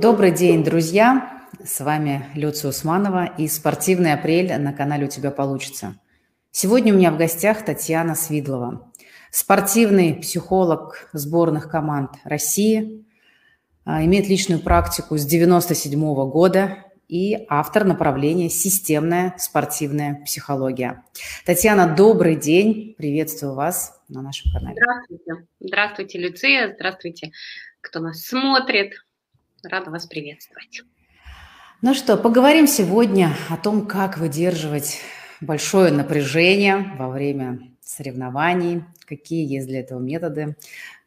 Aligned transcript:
Добрый 0.00 0.30
день, 0.30 0.64
друзья! 0.64 1.46
С 1.62 1.80
вами 1.80 2.24
Люция 2.34 2.70
Усманова 2.70 3.26
и 3.36 3.46
«Спортивный 3.48 4.14
апрель» 4.14 4.50
на 4.56 4.72
канале 4.72 5.04
«У 5.04 5.08
тебя 5.10 5.30
получится». 5.30 6.00
Сегодня 6.50 6.94
у 6.94 6.96
меня 6.96 7.10
в 7.10 7.18
гостях 7.18 7.66
Татьяна 7.66 8.14
Свидлова, 8.14 8.90
спортивный 9.30 10.14
психолог 10.14 11.10
сборных 11.12 11.70
команд 11.70 12.12
России, 12.24 13.04
а, 13.84 14.02
имеет 14.06 14.26
личную 14.26 14.62
практику 14.62 15.18
с 15.18 15.26
1997 15.26 16.30
года 16.30 16.78
и 17.06 17.44
автор 17.50 17.84
направления 17.84 18.48
«Системная 18.48 19.34
спортивная 19.36 20.24
психология». 20.24 21.04
Татьяна, 21.44 21.94
добрый 21.94 22.36
день, 22.36 22.94
приветствую 22.96 23.52
вас 23.52 24.00
на 24.08 24.22
нашем 24.22 24.50
канале. 24.50 24.78
Здравствуйте, 24.80 25.46
здравствуйте, 25.60 26.18
Люция, 26.18 26.74
здравствуйте, 26.74 27.32
кто 27.82 28.00
нас 28.00 28.22
смотрит. 28.24 28.94
Рада 29.64 29.90
вас 29.90 30.06
приветствовать. 30.06 30.82
Ну 31.82 31.94
что, 31.94 32.16
поговорим 32.16 32.66
сегодня 32.66 33.34
о 33.48 33.56
том, 33.56 33.86
как 33.86 34.18
выдерживать 34.18 35.00
большое 35.40 35.92
напряжение 35.92 36.94
во 36.98 37.08
время 37.08 37.60
соревнований, 37.80 38.84
какие 39.06 39.50
есть 39.50 39.66
для 39.66 39.80
этого 39.80 39.98
методы, 39.98 40.56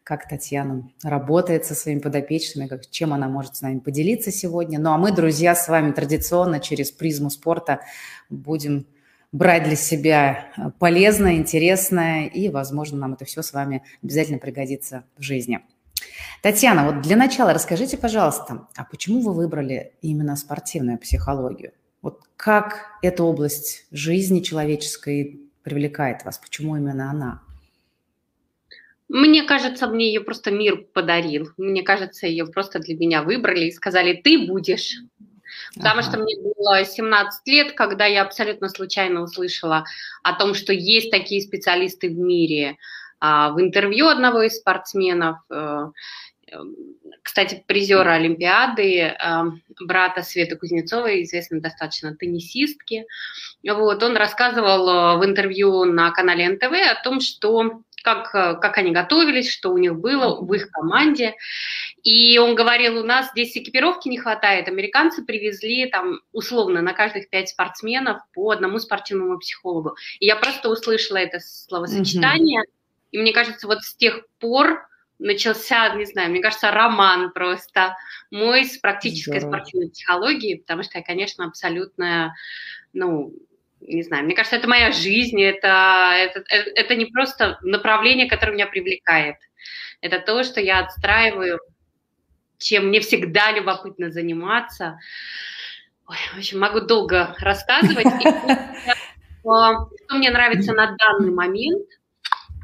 как 0.04 0.28
Татьяна 0.28 0.90
работает 1.04 1.66
со 1.66 1.76
своими 1.76 2.00
подопечными, 2.00 2.68
как, 2.68 2.90
чем 2.90 3.14
она 3.14 3.30
может 3.30 3.56
с 3.56 3.62
нами 3.62 3.80
поделиться 3.80 4.32
сегодня. 4.32 4.80
Ну 4.80 4.92
а 4.92 4.98
мы, 4.98 5.12
друзья, 5.12 5.56
с 5.56 5.68
вами 5.68 5.92
традиционно 5.92 6.60
через 6.60 6.92
призму 6.92 7.30
спорта 7.30 7.82
будем 8.30 8.86
брать 9.32 9.64
для 9.64 9.76
себя 9.76 10.52
полезное, 10.80 11.36
интересное, 11.36 12.28
и, 12.28 12.50
возможно, 12.50 12.98
нам 12.98 13.14
это 13.14 13.26
все 13.26 13.42
с 13.42 13.54
вами 13.54 13.84
обязательно 14.02 14.40
пригодится 14.40 15.06
в 15.18 15.22
жизни. 15.22 15.62
Татьяна, 16.42 16.86
вот 16.86 17.02
для 17.02 17.16
начала 17.16 17.54
расскажите, 17.54 17.98
пожалуйста, 17.98 18.68
а 18.76 18.84
почему 18.84 19.22
вы 19.22 19.34
выбрали 19.34 19.94
именно 20.02 20.36
спортивную 20.36 20.98
психологию? 20.98 21.72
Вот 22.02 22.22
как 22.36 22.88
эта 23.02 23.24
область 23.24 23.86
жизни 23.92 24.42
человеческой 24.42 25.40
привлекает 25.64 26.26
вас? 26.26 26.38
Почему 26.38 26.76
именно 26.76 27.10
она? 27.10 27.42
Мне 29.08 29.44
кажется, 29.44 29.88
мне 29.88 30.08
ее 30.08 30.22
просто 30.22 30.52
мир 30.52 30.86
подарил. 30.94 31.52
Мне 31.58 31.84
кажется, 31.84 32.28
ее 32.28 32.46
просто 32.48 32.80
для 32.80 32.96
меня 32.98 33.22
выбрали 33.22 33.66
и 33.66 33.72
сказали, 33.72 34.20
ты 34.22 34.48
будешь. 34.48 34.98
Потому 35.76 36.00
ага. 36.00 36.10
что 36.10 36.20
мне 36.20 36.36
было 36.42 36.84
17 36.84 37.48
лет, 37.48 37.74
когда 37.74 38.06
я 38.06 38.24
абсолютно 38.24 38.70
случайно 38.70 39.22
услышала 39.22 39.86
о 40.24 40.34
том, 40.34 40.54
что 40.54 40.74
есть 40.74 41.12
такие 41.12 41.42
специалисты 41.42 42.10
в 42.10 42.18
мире. 42.18 42.78
А, 43.26 43.52
в 43.52 43.62
интервью 43.62 44.10
одного 44.10 44.42
из 44.42 44.58
спортсменов 44.58 45.38
э, 45.50 45.86
кстати, 47.22 47.64
призера 47.66 48.16
Олимпиады, 48.16 49.00
э, 49.00 49.16
брата 49.80 50.24
Светы 50.24 50.58
Кузнецовой, 50.58 51.24
известной 51.24 51.62
достаточно 51.62 52.14
теннисистки. 52.14 53.06
Вот, 53.66 54.04
он 54.04 54.18
рассказывал 54.18 54.90
э, 54.90 55.18
в 55.20 55.26
интервью 55.26 55.86
на 55.86 56.12
канале 56.12 56.50
НТВ 56.50 56.74
о 56.74 57.02
том, 57.02 57.22
что 57.22 57.84
как, 58.04 58.32
как 58.34 58.78
они 58.78 58.92
готовились, 58.92 59.50
что 59.50 59.70
у 59.70 59.78
них 59.78 59.96
было 59.96 60.42
в 60.42 60.54
их 60.54 60.70
команде. 60.72 61.36
И 62.04 62.38
он 62.40 62.56
говорил, 62.56 63.00
у 63.00 63.06
нас 63.06 63.32
здесь 63.32 63.56
экипировки 63.56 64.10
не 64.10 64.18
хватает. 64.18 64.68
Американцы 64.68 65.24
привезли 65.24 65.86
там 65.86 66.20
условно 66.34 66.82
на 66.82 66.92
каждых 66.92 67.30
пять 67.30 67.48
спортсменов 67.48 68.18
по 68.34 68.52
одному 68.52 68.80
спортивному 68.80 69.40
психологу. 69.40 69.96
И 70.20 70.26
я 70.26 70.36
просто 70.36 70.68
услышала 70.68 71.16
это 71.16 71.40
словосочетание. 71.40 72.64
Mm-hmm. 72.64 72.83
И 73.14 73.20
мне 73.20 73.32
кажется, 73.32 73.68
вот 73.68 73.84
с 73.84 73.96
тех 73.96 74.26
пор 74.40 74.88
начался, 75.20 75.94
не 75.96 76.06
знаю, 76.06 76.32
мне 76.32 76.42
кажется, 76.42 76.72
роман 76.72 77.32
просто 77.32 77.96
мой 78.32 78.66
с 78.66 78.80
практической 78.80 79.40
Здорово. 79.40 79.58
спортивной 79.58 79.90
психологией, 79.92 80.60
потому 80.60 80.82
что 80.82 80.98
я, 80.98 81.04
конечно, 81.04 81.46
абсолютно, 81.46 82.34
ну, 82.92 83.32
не 83.82 84.02
знаю, 84.02 84.26
мне 84.26 84.34
кажется, 84.34 84.56
это 84.56 84.68
моя 84.68 84.92
жизнь, 84.92 85.40
это, 85.40 86.12
это, 86.16 86.44
это 86.50 86.96
не 86.96 87.06
просто 87.06 87.60
направление, 87.62 88.28
которое 88.28 88.54
меня 88.54 88.66
привлекает. 88.66 89.36
Это 90.02 90.18
то, 90.20 90.44
что 90.44 90.60
я 90.60 90.80
отстраиваю, 90.80 91.60
чем 92.58 92.88
мне 92.88 93.00
всегда 93.00 93.52
любопытно 93.52 94.10
заниматься. 94.10 94.98
Ой, 96.08 96.18
в 96.34 96.38
общем, 96.40 96.60
могу 96.60 96.80
долго 96.80 97.36
рассказывать. 97.40 98.08
Что 99.44 100.16
мне 100.16 100.32
нравится 100.32 100.74
на 100.74 100.96
данный 100.98 101.32
момент– 101.32 101.88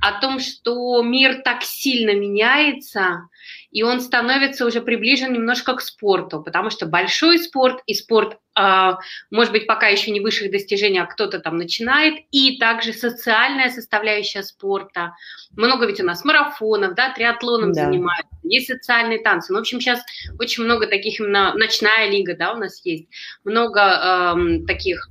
о 0.02 0.20
том, 0.20 0.40
что 0.40 1.02
мир 1.04 1.42
так 1.44 1.64
сильно 1.64 2.14
меняется, 2.14 3.30
и 3.72 3.84
он 3.84 4.02
становится 4.02 4.66
уже 4.66 4.82
приближен 4.82 5.34
немножко 5.34 5.76
к 5.76 5.82
спорту, 5.82 6.42
потому 6.42 6.70
что 6.70 6.86
большой 6.86 7.40
спорт 7.40 7.82
и 7.86 7.94
спорт, 7.94 8.38
э, 8.58 8.92
может 9.30 9.52
быть, 9.52 9.68
пока 9.68 9.88
еще 9.88 10.12
не 10.12 10.20
высших 10.20 10.52
достижений, 10.52 11.00
а 11.00 11.06
кто-то 11.06 11.40
там 11.40 11.58
начинает, 11.58 12.16
и 12.32 12.58
также 12.58 12.94
социальная 12.94 13.70
составляющая 13.70 14.44
спорта. 14.44 15.16
Много 15.56 15.86
ведь 15.86 16.02
у 16.02 16.06
нас 16.06 16.24
марафонов, 16.26 16.96
да, 16.96 17.14
триатлоном 17.14 17.74
да. 17.74 17.86
занимаются, 17.86 18.36
есть 18.44 18.68
социальные 18.68 19.20
танцы. 19.20 19.54
Ну, 19.54 19.60
в 19.60 19.62
общем, 19.62 19.80
сейчас 19.80 20.02
очень 20.40 20.64
много 20.64 20.88
таких 20.88 21.20
именно 21.20 21.54
ночная 21.54 22.10
лига, 22.10 22.36
да, 22.36 22.54
у 22.54 22.58
нас 22.58 22.82
есть, 22.86 23.08
много 23.44 23.82
э, 23.82 24.66
таких 24.66 25.10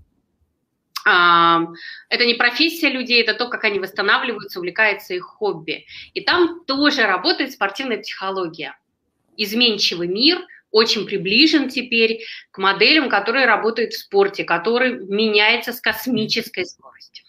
это 1.04 2.26
не 2.26 2.34
профессия 2.34 2.90
людей, 2.90 3.22
это 3.22 3.34
то, 3.34 3.48
как 3.48 3.64
они 3.64 3.78
восстанавливаются, 3.78 4.58
увлекаются 4.58 5.14
их 5.14 5.24
хобби. 5.24 5.86
И 6.14 6.20
там 6.20 6.64
тоже 6.66 7.02
работает 7.02 7.52
спортивная 7.52 7.98
психология. 7.98 8.76
Изменчивый 9.36 10.08
мир 10.08 10.38
очень 10.70 11.06
приближен 11.06 11.68
теперь 11.68 12.24
к 12.50 12.58
моделям, 12.58 13.08
которые 13.08 13.46
работают 13.46 13.92
в 13.92 13.98
спорте, 13.98 14.44
который 14.44 14.98
меняется 15.06 15.72
с 15.72 15.80
космической 15.80 16.66
скоростью. 16.66 17.24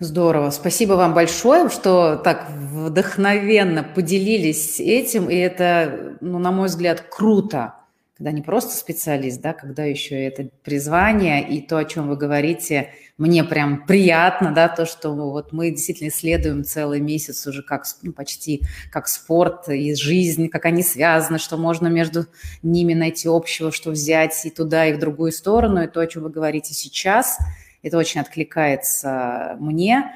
Здорово. 0.00 0.50
Спасибо 0.50 0.94
вам 0.94 1.14
большое, 1.14 1.68
что 1.68 2.16
так 2.16 2.50
вдохновенно 2.50 3.84
поделились 3.84 4.80
этим. 4.80 5.30
И 5.30 5.36
это, 5.36 6.16
ну, 6.20 6.40
на 6.40 6.50
мой 6.50 6.66
взгляд, 6.66 7.02
круто 7.08 7.74
когда 8.22 8.30
не 8.30 8.42
просто 8.42 8.72
специалист, 8.76 9.40
да, 9.40 9.52
когда 9.52 9.82
еще 9.82 10.14
это 10.14 10.48
призвание 10.62 11.44
и 11.44 11.60
то, 11.60 11.76
о 11.76 11.84
чем 11.84 12.08
вы 12.08 12.16
говорите, 12.16 12.90
мне 13.18 13.42
прям 13.42 13.84
приятно, 13.84 14.52
да, 14.52 14.68
то, 14.68 14.86
что 14.86 15.10
вот 15.10 15.50
мы 15.50 15.72
действительно 15.72 16.06
исследуем 16.06 16.62
целый 16.62 17.00
месяц 17.00 17.44
уже 17.48 17.64
как, 17.64 17.82
ну, 18.02 18.12
почти 18.12 18.62
как 18.92 19.08
спорт 19.08 19.68
и 19.68 19.96
жизнь, 19.96 20.48
как 20.50 20.66
они 20.66 20.84
связаны, 20.84 21.40
что 21.40 21.56
можно 21.56 21.88
между 21.88 22.26
ними 22.62 22.94
найти 22.94 23.28
общего, 23.28 23.72
что 23.72 23.90
взять 23.90 24.46
и 24.46 24.50
туда, 24.50 24.86
и 24.86 24.92
в 24.92 25.00
другую 25.00 25.32
сторону, 25.32 25.82
и 25.82 25.88
то, 25.88 25.98
о 25.98 26.06
чем 26.06 26.22
вы 26.22 26.30
говорите 26.30 26.74
сейчас, 26.74 27.38
это 27.82 27.98
очень 27.98 28.20
откликается 28.20 29.56
мне, 29.58 30.12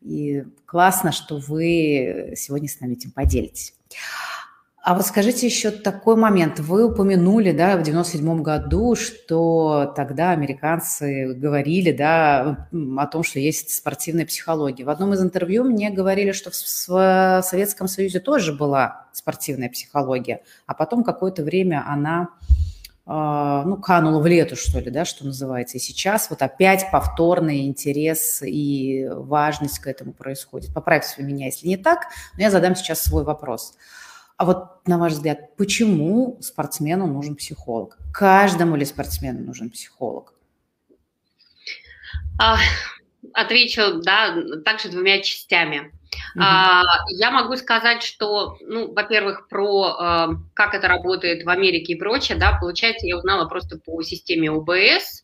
и 0.00 0.44
классно, 0.64 1.12
что 1.12 1.36
вы 1.36 2.32
сегодня 2.38 2.70
с 2.70 2.80
нами 2.80 2.94
этим 2.94 3.10
поделитесь. 3.10 3.74
А 4.82 4.94
вот 4.94 5.04
скажите 5.04 5.46
еще 5.46 5.70
такой 5.70 6.16
момент. 6.16 6.58
Вы 6.58 6.86
упомянули, 6.86 7.52
да, 7.52 7.76
в 7.76 7.82
97 7.82 8.42
году, 8.42 8.96
что 8.96 9.92
тогда 9.94 10.30
американцы 10.30 11.34
говорили, 11.34 11.92
да, 11.92 12.66
о 12.96 13.06
том, 13.06 13.22
что 13.22 13.38
есть 13.40 13.74
спортивная 13.74 14.24
психология. 14.24 14.84
В 14.84 14.90
одном 14.90 15.12
из 15.12 15.20
интервью 15.20 15.64
мне 15.64 15.90
говорили, 15.90 16.32
что 16.32 16.50
в 16.50 16.54
Советском 16.54 17.88
Союзе 17.88 18.20
тоже 18.20 18.54
была 18.54 19.06
спортивная 19.12 19.68
психология, 19.68 20.40
а 20.66 20.72
потом 20.72 21.04
какое-то 21.04 21.42
время 21.42 21.84
она 21.86 22.30
а, 23.04 23.64
ну, 23.64 23.76
канула 23.76 24.20
в 24.20 24.26
лету, 24.26 24.56
что 24.56 24.78
ли, 24.78 24.90
да, 24.90 25.04
что 25.04 25.26
называется. 25.26 25.76
И 25.76 25.80
сейчас 25.80 26.30
вот 26.30 26.40
опять 26.40 26.86
повторный 26.90 27.66
интерес 27.66 28.40
и 28.40 29.08
важность 29.10 29.80
к 29.80 29.88
этому 29.88 30.12
происходит. 30.12 30.72
Поправьте 30.72 31.22
меня, 31.22 31.46
если 31.46 31.66
не 31.66 31.76
так, 31.76 32.06
но 32.36 32.42
я 32.42 32.50
задам 32.50 32.76
сейчас 32.76 33.02
свой 33.02 33.24
вопрос. 33.24 33.74
А 34.40 34.46
вот, 34.46 34.88
на 34.88 34.96
ваш 34.96 35.12
взгляд, 35.12 35.54
почему 35.58 36.38
спортсмену 36.40 37.06
нужен 37.06 37.36
психолог? 37.36 37.98
Каждому 38.10 38.74
ли 38.74 38.86
спортсмену 38.86 39.40
нужен 39.40 39.68
психолог? 39.68 40.32
А, 42.40 42.56
отвечу, 43.34 44.00
да, 44.00 44.34
также 44.64 44.88
двумя 44.88 45.20
частями. 45.20 45.92
А, 46.38 46.84
я 47.10 47.30
могу 47.30 47.54
сказать, 47.56 48.02
что, 48.02 48.56
ну, 48.62 48.94
во-первых, 48.94 49.46
про 49.48 49.84
а, 49.84 50.28
как 50.54 50.72
это 50.72 50.88
работает 50.88 51.44
в 51.44 51.50
Америке 51.50 51.92
и 51.92 51.98
прочее, 51.98 52.38
да, 52.38 52.56
получается, 52.58 53.06
я 53.06 53.18
узнала 53.18 53.46
просто 53.46 53.76
по 53.76 54.00
системе 54.00 54.50
ОБС, 54.50 55.22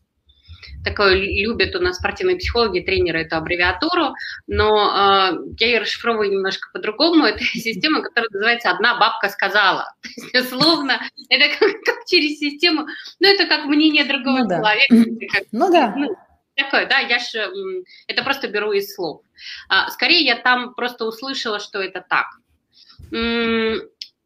такое 0.83 1.15
любят 1.15 1.75
у 1.75 1.79
нас 1.79 1.97
спортивные 1.97 2.37
психологи, 2.37 2.79
тренеры 2.79 3.21
эту 3.21 3.37
аббревиатуру, 3.37 4.13
но 4.47 5.31
э, 5.31 5.55
я 5.59 5.67
ее 5.67 5.79
расшифровываю 5.79 6.31
немножко 6.31 6.69
по-другому. 6.73 7.25
Это 7.25 7.39
система, 7.43 8.01
которая 8.01 8.29
называется 8.31 8.71
«одна 8.71 8.97
бабка 8.99 9.29
сказала». 9.29 9.93
То 10.31 10.37
есть, 10.37 10.51
условно, 10.53 11.01
это 11.29 11.57
как, 11.59 11.71
как 11.83 12.05
через 12.05 12.39
систему, 12.39 12.87
ну, 13.19 13.27
это 13.27 13.45
как 13.45 13.65
мнение 13.65 14.05
другого 14.05 14.39
ну, 14.39 14.49
человека. 14.49 14.95
Как, 15.31 15.43
ну, 15.51 15.71
да. 15.71 15.93
Ну, 15.95 16.15
такое, 16.55 16.87
да, 16.87 16.99
я 16.99 17.19
же 17.19 17.83
это 18.07 18.23
просто 18.23 18.47
беру 18.47 18.71
из 18.71 18.93
слов. 18.93 19.21
А, 19.69 19.89
скорее, 19.91 20.23
я 20.23 20.35
там 20.35 20.73
просто 20.73 21.05
услышала, 21.05 21.59
что 21.59 21.79
это 21.79 22.03
так. 22.07 22.27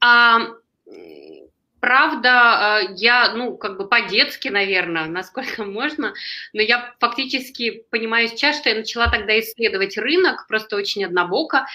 А 0.03 0.39
правда, 1.81 2.87
я, 2.95 3.33
ну, 3.33 3.57
как 3.57 3.77
бы 3.77 3.89
по-детски, 3.89 4.47
наверное, 4.47 5.07
насколько 5.07 5.65
можно, 5.65 6.13
но 6.53 6.61
я 6.61 6.93
фактически 6.99 7.83
понимаю 7.89 8.29
сейчас, 8.29 8.59
что 8.59 8.69
я 8.69 8.75
начала 8.75 9.09
тогда 9.09 9.37
исследовать 9.39 9.97
рынок, 9.97 10.47
просто 10.47 10.77
очень 10.77 11.03
однобоко. 11.03 11.65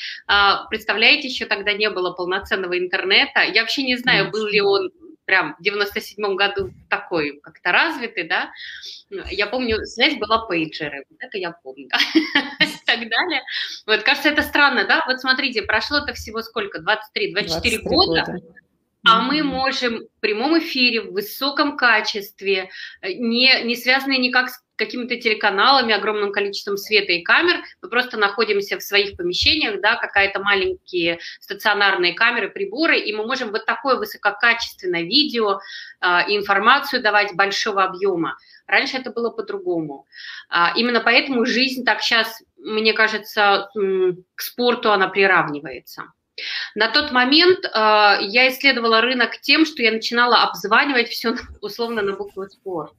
Представляете, 0.71 1.29
еще 1.29 1.45
тогда 1.45 1.73
не 1.73 1.91
было 1.91 2.13
полноценного 2.13 2.79
интернета. 2.79 3.43
Я 3.43 3.63
вообще 3.63 3.83
не 3.83 3.97
знаю, 3.97 4.31
был 4.31 4.47
ли 4.47 4.61
он 4.61 4.91
прям 5.27 5.57
в 5.59 5.63
97 5.63 6.37
году 6.37 6.73
такой 6.89 7.41
как-то 7.43 7.73
развитый, 7.73 8.25
да, 8.25 8.51
я 9.31 9.47
помню, 9.47 9.85
связь 9.85 10.17
была 10.19 10.47
пейджеры, 10.47 11.05
это 11.19 11.37
я 11.37 11.51
помню, 11.51 11.89
и 12.15 12.87
так 12.87 13.01
далее. 13.01 13.43
Вот, 13.87 14.03
кажется, 14.03 14.31
это 14.31 14.43
странно, 14.43 14.87
да, 14.87 15.03
вот 15.07 15.21
смотрите, 15.21 15.63
прошло 15.63 15.99
это 15.99 16.15
всего 16.15 16.43
сколько, 16.43 16.81
23-24 16.81 17.79
года, 17.83 18.41
а 19.07 19.21
мы 19.21 19.43
можем 19.43 20.01
в 20.01 20.21
прямом 20.21 20.59
эфире, 20.59 21.03
в 21.03 21.13
высоком 21.13 21.77
качестве, 21.77 22.71
э, 23.03 23.13
не, 23.13 23.63
не 23.65 23.77
связанные 23.77 24.19
никак 24.19 24.51
с 24.51 24.61
какими-то 24.77 25.17
телеканалами, 25.17 25.95
огромным 25.95 26.33
количеством 26.33 26.77
света 26.77 27.13
и 27.13 27.23
камер. 27.23 27.63
Мы 27.81 27.89
просто 27.89 28.19
находимся 28.19 28.79
в 28.79 28.83
своих 28.83 29.17
помещениях, 29.17 29.81
да, 29.81 29.97
какая-то 29.97 30.41
маленькие 30.41 31.19
стационарные 31.41 32.13
камеры, 32.13 32.51
приборы, 32.51 32.99
и 32.99 33.15
мы 33.15 33.27
можем 33.27 33.51
вот 33.53 33.65
такое 33.65 33.97
высококачественное 33.97 35.03
видео 35.03 35.61
э, 36.01 36.29
и 36.29 36.37
информацию 36.37 37.03
давать 37.03 37.35
большого 37.35 37.85
объема. 37.85 38.37
Раньше 38.67 38.97
это 38.97 39.11
было 39.11 39.31
по-другому. 39.31 40.07
А, 40.49 40.73
именно 40.77 41.01
поэтому 41.01 41.47
жизнь 41.47 41.85
так 41.85 42.03
сейчас, 42.03 42.43
мне 42.57 42.93
кажется, 42.93 43.71
к 44.35 44.43
спорту 44.43 44.91
она 44.91 45.09
приравнивается. 45.09 46.13
На 46.75 46.89
тот 46.89 47.13
момент 47.13 47.65
э, 47.65 47.69
я 47.69 48.49
исследовала 48.49 49.01
рынок 49.01 49.41
тем, 49.41 49.65
что 49.65 49.83
я 49.83 49.93
начинала 49.93 50.43
обзванивать 50.43 51.09
все 51.09 51.35
условно 51.61 52.03
на 52.03 52.13
букву 52.13 52.47
спорт. 52.49 52.93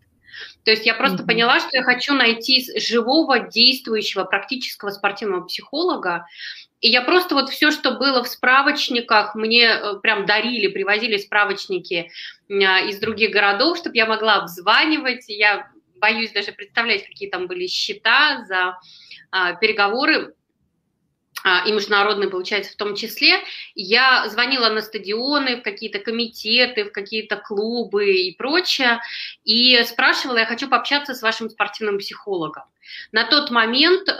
То 0.64 0.72
есть 0.72 0.86
я 0.86 0.94
просто 0.94 1.24
mm-hmm. 1.24 1.28
поняла, 1.28 1.60
что 1.60 1.70
я 1.74 1.84
хочу 1.84 2.14
найти 2.14 2.66
живого, 2.80 3.40
действующего, 3.40 4.24
практического 4.24 4.90
спортивного 4.92 5.46
психолога. 5.46 6.28
И 6.80 6.90
я 6.90 7.02
просто 7.02 7.34
вот 7.34 7.50
все, 7.50 7.72
что 7.72 7.92
было 7.92 8.24
в 8.24 8.28
справочниках, 8.28 9.34
мне 9.36 9.66
э, 9.66 10.00
прям 10.02 10.26
дарили, 10.26 10.68
привозили 10.68 11.18
справочники 11.18 12.12
э, 12.50 12.54
из 12.54 13.00
других 13.00 13.32
городов, 13.32 13.78
чтобы 13.78 13.96
я 13.96 14.06
могла 14.06 14.36
обзванивать. 14.36 15.26
Я 15.28 15.70
боюсь 15.96 16.32
даже 16.32 16.52
представлять, 16.52 17.06
какие 17.08 17.30
там 17.30 17.48
были 17.48 17.66
счета 17.66 18.46
за 18.46 18.78
а, 19.32 19.54
переговоры 19.56 20.36
и 21.66 21.72
международные, 21.72 22.30
получается, 22.30 22.74
в 22.74 22.76
том 22.76 22.96
числе, 22.96 23.40
я 23.76 24.28
звонила 24.28 24.70
на 24.70 24.82
стадионы, 24.82 25.58
в 25.58 25.62
какие-то 25.62 26.00
комитеты, 26.00 26.86
в 26.86 26.92
какие-то 26.92 27.38
клубы 27.38 28.16
и 28.16 28.36
прочее, 28.36 29.00
и 29.44 29.82
спрашивала, 29.84 30.38
я 30.38 30.46
хочу 30.46 30.68
пообщаться 30.68 31.14
с 31.14 31.22
вашим 31.22 31.50
спортивным 31.50 32.00
психологом. 32.00 32.64
На 33.12 33.26
тот 33.26 33.52
момент 33.52 34.10
э, 34.10 34.14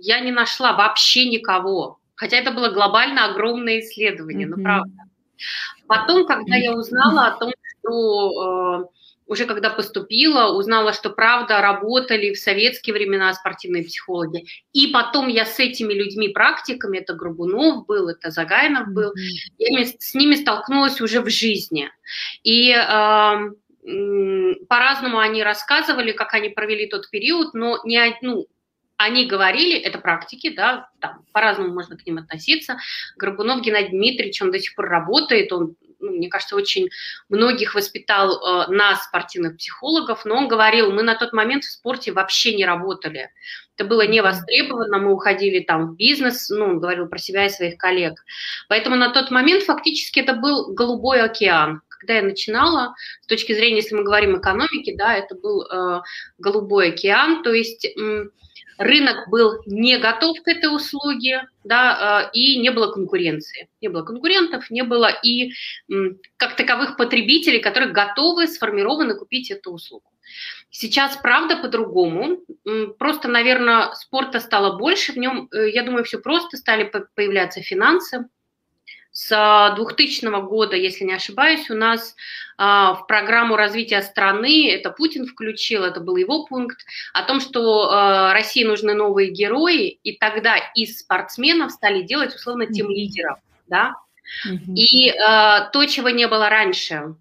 я 0.00 0.20
не 0.20 0.32
нашла 0.32 0.72
вообще 0.74 1.28
никого, 1.28 1.98
хотя 2.14 2.36
это 2.36 2.50
было 2.50 2.68
глобально 2.70 3.24
огромное 3.26 3.80
исследование, 3.80 4.46
mm-hmm. 4.46 4.54
ну 4.56 4.62
правда. 4.62 4.92
Потом, 5.86 6.26
когда 6.26 6.56
я 6.56 6.72
узнала 6.72 7.26
о 7.26 7.38
том, 7.38 7.52
что 7.80 8.82
э, 8.82 9.03
уже 9.34 9.46
когда 9.46 9.70
поступила, 9.70 10.56
узнала, 10.56 10.92
что 10.92 11.10
правда 11.10 11.60
работали 11.60 12.32
в 12.32 12.38
советские 12.38 12.94
времена 12.94 13.32
спортивные 13.34 13.84
психологи. 13.84 14.46
И 14.72 14.86
потом 14.86 15.28
я 15.28 15.44
с 15.44 15.58
этими 15.58 15.92
людьми, 15.92 16.28
практиками, 16.28 16.98
это 16.98 17.14
Грубунов 17.14 17.86
был, 17.86 18.08
это 18.08 18.30
Загайнов 18.30 18.88
был, 18.88 19.12
я 19.58 19.84
с 19.84 20.14
ними 20.14 20.36
столкнулась 20.36 21.00
уже 21.00 21.20
в 21.20 21.28
жизни. 21.28 21.90
И 22.44 22.70
э, 22.70 23.50
по-разному 24.68 25.18
они 25.18 25.42
рассказывали, 25.42 26.12
как 26.12 26.32
они 26.34 26.48
провели 26.48 26.86
тот 26.86 27.10
период, 27.10 27.54
но 27.54 27.80
не, 27.84 28.16
ну, 28.22 28.46
они 28.96 29.26
говорили, 29.26 29.78
это 29.78 29.98
практики, 29.98 30.54
да, 30.54 30.88
там, 31.00 31.24
по-разному 31.32 31.74
можно 31.74 31.96
к 31.96 32.06
ним 32.06 32.18
относиться. 32.18 32.78
Горбунов 33.16 33.62
Геннадий 33.62 33.90
Дмитриевич, 33.90 34.40
он 34.40 34.52
до 34.52 34.60
сих 34.60 34.74
пор 34.74 34.88
работает, 34.88 35.52
он 35.52 35.74
ну, 36.04 36.12
мне 36.12 36.28
кажется, 36.28 36.56
очень 36.56 36.90
многих 37.28 37.74
воспитал 37.74 38.36
э, 38.36 38.70
нас, 38.70 39.04
спортивных 39.04 39.56
психологов, 39.56 40.24
но 40.24 40.36
он 40.36 40.48
говорил, 40.48 40.92
мы 40.92 41.02
на 41.02 41.14
тот 41.14 41.32
момент 41.32 41.64
в 41.64 41.70
спорте 41.70 42.12
вообще 42.12 42.54
не 42.54 42.64
работали. 42.64 43.30
Это 43.76 43.88
было 43.88 44.06
не 44.06 44.20
востребовано, 44.20 44.98
мы 44.98 45.12
уходили 45.12 45.60
там 45.60 45.88
в 45.88 45.96
бизнес, 45.96 46.48
ну, 46.50 46.66
он 46.66 46.80
говорил 46.80 47.08
про 47.08 47.18
себя 47.18 47.46
и 47.46 47.50
своих 47.50 47.76
коллег. 47.76 48.14
Поэтому 48.68 48.96
на 48.96 49.10
тот 49.10 49.30
момент 49.30 49.64
фактически 49.64 50.20
это 50.20 50.34
был 50.34 50.72
голубой 50.74 51.20
океан. 51.22 51.80
Когда 51.88 52.14
я 52.14 52.22
начинала, 52.22 52.94
с 53.22 53.26
точки 53.26 53.54
зрения, 53.54 53.76
если 53.76 53.94
мы 53.94 54.04
говорим 54.04 54.38
экономики, 54.38 54.94
да, 54.96 55.16
это 55.16 55.34
был 55.34 55.62
э, 55.62 56.02
голубой 56.38 56.90
океан, 56.90 57.42
то 57.42 57.52
есть... 57.52 57.86
Э, 57.86 58.26
рынок 58.78 59.28
был 59.28 59.62
не 59.66 59.98
готов 59.98 60.40
к 60.42 60.48
этой 60.48 60.74
услуге, 60.74 61.48
да, 61.64 62.30
э, 62.32 62.38
и 62.38 62.58
не 62.58 62.70
было 62.70 62.92
конкуренции. 62.92 63.68
Не 63.80 63.88
было 63.88 64.02
конкурентов, 64.02 64.70
не 64.70 64.82
было 64.82 65.10
и 65.22 65.52
как 66.36 66.56
таковых 66.56 66.96
потребителей, 66.96 67.60
которые 67.60 67.92
готовы, 67.92 68.46
сформированы 68.46 69.14
купить 69.14 69.50
эту 69.50 69.72
услугу. 69.72 70.10
Сейчас, 70.70 71.16
правда, 71.16 71.56
по-другому. 71.56 72.40
Просто, 72.98 73.28
наверное, 73.28 73.92
спорта 73.94 74.40
стало 74.40 74.78
больше, 74.78 75.12
в 75.12 75.16
нем, 75.16 75.48
э, 75.52 75.70
я 75.70 75.82
думаю, 75.82 76.04
все 76.04 76.18
просто, 76.18 76.56
стали 76.56 76.90
появляться 77.14 77.60
финансы, 77.60 78.26
с 79.14 79.74
2000 79.76 80.40
года, 80.42 80.74
если 80.74 81.04
не 81.04 81.14
ошибаюсь, 81.14 81.70
у 81.70 81.74
нас 81.74 82.16
а, 82.58 82.94
в 82.94 83.06
программу 83.06 83.54
развития 83.54 84.02
страны, 84.02 84.68
это 84.68 84.90
Путин 84.90 85.26
включил, 85.26 85.84
это 85.84 86.00
был 86.00 86.16
его 86.16 86.44
пункт, 86.46 86.84
о 87.12 87.22
том, 87.22 87.40
что 87.40 87.90
а, 87.90 88.32
России 88.32 88.64
нужны 88.64 88.92
новые 88.92 89.30
герои, 89.30 89.86
и 90.02 90.16
тогда 90.18 90.56
из 90.74 90.98
спортсменов 90.98 91.70
стали 91.70 92.02
делать 92.02 92.34
условно 92.34 92.66
тем 92.66 92.90
лидеров, 92.90 93.38
да, 93.68 93.94
И 94.74 95.10
э, 95.10 95.14
то, 95.72 95.84
чего 95.86 96.08
не 96.08 96.26
было 96.26 96.48
раньше, 96.48 97.14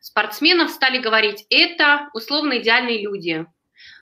спортсменов 0.00 0.70
стали 0.70 0.98
говорить, 0.98 1.44
это 1.50 2.08
условно 2.14 2.58
идеальные 2.58 3.02
люди. 3.02 3.46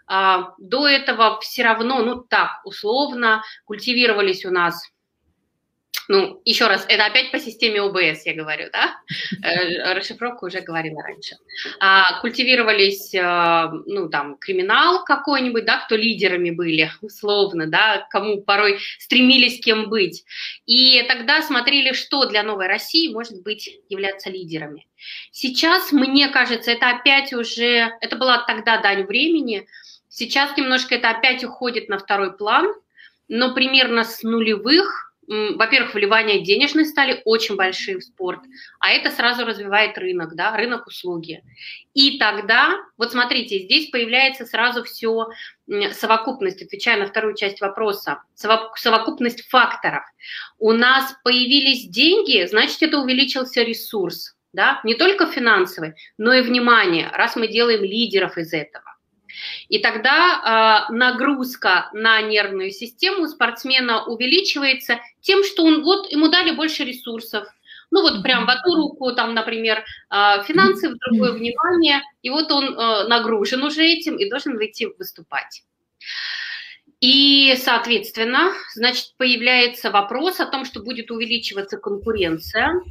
До 0.06 0.86
этого 0.86 1.40
все 1.40 1.64
равно, 1.64 2.02
ну 2.02 2.16
так, 2.16 2.60
условно, 2.64 3.42
культивировались 3.64 4.44
у 4.44 4.50
нас 4.50 4.82
ну, 6.08 6.40
еще 6.46 6.66
раз, 6.68 6.86
это 6.88 7.04
опять 7.04 7.30
по 7.30 7.38
системе 7.38 7.82
ОБС 7.82 8.24
я 8.24 8.34
говорю, 8.34 8.70
да? 8.72 8.96
Э, 9.42 9.92
расшифровку 9.92 10.46
уже 10.46 10.60
говорила 10.60 11.02
раньше. 11.02 11.36
А, 11.80 12.20
культивировались, 12.22 13.14
э, 13.14 13.68
ну, 13.84 14.08
там, 14.08 14.38
криминал 14.38 15.04
какой-нибудь, 15.04 15.66
да, 15.66 15.84
кто 15.84 15.96
лидерами 15.96 16.50
были, 16.50 16.90
условно, 17.02 17.66
да, 17.66 18.06
кому 18.10 18.40
порой 18.40 18.78
стремились 18.98 19.60
кем 19.60 19.90
быть. 19.90 20.24
И 20.64 21.02
тогда 21.08 21.42
смотрели, 21.42 21.92
что 21.92 22.24
для 22.24 22.42
новой 22.42 22.68
России 22.68 23.12
может 23.12 23.42
быть 23.42 23.68
являться 23.90 24.30
лидерами. 24.30 24.86
Сейчас, 25.30 25.92
мне 25.92 26.28
кажется, 26.28 26.72
это 26.72 26.88
опять 26.88 27.34
уже, 27.34 27.92
это 28.00 28.16
была 28.16 28.44
тогда 28.46 28.80
дань 28.80 29.04
времени, 29.04 29.66
сейчас 30.08 30.56
немножко 30.56 30.94
это 30.94 31.10
опять 31.10 31.44
уходит 31.44 31.90
на 31.90 31.98
второй 31.98 32.34
план, 32.34 32.72
но 33.28 33.52
примерно 33.52 34.04
с 34.04 34.22
нулевых 34.22 35.07
во-первых, 35.28 35.94
вливания 35.94 36.42
денежные 36.42 36.86
стали 36.86 37.20
очень 37.24 37.56
большие 37.56 37.98
в 37.98 38.02
спорт, 38.02 38.40
а 38.80 38.90
это 38.90 39.10
сразу 39.10 39.44
развивает 39.44 39.98
рынок, 39.98 40.34
да, 40.34 40.56
рынок 40.56 40.86
услуги. 40.86 41.42
И 41.92 42.18
тогда, 42.18 42.76
вот 42.96 43.12
смотрите, 43.12 43.58
здесь 43.58 43.90
появляется 43.90 44.46
сразу 44.46 44.84
все 44.84 45.28
совокупность, 45.92 46.62
отвечая 46.62 46.98
на 46.98 47.06
вторую 47.06 47.34
часть 47.34 47.60
вопроса, 47.60 48.22
совокупность 48.34 49.46
факторов. 49.48 50.04
У 50.58 50.72
нас 50.72 51.14
появились 51.22 51.86
деньги, 51.88 52.46
значит, 52.46 52.82
это 52.82 52.98
увеличился 52.98 53.62
ресурс, 53.62 54.34
да, 54.54 54.80
не 54.82 54.94
только 54.94 55.26
финансовый, 55.26 55.92
но 56.16 56.32
и 56.32 56.40
внимание, 56.40 57.10
раз 57.12 57.36
мы 57.36 57.48
делаем 57.48 57.82
лидеров 57.82 58.38
из 58.38 58.54
этого. 58.54 58.97
И 59.68 59.78
тогда 59.78 60.86
э, 60.88 60.92
нагрузка 60.92 61.90
на 61.92 62.20
нервную 62.22 62.70
систему 62.70 63.26
спортсмена 63.26 64.04
увеличивается 64.04 65.00
тем, 65.20 65.44
что 65.44 65.64
он, 65.64 65.82
вот 65.82 66.10
ему 66.10 66.28
дали 66.28 66.52
больше 66.52 66.84
ресурсов. 66.84 67.46
Ну 67.90 68.02
вот 68.02 68.22
прям 68.22 68.46
в 68.46 68.50
одну 68.50 68.76
руку, 68.76 69.12
там, 69.12 69.34
например, 69.34 69.78
э, 70.10 70.42
финансы, 70.46 70.90
в 70.90 70.98
другое 70.98 71.32
внимание, 71.32 72.02
и 72.22 72.30
вот 72.30 72.50
он 72.50 72.64
э, 72.64 73.08
нагружен 73.08 73.62
уже 73.62 73.84
этим 73.84 74.16
и 74.16 74.28
должен 74.28 74.56
выйти 74.56 74.88
выступать. 74.98 75.62
И, 77.00 77.54
соответственно, 77.56 78.52
значит, 78.74 79.14
появляется 79.16 79.90
вопрос 79.90 80.40
о 80.40 80.46
том, 80.46 80.64
что 80.64 80.80
будет 80.80 81.12
увеличиваться 81.12 81.76
конкуренция, 81.76 82.82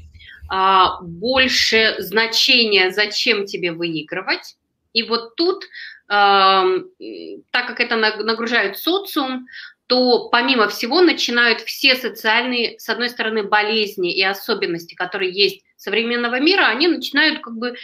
больше 1.01 1.95
значения, 1.99 2.91
зачем 2.91 3.45
тебе 3.45 3.73
выигрывать. 3.73 4.55
И 4.93 5.03
вот 5.03 5.35
тут 5.35 5.65
так 6.07 7.67
как 7.67 7.79
это 7.79 7.95
нагружает 7.95 8.77
социум, 8.77 9.47
то 9.87 10.29
помимо 10.29 10.67
всего 10.67 11.01
начинают 11.01 11.61
все 11.61 11.95
социальные, 11.95 12.79
с 12.79 12.89
одной 12.89 13.09
стороны, 13.09 13.43
болезни 13.43 14.13
и 14.13 14.23
особенности, 14.23 14.95
которые 14.95 15.31
есть 15.31 15.63
современного 15.75 16.39
мира, 16.39 16.67
они 16.67 16.87
начинают 16.87 17.41
как 17.41 17.55
бы 17.55 17.75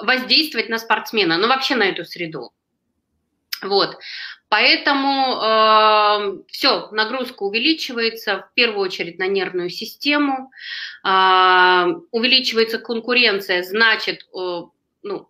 воздействовать 0.00 0.68
на 0.68 0.78
спортсмена, 0.78 1.38
ну 1.38 1.48
вообще 1.48 1.76
на 1.76 1.84
эту 1.84 2.04
среду. 2.04 2.52
Вот. 3.62 3.98
Поэтому 4.48 5.42
э, 5.42 6.42
все, 6.48 6.88
нагрузка 6.92 7.42
увеличивается 7.42 8.48
в 8.50 8.54
первую 8.54 8.86
очередь 8.86 9.18
на 9.18 9.26
нервную 9.26 9.68
систему, 9.68 10.50
э, 11.04 11.86
увеличивается 12.10 12.78
конкуренция, 12.78 13.62
значит, 13.62 14.26
э, 14.34 14.62
ну, 15.02 15.28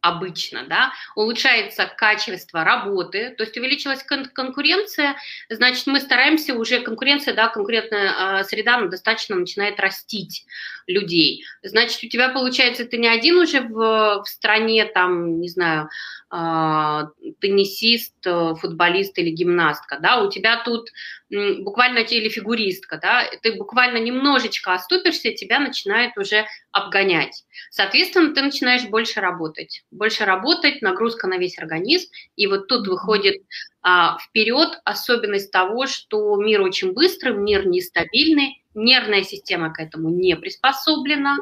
обычно, 0.00 0.64
да, 0.66 0.92
улучшается 1.14 1.86
качество 1.86 2.64
работы, 2.64 3.34
то 3.36 3.44
есть 3.44 3.56
увеличилась 3.56 4.02
кон- 4.02 4.26
конкуренция, 4.26 5.16
значит, 5.48 5.86
мы 5.86 6.00
стараемся 6.00 6.54
уже, 6.54 6.80
конкуренция, 6.80 7.34
да, 7.34 7.48
конкурентная 7.48 8.40
э, 8.40 8.44
среда 8.44 8.78
ну, 8.78 8.88
достаточно 8.88 9.36
начинает 9.36 9.78
растить 9.78 10.46
людей. 10.86 11.44
Значит, 11.62 12.02
у 12.04 12.08
тебя 12.08 12.30
получается, 12.30 12.84
ты 12.84 12.96
не 12.96 13.08
один 13.08 13.36
уже 13.36 13.60
в, 13.60 14.22
в 14.22 14.24
стране, 14.26 14.84
там, 14.86 15.40
не 15.40 15.48
знаю, 15.48 15.88
теннисист, 16.30 18.14
футболист 18.22 19.18
или 19.18 19.30
гимнастка, 19.30 19.98
да, 20.00 20.22
у 20.22 20.30
тебя 20.30 20.62
тут 20.64 20.88
буквально 21.30 21.98
или 22.00 22.28
фигуристка, 22.28 22.98
да, 23.02 23.24
ты 23.42 23.56
буквально 23.56 23.98
немножечко 23.98 24.74
оступишься, 24.74 25.32
тебя 25.32 25.58
начинает 25.58 26.16
уже 26.16 26.46
обгонять. 26.72 27.44
Соответственно, 27.70 28.34
ты 28.34 28.42
начинаешь 28.42 28.84
больше 28.84 29.20
работать. 29.20 29.84
Больше 29.90 30.24
работать, 30.24 30.82
нагрузка 30.82 31.26
на 31.26 31.36
весь 31.36 31.58
организм, 31.58 32.08
и 32.36 32.46
вот 32.46 32.68
тут 32.68 32.86
выходит 32.86 33.42
а, 33.79 33.79
вперед 33.82 34.80
особенность 34.84 35.50
того, 35.50 35.86
что 35.86 36.36
мир 36.36 36.60
очень 36.60 36.92
быстрый, 36.92 37.34
мир 37.34 37.66
нестабильный, 37.66 38.60
нервная 38.74 39.22
система 39.22 39.72
к 39.72 39.80
этому 39.80 40.10
не 40.10 40.36
приспособлена, 40.36 41.36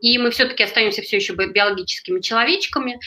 и 0.00 0.18
мы 0.18 0.30
все-таки 0.30 0.62
остаемся 0.62 1.02
все 1.02 1.16
еще 1.16 1.34
биологическими 1.34 2.20
человечками. 2.20 2.98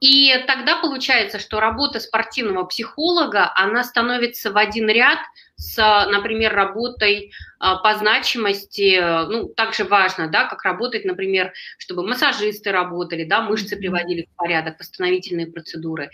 И 0.00 0.32
тогда 0.46 0.76
получается, 0.80 1.38
что 1.38 1.60
работа 1.60 2.00
спортивного 2.00 2.64
психолога, 2.64 3.52
она 3.54 3.84
становится 3.84 4.52
в 4.52 4.56
один 4.56 4.88
ряд 4.88 5.18
с, 5.56 5.76
например, 6.10 6.54
работой 6.54 7.32
а, 7.58 7.76
по 7.76 7.94
значимости, 7.94 9.00
ну, 9.28 9.48
также 9.48 9.84
важно, 9.84 10.28
да, 10.28 10.44
как 10.44 10.62
работать, 10.64 11.06
например, 11.06 11.52
чтобы 11.78 12.06
массажисты 12.06 12.72
работали, 12.72 13.24
да, 13.24 13.40
мышцы 13.40 13.76
приводили 13.76 14.28
в 14.30 14.36
порядок, 14.36 14.78
восстановительные 14.78 15.46
процедуры, 15.46 16.10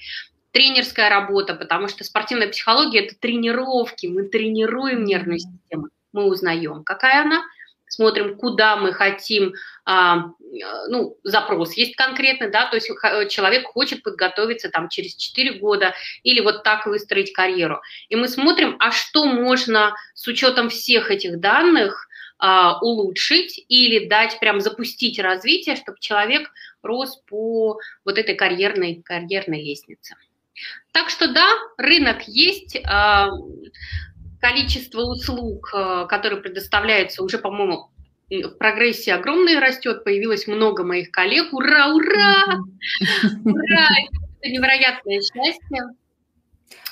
тренерская 0.52 1.08
работа, 1.08 1.54
потому 1.54 1.88
что 1.88 2.04
спортивная 2.04 2.48
психология– 2.48 3.00
это 3.06 3.18
тренировки, 3.18 4.06
мы 4.06 4.24
тренируем 4.28 5.04
нервную 5.04 5.38
систему, 5.38 5.88
мы 6.12 6.24
узнаем, 6.24 6.84
какая 6.84 7.22
она, 7.22 7.42
смотрим, 7.88 8.36
куда 8.36 8.76
мы 8.76 8.92
хотим, 8.92 9.54
а, 9.84 10.30
ну, 10.88 11.18
запрос 11.24 11.74
есть 11.74 11.94
конкретный, 11.94 12.50
да, 12.50 12.66
то 12.66 12.76
есть 12.76 12.88
человек 13.30 13.66
хочет 13.66 14.02
подготовиться 14.02 14.70
там 14.70 14.88
через 14.88 15.14
4 15.14 15.58
года 15.58 15.94
или 16.22 16.40
вот 16.40 16.62
так 16.62 16.86
выстроить 16.86 17.32
карьеру. 17.32 17.80
И 18.08 18.16
мы 18.16 18.28
смотрим, 18.28 18.76
а 18.78 18.92
что 18.92 19.26
можно 19.26 19.94
с 20.14 20.26
учетом 20.26 20.70
всех 20.70 21.10
этих 21.10 21.38
данных 21.40 22.08
а, 22.38 22.78
улучшить 22.80 23.64
или 23.68 24.06
дать, 24.06 24.40
прям 24.40 24.60
запустить 24.60 25.18
развитие, 25.18 25.76
чтобы 25.76 25.98
человек 26.00 26.50
рос 26.82 27.22
по 27.28 27.78
вот 28.04 28.18
этой 28.18 28.34
карьерной, 28.34 29.02
карьерной 29.02 29.62
лестнице. 29.62 30.16
Так 30.92 31.08
что 31.08 31.32
да, 31.32 31.48
рынок 31.78 32.22
есть, 32.28 32.78
а, 32.86 33.28
количество 34.42 35.02
услуг, 35.02 35.70
э, 35.72 36.06
которые 36.08 36.42
предоставляются, 36.42 37.22
уже, 37.22 37.38
по-моему, 37.38 37.90
в 38.28 38.50
прогрессии 38.58 39.10
огромное 39.10 39.60
растет, 39.60 40.04
появилось 40.04 40.46
много 40.46 40.84
моих 40.84 41.10
коллег. 41.10 41.52
Ура, 41.52 41.88
ура! 41.94 42.58
Ура! 43.44 43.88
Это 44.40 44.50
невероятное 44.50 45.20
счастье. 45.20 45.82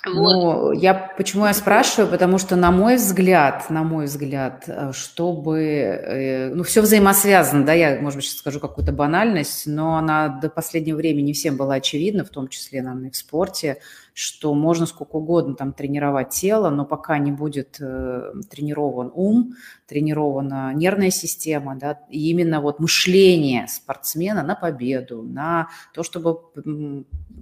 Вот. 0.07 0.15
Ну, 0.15 0.73
я 0.73 0.95
почему 0.95 1.45
я 1.45 1.53
спрашиваю, 1.53 2.11
потому 2.11 2.39
что 2.39 2.57
на 2.57 2.71
мой 2.71 2.97
взгляд, 2.97 3.69
на 3.69 3.83
мой 3.83 4.07
взгляд, 4.07 4.65
э, 4.67 4.93
чтобы, 4.95 5.59
э, 5.61 6.55
ну, 6.55 6.63
все 6.63 6.81
взаимосвязано, 6.81 7.67
да, 7.67 7.75
я, 7.75 8.01
может 8.01 8.17
быть, 8.17 8.25
сейчас 8.25 8.39
скажу 8.39 8.61
какую-то 8.61 8.93
банальность, 8.93 9.67
но 9.67 9.97
она 9.97 10.29
до 10.29 10.49
последнего 10.49 10.97
времени 10.97 11.27
не 11.27 11.33
всем 11.35 11.59
была 11.59 11.75
очевидна, 11.75 12.25
в 12.25 12.31
том 12.31 12.49
числе, 12.49 12.81
наверное, 12.81 13.11
и 13.11 13.13
в 13.13 13.17
спорте, 13.17 13.77
что 14.15 14.55
можно 14.55 14.87
сколько 14.87 15.17
угодно 15.17 15.55
там 15.55 15.75
тренировать 15.75 16.31
тело, 16.31 16.71
но 16.71 16.87
пока 16.87 17.19
не 17.19 17.31
будет 17.31 17.77
э, 17.79 18.33
тренирован 18.51 19.13
ум, 19.15 19.53
тренирована 19.87 20.73
нервная 20.73 21.11
система, 21.11 21.77
да, 21.77 22.01
и 22.09 22.31
именно 22.31 22.63
вот 22.63 22.81
мышление 22.81 23.69
спортсмена 23.69 24.43
на 24.43 24.55
победу, 24.55 25.21
на 25.23 25.69
то, 25.93 26.03
чтобы 26.03 26.39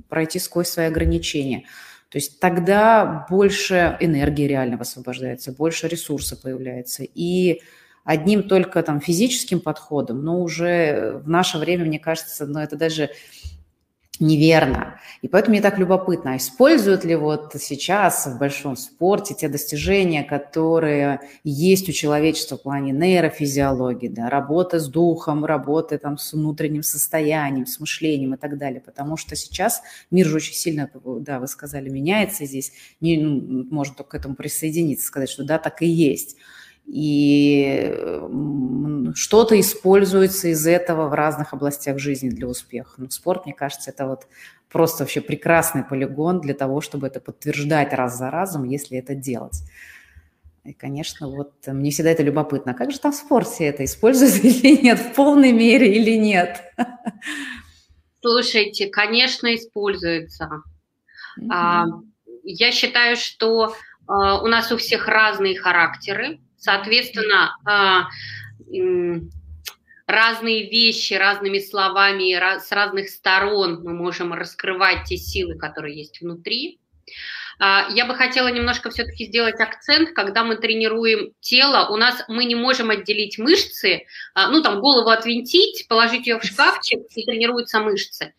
пройти 0.09 0.41
сквозь 0.41 0.67
свои 0.67 0.87
ограничения– 0.87 1.63
то 2.11 2.17
есть 2.17 2.41
тогда 2.41 3.27
больше 3.29 3.97
энергии 4.01 4.45
реально 4.47 4.79
высвобождается, 4.79 5.53
больше 5.53 5.89
ресурса 5.89 6.37
появляется. 6.37 7.03
И 7.03 7.61
одним 8.05 8.49
только 8.49 8.83
там 8.83 9.01
физическим 9.01 9.61
подходом, 9.61 10.25
но 10.25 10.41
уже 10.41 11.21
в 11.23 11.29
наше 11.29 11.59
время, 11.59 11.85
мне 11.85 11.99
кажется, 11.99 12.47
ну, 12.47 12.61
это 12.61 12.77
даже 12.77 13.11
неверно. 14.21 15.01
И 15.23 15.29
поэтому 15.29 15.53
мне 15.53 15.63
так 15.63 15.79
любопытно, 15.79 16.33
а 16.33 16.37
используют 16.37 17.05
ли 17.05 17.17
вот 17.17 17.55
сейчас 17.59 18.27
в 18.27 18.39
большом 18.39 18.77
спорте 18.77 19.35
те 19.35 19.49
достижения, 19.49 20.23
которые 20.23 21.21
есть 21.45 21.89
у 21.89 21.93
человечества 21.93 22.57
в 22.57 22.63
плане 22.63 22.93
нейрофизиологии, 22.93 24.09
да, 24.09 24.29
работа 24.29 24.79
с 24.79 24.89
духом, 24.89 25.45
работа 25.45 25.99
там 25.99 26.19
с 26.19 26.33
внутренним 26.33 26.83
состоянием, 26.83 27.67
с 27.67 27.81
мышлением 27.81 28.35
и 28.35 28.37
так 28.37 28.59
далее. 28.59 28.81
Потому 28.81 29.17
что 29.17 29.37
сейчас 29.37 29.83
мир 30.11 30.27
же 30.27 30.37
очень 30.37 30.55
сильно, 30.55 30.91
да, 31.05 31.41
вы 31.41 31.49
сказали, 31.49 31.89
меняется 31.89 32.45
здесь. 32.45 32.73
Не, 33.01 33.19
ну, 33.19 33.67
можно 33.71 33.95
только 33.95 34.11
к 34.11 34.15
этому 34.15 34.35
присоединиться, 34.35 35.07
сказать, 35.07 35.31
что 35.31 35.45
да, 35.45 35.59
так 35.59 35.83
и 35.83 35.87
есть 35.87 36.37
и 36.89 37.95
что-то 39.15 39.61
используется 39.61 40.49
из 40.49 40.67
этого 40.67 41.09
в 41.09 41.15
разных 41.15 41.53
областях 41.53 41.99
жизни 41.99 42.31
для 42.31 42.47
успеха. 42.47 42.95
Но 42.97 43.11
спорт, 43.11 43.45
мне 43.45 43.55
кажется, 43.55 43.91
это 43.91 44.07
вот 44.07 44.27
просто 44.71 45.05
вообще 45.05 45.21
прекрасный 45.21 45.85
полигон 45.85 46.41
для 46.41 46.55
того, 46.55 46.81
чтобы 46.81 47.07
это 47.07 47.21
подтверждать 47.21 47.93
раз 47.93 48.17
за 48.17 48.31
разом, 48.31 48.65
если 48.65 48.99
это 48.99 49.15
делать. 49.15 49.63
И, 50.65 50.73
конечно, 50.73 51.29
вот 51.29 51.53
мне 51.67 51.91
всегда 51.91 52.11
это 52.11 52.23
любопытно. 52.23 52.75
Как 52.75 52.91
же 52.91 52.99
там 52.99 53.13
в 53.13 53.17
спорте 53.17 53.67
это 53.67 53.85
используется 53.85 54.39
или 54.43 54.83
нет, 54.83 54.99
в 54.99 55.15
полной 55.15 55.53
мере 55.53 55.95
или 55.95 56.17
нет? 56.17 56.63
Слушайте, 58.21 58.89
конечно, 58.89 59.55
используется. 59.55 60.63
Mm-hmm. 61.39 61.85
Я 62.45 62.73
считаю, 62.73 63.17
что 63.17 63.75
а, 64.07 64.43
у 64.43 64.47
нас 64.47 64.73
у 64.73 64.79
всех 64.79 65.07
разные 65.07 65.59
характеры, 65.59 66.41
Соответственно, 66.59 67.57
а, 67.65 68.09
разные 70.07 70.69
вещи 70.69 71.15
разными 71.15 71.59
словами 71.59 72.33
с 72.59 72.73
разных 72.73 73.09
сторон 73.11 73.83
мы 73.83 73.95
можем 73.95 74.33
раскрывать 74.33 75.05
те 75.05 75.17
силы, 75.17 75.57
которые 75.57 75.97
есть 75.97 76.21
внутри. 76.21 76.81
А, 77.59 77.89
я 77.91 78.05
бы 78.07 78.15
хотела 78.15 78.49
немножко 78.49 78.91
все-таки 78.91 79.27
сделать 79.27 79.61
акцент, 79.61 80.11
когда 80.11 80.45
мы 80.45 80.57
тренируем 80.57 81.33
тело, 81.41 81.89
у 81.91 81.97
нас 81.97 82.25
мы 82.29 82.45
не 82.45 82.55
можем 82.55 82.91
отделить 82.91 83.39
мышцы, 83.39 84.05
а, 84.35 84.51
ну 84.51 84.63
там 84.63 84.81
голову 84.81 85.11
отвинтить, 85.11 85.87
положить 85.89 86.27
ее 86.27 86.39
в 86.39 86.45
шкафчик 86.45 87.01
и 87.15 87.25
тренируются 87.25 87.81
мышцы. 87.81 88.35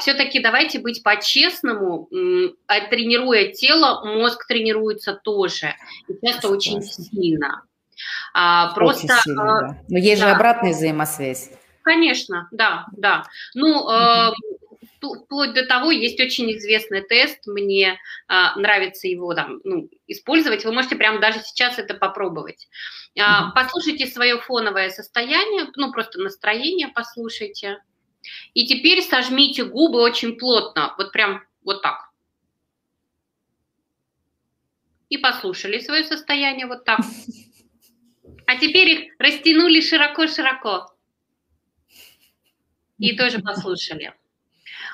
Все-таки 0.00 0.40
давайте 0.40 0.78
быть 0.78 1.02
по-честному, 1.02 2.08
тренируя 2.90 3.52
тело, 3.52 4.04
мозг 4.04 4.46
тренируется 4.46 5.14
тоже, 5.14 5.74
и 6.08 6.26
часто 6.26 6.48
очень 6.48 6.82
сильно. 6.82 7.62
Просто, 8.74 9.06
очень 9.06 9.22
сильно, 9.22 9.44
да. 9.44 9.78
Но 9.88 9.98
есть 9.98 10.20
да. 10.20 10.28
же 10.28 10.34
обратная 10.34 10.72
взаимосвязь. 10.72 11.50
Конечно, 11.82 12.48
да, 12.50 12.86
да. 12.92 13.24
Ну, 13.54 13.90
э, 13.90 14.32
вплоть 15.00 15.54
до 15.54 15.66
того, 15.66 15.90
есть 15.90 16.20
очень 16.20 16.52
известный 16.56 17.02
тест, 17.02 17.46
мне 17.46 17.98
а, 18.28 18.56
нравится 18.58 19.08
его 19.08 19.34
там, 19.34 19.60
ну, 19.64 19.88
использовать, 20.06 20.64
вы 20.64 20.72
можете 20.72 20.96
прямо 20.96 21.20
даже 21.20 21.40
сейчас 21.40 21.78
это 21.78 21.94
попробовать. 21.94 22.68
А, 23.18 23.50
послушайте 23.52 24.06
свое 24.06 24.38
фоновое 24.38 24.90
состояние, 24.90 25.66
ну, 25.76 25.92
просто 25.92 26.20
настроение 26.20 26.88
послушайте, 26.88 27.78
и 28.54 28.66
теперь 28.66 29.02
сожмите 29.02 29.64
губы 29.64 30.00
очень 30.00 30.36
плотно, 30.36 30.94
вот 30.98 31.12
прям 31.12 31.42
вот 31.64 31.82
так. 31.82 32.10
И 35.08 35.18
послушали 35.18 35.80
свое 35.80 36.04
состояние 36.04 36.66
вот 36.66 36.84
так. 36.84 37.00
А 38.46 38.56
теперь 38.56 38.88
их 38.90 39.14
растянули 39.18 39.80
широко-широко. 39.80 40.92
И 42.98 43.16
тоже 43.16 43.40
послушали. 43.40 44.14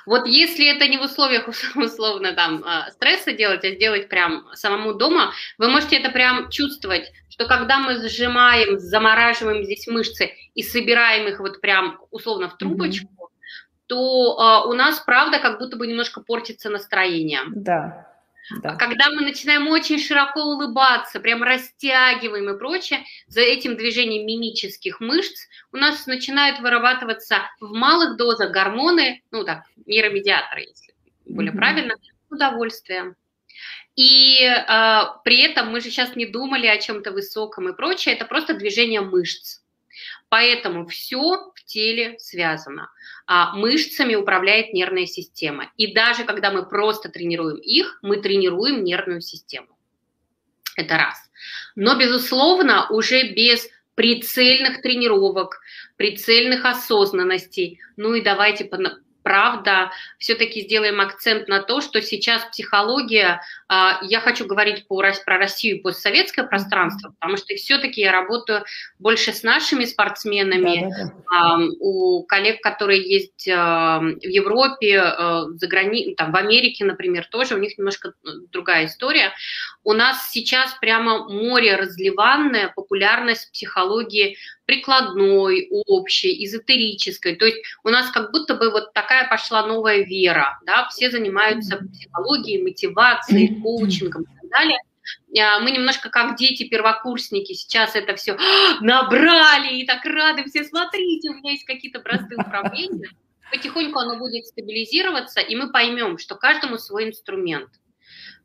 Вот 0.06 0.26
если 0.26 0.66
это 0.66 0.86
не 0.86 0.98
в 0.98 1.02
условиях 1.02 1.48
условно 1.76 2.32
там 2.32 2.62
а, 2.64 2.90
стресса 2.92 3.32
делать, 3.32 3.64
а 3.64 3.70
сделать 3.70 4.08
прям 4.08 4.46
самому 4.54 4.94
дома, 4.94 5.32
вы 5.58 5.68
можете 5.68 5.96
это 5.96 6.10
прям 6.10 6.48
чувствовать, 6.50 7.12
что 7.28 7.46
когда 7.46 7.78
мы 7.78 8.08
сжимаем, 8.08 8.78
замораживаем 8.78 9.64
здесь 9.64 9.86
мышцы 9.88 10.32
и 10.54 10.62
собираем 10.62 11.28
их 11.28 11.40
вот 11.40 11.60
прям 11.60 11.98
условно 12.10 12.48
в 12.48 12.56
трубочку, 12.56 13.08
mm-hmm. 13.08 13.86
то 13.88 14.64
э, 14.66 14.68
у 14.68 14.72
нас 14.72 15.00
правда 15.00 15.38
как 15.40 15.58
будто 15.58 15.76
бы 15.76 15.86
немножко 15.86 16.20
портится 16.20 16.70
настроение. 16.70 17.40
Да. 17.48 18.06
Да. 18.62 18.70
А 18.70 18.76
когда 18.76 19.10
мы 19.10 19.22
начинаем 19.22 19.66
очень 19.68 19.98
широко 19.98 20.42
улыбаться, 20.42 21.20
прям 21.20 21.42
растягиваем 21.42 22.48
и 22.50 22.58
прочее, 22.58 23.04
за 23.26 23.40
этим 23.40 23.76
движением 23.76 24.26
мимических 24.26 25.00
мышц 25.00 25.48
у 25.72 25.76
нас 25.76 26.06
начинают 26.06 26.60
вырабатываться 26.60 27.42
в 27.60 27.72
малых 27.72 28.16
дозах 28.16 28.52
гормоны, 28.52 29.22
ну 29.30 29.44
так, 29.44 29.64
нейромедиаторы, 29.86 30.60
если 30.62 30.94
более 31.24 31.52
mm-hmm. 31.52 31.56
правильно, 31.56 31.94
удовольствие. 32.30 33.14
И 33.96 34.42
э, 34.42 35.00
при 35.24 35.40
этом 35.40 35.70
мы 35.70 35.80
же 35.80 35.90
сейчас 35.90 36.16
не 36.16 36.26
думали 36.26 36.66
о 36.66 36.78
чем-то 36.78 37.12
высоком 37.12 37.68
и 37.68 37.76
прочее, 37.76 38.14
это 38.14 38.26
просто 38.26 38.54
движение 38.54 39.00
мышц. 39.00 39.60
Поэтому 40.28 40.87
все 40.87 41.52
в 41.54 41.64
теле 41.64 42.18
связано. 42.18 42.90
А 43.26 43.54
мышцами 43.54 44.14
управляет 44.16 44.73
нервная 44.73 45.06
система. 45.06 45.71
И 45.76 45.95
даже 45.95 46.25
когда 46.25 46.50
мы 46.50 46.66
просто 46.66 47.09
тренируем 47.09 47.56
их, 47.56 47.99
мы 48.02 48.16
тренируем 48.16 48.83
нервную 48.83 49.21
систему. 49.21 49.68
Это 50.76 50.97
раз. 50.97 51.16
Но, 51.75 51.97
безусловно, 51.97 52.88
уже 52.90 53.33
без 53.33 53.68
прицельных 53.95 54.83
тренировок, 54.83 55.61
прицельных 55.97 56.64
осознанностей. 56.64 57.80
Ну 57.97 58.14
и 58.14 58.21
давайте 58.21 58.64
правда, 59.26 59.90
все-таки 60.18 60.61
сделаем 60.61 61.00
акцент 61.00 61.49
на 61.49 61.61
то, 61.61 61.80
что 61.80 62.00
сейчас 62.00 62.45
психология, 62.45 63.40
а, 63.66 63.99
я 64.02 64.21
хочу 64.21 64.47
говорить 64.47 64.87
по, 64.87 65.02
про 65.25 65.37
Россию 65.37 65.78
и 65.78 65.80
постсоветское 65.80 66.47
пространство, 66.47 67.12
потому 67.18 67.37
что 67.37 67.52
все-таки 67.56 68.02
я 68.02 68.12
работаю 68.12 68.64
больше 69.00 69.33
с 69.33 69.42
нашими 69.42 69.85
спортсменами, 69.85 70.88
да, 70.88 71.06
да, 71.06 71.12
да. 71.28 71.59
у 71.80 72.23
коллег, 72.23 72.61
которые 72.61 73.02
есть 73.02 73.49
а, 73.49 73.99
в 73.99 74.23
Европе, 74.23 75.00
а, 75.00 75.47
за 75.50 75.66
грани... 75.66 76.14
там, 76.14 76.30
в 76.30 76.37
Америке, 76.37 76.85
например, 76.85 77.26
тоже, 77.26 77.56
у 77.56 77.59
них 77.59 77.76
немножко 77.78 78.12
другая 78.52 78.87
история. 78.87 79.33
У 79.83 79.92
нас 79.92 80.30
сейчас 80.30 80.73
прямо 80.80 81.28
море 81.28 81.75
разливанное, 81.75 82.73
популярность 82.76 83.50
психологии 83.50 84.37
прикладной, 84.66 85.68
общей, 85.70 86.44
эзотерической. 86.44 87.37
То 87.37 87.46
есть 87.46 87.58
у 87.85 87.88
нас 87.88 88.11
как 88.11 88.32
будто 88.32 88.54
бы 88.54 88.70
вот 88.70 88.92
такая 88.92 89.28
пошла 89.28 89.66
новая 89.66 90.04
вера, 90.04 90.58
да, 90.66 90.88
все 90.88 91.11
занимаются 91.11 91.78
психологией, 91.78 92.62
мотивацией, 92.62 93.61
коучингом 93.61 94.23
и 94.23 94.26
так 94.26 94.50
далее. 94.50 94.78
А, 95.38 95.61
мы 95.61 95.70
немножко 95.70 96.11
как 96.11 96.37
дети-первокурсники 96.37 97.52
сейчас 97.52 97.94
это 97.94 98.16
все 98.16 98.37
набрали 98.80 99.76
и 99.76 99.87
так 99.87 100.04
рады 100.04 100.44
все, 100.44 100.64
смотрите, 100.64 101.30
у 101.30 101.35
меня 101.35 101.52
есть 101.52 101.64
какие-то 101.64 102.00
простые 102.00 102.38
управления. 102.38 103.11
Потихоньку 103.52 104.00
оно 104.00 104.18
будет 104.18 104.46
стабилизироваться, 104.46 105.40
и 105.40 105.54
мы 105.54 105.70
поймем, 105.70 106.18
что 106.18 106.35
каждому 106.35 106.78
свой 106.78 107.08
инструмент. 107.08 107.68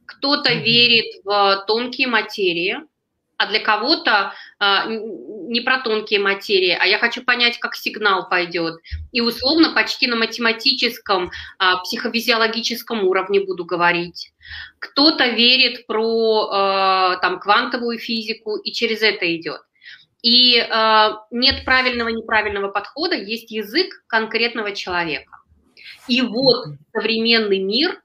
Кто-то 0.05 0.53
верит 0.53 1.23
в 1.23 1.63
тонкие 1.65 2.07
материи, 2.07 2.77
а 3.37 3.47
для 3.47 3.59
кого-то 3.59 4.33
а, 4.59 4.87
не 5.51 5.59
про 5.59 5.79
тонкие 5.79 6.21
материи, 6.21 6.77
а 6.79 6.85
я 6.85 6.97
хочу 6.97 7.23
понять, 7.23 7.59
как 7.59 7.75
сигнал 7.75 8.29
пойдет. 8.29 8.75
И 9.11 9.19
условно 9.19 9.73
почти 9.73 10.07
на 10.07 10.15
математическом, 10.15 11.29
а, 11.59 11.77
психофизиологическом 11.79 13.03
уровне 13.03 13.41
буду 13.41 13.65
говорить. 13.65 14.31
Кто-то 14.79 15.27
верит 15.27 15.85
про 15.87 16.47
а, 16.49 17.17
там, 17.17 17.39
квантовую 17.39 17.99
физику 17.99 18.55
и 18.55 18.71
через 18.71 19.01
это 19.01 19.35
идет. 19.35 19.61
И 20.23 20.55
э, 20.55 21.09
нет 21.31 21.65
правильного 21.65 22.09
неправильного 22.09 22.67
подхода, 22.67 23.15
есть 23.15 23.49
язык 23.49 24.03
конкретного 24.05 24.71
человека. 24.71 25.37
И 26.07 26.21
вот 26.21 26.67
современный 26.93 27.57
мир 27.57 27.99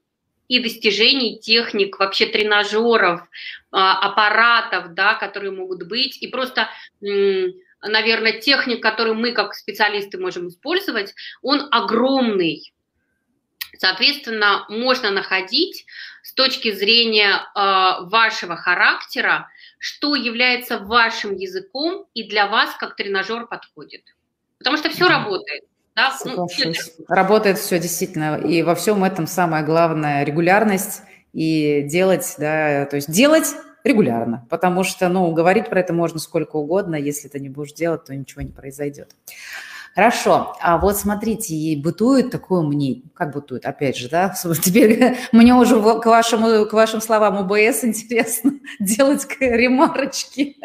и 0.48 0.60
достижений 0.60 1.38
техник, 1.38 1.98
вообще 1.98 2.26
тренажеров, 2.26 3.22
а, 3.70 3.98
аппаратов, 3.98 4.94
да, 4.94 5.14
которые 5.14 5.50
могут 5.50 5.86
быть, 5.86 6.22
и 6.22 6.28
просто, 6.28 6.68
наверное, 7.00 8.40
техник, 8.40 8.82
который 8.82 9.14
мы 9.14 9.32
как 9.32 9.54
специалисты 9.54 10.18
можем 10.18 10.48
использовать, 10.48 11.14
он 11.42 11.68
огромный. 11.70 12.72
Соответственно, 13.78 14.64
можно 14.68 15.10
находить 15.10 15.84
с 16.22 16.32
точки 16.32 16.72
зрения 16.72 17.34
э, 17.34 18.06
вашего 18.06 18.56
характера, 18.56 19.50
что 19.78 20.14
является 20.14 20.78
вашим 20.78 21.36
языком 21.36 22.06
и 22.14 22.24
для 22.24 22.46
вас 22.46 22.74
как 22.76 22.96
тренажер 22.96 23.46
подходит. 23.46 24.02
Потому 24.58 24.76
что 24.78 24.88
все 24.88 25.06
работает. 25.06 25.64
Да? 25.96 26.14
Ну, 26.26 26.46
Работает 27.08 27.58
все 27.58 27.78
действительно. 27.78 28.36
И 28.36 28.62
во 28.62 28.74
всем 28.74 29.02
этом 29.02 29.26
самое 29.26 29.64
главное 29.64 30.24
регулярность 30.24 31.02
и 31.32 31.82
делать, 31.82 32.34
да, 32.38 32.84
то 32.86 32.96
есть 32.96 33.10
делать 33.10 33.54
регулярно, 33.82 34.46
потому 34.50 34.84
что, 34.84 35.08
ну, 35.08 35.30
говорить 35.32 35.68
про 35.68 35.80
это 35.80 35.92
можно 35.92 36.18
сколько 36.18 36.56
угодно, 36.56 36.96
если 36.96 37.28
ты 37.28 37.40
не 37.40 37.48
будешь 37.48 37.72
делать, 37.72 38.04
то 38.04 38.14
ничего 38.14 38.42
не 38.42 38.52
произойдет. 38.52 39.14
Хорошо, 39.96 40.54
а 40.60 40.76
вот 40.76 40.98
смотрите, 40.98 41.54
и 41.54 41.74
бытует 41.74 42.30
такое 42.30 42.60
мнение, 42.60 43.04
как 43.14 43.32
бытует, 43.32 43.64
опять 43.64 43.96
же, 43.96 44.10
да, 44.10 44.34
теперь 44.62 45.16
мне 45.32 45.54
уже 45.54 45.80
к, 45.80 46.04
вашему, 46.04 46.66
к 46.66 46.72
вашим 46.74 47.00
словам 47.00 47.38
ОБС 47.38 47.84
интересно 47.84 48.52
делать 48.78 49.26
ремарочки. 49.40 50.58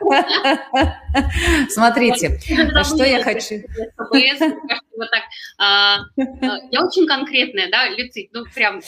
Смотрите, 1.68 2.40
что 2.84 3.04
я 3.04 3.22
хочу. 3.22 3.56
А, 5.58 5.98
а, 5.98 5.98
я 6.70 6.86
очень 6.86 7.06
конкретная, 7.06 7.70
да, 7.70 7.90
Люци, 7.90 8.30
ну 8.32 8.44
прям 8.54 8.80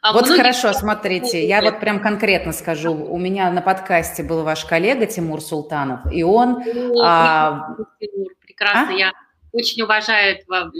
а 0.00 0.12
вот 0.12 0.26
многие... 0.26 0.38
хорошо, 0.40 0.72
смотрите, 0.72 1.46
я 1.46 1.60
вот 1.62 1.80
прям 1.80 2.00
конкретно 2.00 2.52
скажу. 2.52 2.92
У 2.92 3.18
меня 3.18 3.50
на 3.50 3.60
подкасте 3.60 4.22
был 4.22 4.42
ваш 4.42 4.64
коллега 4.64 5.06
Тимур 5.06 5.40
Султанов, 5.40 6.00
и 6.12 6.22
он... 6.22 6.62
А... 7.02 7.74
прекрасно, 8.56 8.94
а? 8.94 8.98
я 8.98 9.12
очень 9.52 9.82
уважаю 9.82 10.36
этого 10.36 10.72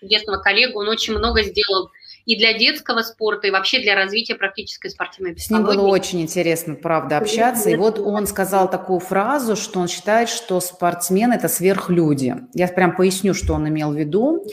чудесного 0.00 0.38
коллегу, 0.38 0.80
он 0.80 0.88
очень 0.88 1.14
много 1.16 1.42
сделал 1.42 1.90
и 2.24 2.36
для 2.36 2.56
детского 2.56 3.02
спорта, 3.02 3.48
и 3.48 3.50
вообще 3.50 3.80
для 3.80 3.96
развития 3.96 4.36
практической 4.36 4.90
спортивной 4.90 5.34
психологии. 5.34 5.66
С 5.66 5.68
ним 5.70 5.80
было 5.80 5.88
очень 5.88 6.22
интересно, 6.22 6.74
правда, 6.76 7.18
общаться. 7.18 7.68
И 7.70 7.74
вот 7.74 7.98
он 7.98 8.28
сказал 8.28 8.70
такую 8.70 9.00
фразу, 9.00 9.56
что 9.56 9.80
он 9.80 9.88
считает, 9.88 10.28
что 10.28 10.60
спортсмены– 10.60 11.34
это 11.34 11.48
сверхлюди. 11.48 12.36
Я 12.54 12.68
прям 12.68 12.94
поясню, 12.94 13.34
что 13.34 13.54
он 13.54 13.68
имел 13.68 13.90
в 13.90 13.96
виду. 13.96 14.46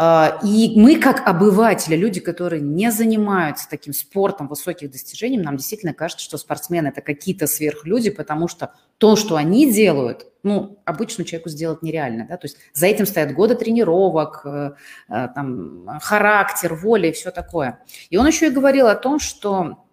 А, 0.00 0.38
и 0.44 0.78
мы, 0.78 1.00
как 1.00 1.26
обыватели, 1.26 1.96
люди, 1.96 2.20
которые 2.20 2.62
не 2.62 2.92
занимаются 2.92 3.68
таким 3.68 3.92
спортом 3.92 4.46
высоких 4.46 4.92
достижений, 4.92 5.38
нам 5.38 5.56
действительно 5.56 5.92
кажется, 5.92 6.24
что 6.24 6.38
спортсмены– 6.38 6.88
это 6.88 7.00
какие-то 7.00 7.48
сверхлюди, 7.48 8.10
потому 8.10 8.46
что 8.46 8.74
то, 8.98 9.16
что 9.16 9.34
они 9.34 9.72
делают, 9.72 10.26
ну, 10.44 10.78
обычному 10.84 11.26
человеку 11.26 11.48
сделать 11.48 11.82
нереально. 11.82 12.28
Да? 12.28 12.36
То 12.36 12.44
есть 12.44 12.58
за 12.72 12.86
этим 12.86 13.06
стоят 13.06 13.34
годы 13.34 13.56
тренировок, 13.56 14.42
э, 14.44 14.70
э, 15.08 15.28
там, 15.34 15.88
характер, 16.00 16.74
воля 16.74 17.08
и 17.08 17.12
все 17.12 17.32
такое. 17.32 17.80
И 18.08 18.16
он 18.16 18.26
еще 18.28 18.46
и 18.46 18.50
говорил 18.50 18.86
о 18.86 18.94
том, 18.94 19.18
что 19.18 19.87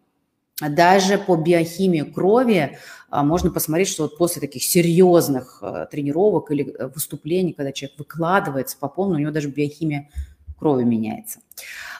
даже 0.62 1.18
по 1.18 1.36
биохимии 1.36 2.02
крови 2.02 2.78
а, 3.10 3.24
можно 3.24 3.52
посмотреть, 3.52 3.90
что 3.90 4.04
вот 4.04 4.18
после 4.18 4.40
таких 4.40 4.64
серьезных 4.64 5.60
э, 5.62 5.88
тренировок 5.92 6.52
или 6.52 6.74
э, 6.74 6.88
выступлений, 6.88 7.52
когда 7.54 7.74
человек 7.74 8.00
выкладывается 8.00 8.78
по 8.78 8.88
полной, 8.88 9.18
у 9.18 9.20
него 9.20 9.32
даже 9.32 9.50
биохимия 9.50 10.10
крови 10.58 10.84
меняется. 10.84 11.40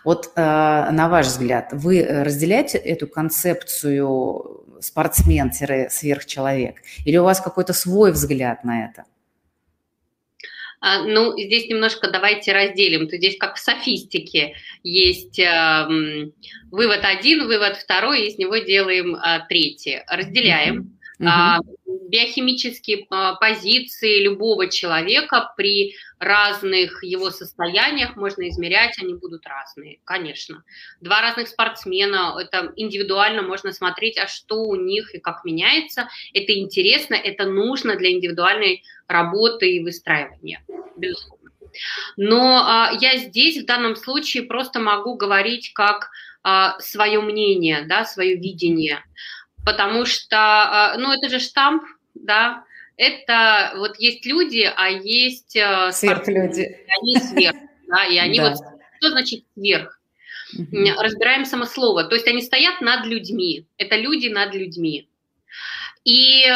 Вот 0.06 0.32
э, 0.36 0.42
на 0.42 1.10
ваш 1.10 1.28
взгляд, 1.28 1.70
вы 1.74 2.06
разделяете 2.06 2.78
эту 2.78 3.08
концепцию 3.08 4.64
спортсмен-сверхчеловек? 4.80 6.76
Или 7.06 7.18
у 7.18 7.24
вас 7.24 7.42
какой-то 7.42 7.74
свой 7.74 8.12
взгляд 8.14 8.64
на 8.64 8.86
это? 8.86 9.04
А, 10.82 11.04
ну, 11.04 11.38
здесь 11.38 11.68
немножко 11.68 12.10
давайте 12.10 12.54
разделим. 12.54 13.08
То 13.08 13.18
здесь 13.18 13.38
как 13.38 13.56
в 13.56 13.60
софистике 13.60 14.56
есть 14.84 15.40
э, 15.40 15.88
вывод 16.72 17.00
один, 17.04 17.48
вывод 17.48 17.78
второй, 17.78 18.28
из 18.28 18.38
него 18.38 18.58
делаем 18.58 19.16
э, 19.16 19.46
третий. 19.48 20.02
Разделяем. 20.08 20.98
Угу. 21.20 22.10
биохимические 22.10 23.08
а, 23.10 23.36
позиции 23.36 24.24
любого 24.24 24.68
человека 24.68 25.54
при 25.56 25.96
разных 26.20 27.04
его 27.04 27.32
состояниях 27.32 28.16
можно 28.16 28.48
измерять, 28.50 28.98
они 29.02 29.14
будут 29.16 29.46
разные, 29.48 30.00
конечно. 30.04 30.64
Два 31.00 31.22
разных 31.22 31.48
спортсмена, 31.48 32.38
это 32.40 32.74
индивидуально 32.76 33.42
можно 33.44 33.72
смотреть, 33.72 34.18
а 34.18 34.28
что 34.28 34.64
у 34.64 34.76
них 34.76 35.16
и 35.16 35.20
как 35.20 35.46
меняется. 35.46 36.10
Это 36.34 36.58
интересно, 36.58 37.16
это 37.16 37.46
нужно 37.46 37.96
для 37.96 38.12
индивидуальной 38.12 38.84
работы 39.08 39.72
и 39.72 39.84
выстраивания, 39.84 40.64
безусловно. 40.98 41.52
Но 42.18 42.64
а, 42.66 42.92
я 43.00 43.18
здесь 43.18 43.62
в 43.62 43.66
данном 43.66 43.96
случае 43.96 44.44
просто 44.44 44.80
могу 44.80 45.16
говорить 45.16 45.74
как 45.74 46.10
а, 46.44 46.80
свое 46.80 47.22
мнение, 47.22 47.86
да, 47.88 48.06
свое 48.06 48.36
видение, 48.36 49.04
потому 49.66 50.06
что, 50.06 50.38
а, 50.38 50.98
ну, 50.98 51.12
это 51.12 51.30
же 51.30 51.40
штамп, 51.40 51.84
да, 52.14 52.64
это 52.98 53.74
вот 53.76 53.98
есть 54.00 54.26
люди, 54.26 54.72
а 54.74 54.90
есть 54.90 55.58
а, 55.58 55.92
сверхлюди. 55.92 56.86
Они 57.00 57.18
сверх, 57.18 57.58
да, 57.88 58.06
и 58.06 58.18
они 58.18 58.40
да. 58.40 58.50
вот, 58.50 58.58
что 59.00 59.10
значит 59.10 59.44
сверх? 59.54 60.00
Угу. 60.58 61.02
Разбираем 61.02 61.46
само 61.46 61.66
слово, 61.66 62.06
то 62.06 62.16
есть 62.16 62.28
они 62.28 62.42
стоят 62.42 62.80
над 62.80 63.06
людьми, 63.06 63.66
это 63.78 63.96
люди 63.96 64.28
над 64.28 64.54
людьми. 64.54 65.10
И 66.06 66.44
э, 66.44 66.52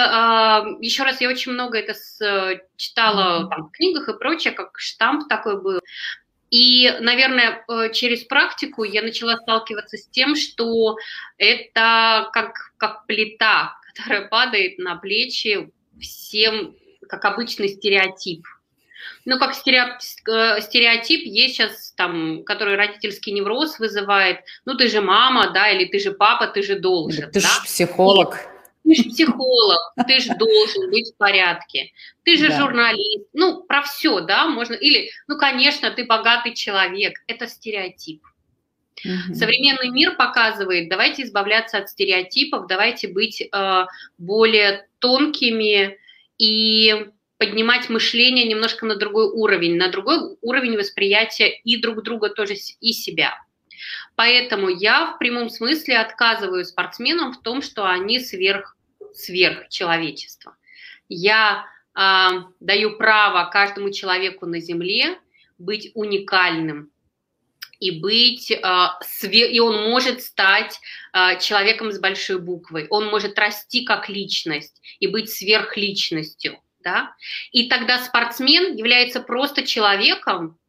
еще 0.80 1.02
раз, 1.02 1.19
я 1.22 1.28
очень 1.28 1.54
много 1.54 1.80
это 1.80 1.95
с, 1.95 2.62
читала 2.76 3.50
там, 3.50 3.67
в 3.67 3.72
книгах 3.72 4.08
и 4.08 4.17
прочее, 4.17 4.54
как 4.54 4.78
штамп 4.78 5.28
такой 5.28 5.60
был. 5.60 5.80
И, 6.51 6.91
наверное, 6.99 7.63
э, 7.67 7.91
через 7.93 8.23
практику 8.23 8.83
я 8.83 9.01
начала 9.01 9.38
сталкиваться 9.38 9.97
с 9.97 10.07
тем, 10.07 10.35
что 10.35 10.97
это 11.38 12.29
как, 12.33 12.73
как 12.77 13.05
плита, 13.05 13.75
которая 13.93 14.27
падает 14.27 14.79
на 14.79 14.95
плечи 14.95 15.69
всем, 15.99 16.75
как 17.07 17.25
обычный 17.25 17.69
стереотип. 17.69 18.45
Ну, 19.25 19.38
как 19.38 19.53
стереотип, 19.53 20.27
э, 20.27 20.62
стереотип 20.62 21.21
есть 21.23 21.55
сейчас, 21.55 21.93
там, 21.95 22.43
который 22.43 22.75
родительский 22.75 23.31
невроз 23.31 23.79
вызывает. 23.79 24.39
Ну, 24.65 24.75
ты 24.75 24.88
же 24.88 25.01
мама, 25.01 25.51
да, 25.53 25.69
или 25.69 25.85
ты 25.85 25.99
же 25.99 26.12
папа, 26.12 26.47
ты 26.47 26.63
же 26.63 26.79
должен. 26.79 27.31
Ты 27.31 27.41
да? 27.41 27.47
же 27.47 27.63
психолог. 27.63 28.35
И 28.35 28.59
ты 28.89 28.95
же 28.95 29.10
психолог, 29.10 29.93
ты 30.08 30.19
же 30.19 30.36
должен 30.36 30.89
быть 30.89 31.13
в 31.13 31.17
порядке. 31.17 31.91
Ты 32.23 32.38
же 32.38 32.47
да. 32.47 32.58
журналист. 32.58 33.28
Ну, 33.34 33.63
про 33.63 33.84
все, 33.84 34.21
да, 34.21 34.47
можно. 34.47 34.73
Или, 34.73 35.12
ну, 35.28 35.38
конечно, 35.38 35.91
ты 35.91 36.06
богатый 36.06 36.56
человек. 36.56 37.13
Это 37.28 37.47
стереотип. 37.47 38.23
Угу. 39.06 39.36
Современный 39.36 39.89
мир 39.89 40.15
показывает, 40.15 40.89
давайте 40.89 41.23
избавляться 41.23 41.78
от 41.78 41.89
стереотипов, 41.89 42.67
давайте 42.67 43.08
быть 43.08 43.41
э, 43.41 43.86
более 44.17 44.88
тонкими 44.97 45.97
и 46.38 47.08
поднимать 47.38 47.89
мышление 47.89 48.45
немножко 48.45 48.86
на 48.86 48.95
другой 48.95 49.30
уровень, 49.30 49.78
на 49.78 49.89
другой 49.89 50.36
уровень 50.41 50.78
восприятия 50.78 51.49
и 51.49 51.80
друг 51.80 52.04
друга 52.04 52.30
тоже, 52.30 52.56
и 52.82 52.91
себя. 52.91 53.36
Поэтому 54.15 54.67
я 54.67 55.13
в 55.13 55.19
прямом 55.19 55.49
смысле 55.49 55.99
отказываю 55.99 56.65
спортсменам 56.65 57.32
в 57.32 57.41
том, 57.41 57.62
что 57.62 57.86
они 57.86 58.19
сверх, 58.19 58.75
сверх 59.13 59.69
человечества. 59.69 60.56
Я 61.08 61.65
э, 61.95 62.30
даю 62.60 62.98
право 62.98 63.50
каждому 63.50 63.91
человеку 63.91 64.45
на 64.45 64.60
Земле 64.60 65.17
быть 65.58 65.91
уникальным 65.93 66.91
и 67.80 67.91
быть 67.91 68.52
э, 68.52 68.58
све- 68.62 69.50
и 69.50 69.60
он 69.60 69.89
может 69.89 70.22
стать 70.22 70.80
э, 71.13 71.39
человеком 71.39 71.91
с 71.91 72.00
большой 72.00 72.39
буквой, 72.39 72.88
он 72.89 73.08
может 73.08 73.39
расти 73.39 73.84
как 73.84 74.10
личность 74.10 74.82
и 75.00 75.08
быть 75.08 75.30
сверхличностью, 75.32 76.60
да. 76.82 77.15
И 77.52 77.69
тогда 77.69 77.98
спортсмен 78.00 78.76
является 78.76 79.22
просто 79.22 79.65
человеком, 79.65 80.60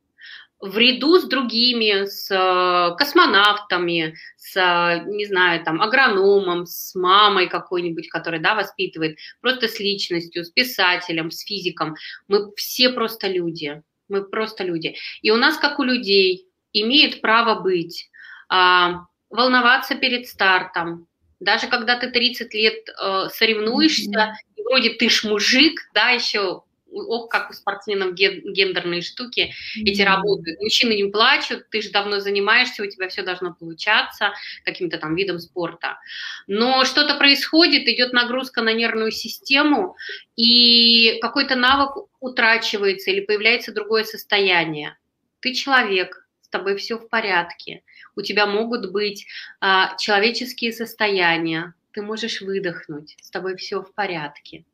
в 0.61 0.77
ряду 0.77 1.19
с 1.19 1.25
другими, 1.25 2.05
с 2.05 2.31
э, 2.31 2.95
космонавтами, 2.97 4.15
с, 4.37 5.05
не 5.07 5.25
знаю, 5.27 5.65
там, 5.65 5.81
агрономом, 5.81 6.67
с 6.67 6.95
мамой 6.95 7.49
какой-нибудь, 7.49 8.09
которая, 8.09 8.41
да, 8.41 8.55
воспитывает, 8.55 9.19
просто 9.41 9.69
с 9.69 9.81
личностью, 9.81 10.45
с 10.45 10.51
писателем, 10.51 11.31
с 11.31 11.41
физиком. 11.41 11.97
Мы 12.29 12.53
все 12.57 12.91
просто 12.91 13.29
люди, 13.29 13.83
мы 14.09 14.23
просто 14.23 14.65
люди. 14.65 14.97
И 15.23 15.31
у 15.31 15.37
нас, 15.37 15.57
как 15.57 15.79
у 15.79 15.83
людей, 15.83 16.47
имеет 16.73 17.23
право 17.23 17.61
быть, 17.61 18.11
а, 18.49 19.07
волноваться 19.31 19.95
перед 19.95 20.29
стартом, 20.29 21.07
даже 21.39 21.69
когда 21.69 21.99
ты 21.99 22.11
30 22.11 22.53
лет 22.53 22.89
э, 22.89 23.29
соревнуешься, 23.33 24.11
mm-hmm. 24.11 24.57
и 24.57 24.63
вроде 24.63 24.91
ты 24.91 25.09
ж 25.09 25.25
мужик, 25.25 25.81
да, 25.95 26.11
еще 26.11 26.65
ох, 26.93 27.29
как 27.29 27.51
у 27.51 27.53
спортсменов 27.53 28.15
гендерные 28.15 29.03
штуки 29.03 29.53
эти 29.77 30.03
работают. 30.03 30.61
Мужчины 30.61 30.95
не 30.95 31.11
плачут, 31.11 31.69
ты 31.71 31.83
же 31.83 31.91
давно 31.91 32.21
занимаешься, 32.21 32.83
у 32.83 32.87
тебя 32.87 33.09
все 33.09 33.23
должно 33.23 33.55
получаться 33.55 34.33
каким-то 34.65 34.99
там 34.99 35.15
видом 35.15 35.39
спорта. 35.39 35.99
Но 36.47 36.85
что-то 36.85 37.15
происходит, 37.17 37.89
идет 37.89 38.13
нагрузка 38.13 38.63
на 38.63 38.73
нервную 38.73 39.11
систему, 39.11 39.97
и 40.37 41.19
какой-то 41.21 41.57
навык 41.57 42.09
утрачивается 42.21 43.11
или 43.11 43.21
появляется 43.21 43.73
другое 43.73 44.05
состояние. 44.05 44.97
Ты 45.41 45.55
человек, 45.55 46.27
с 46.43 46.49
тобой 46.49 46.77
все 46.77 46.99
в 46.99 47.09
порядке. 47.09 47.83
У 48.17 48.23
тебя 48.23 48.47
могут 48.47 48.91
быть 48.91 49.27
а, 49.61 49.97
человеческие 49.97 50.73
состояния, 50.73 51.75
ты 51.93 52.03
можешь 52.03 52.41
выдохнуть, 52.41 53.17
с 53.21 53.31
тобой 53.31 53.57
все 53.57 53.83
в 53.83 53.95
порядке 53.95 54.65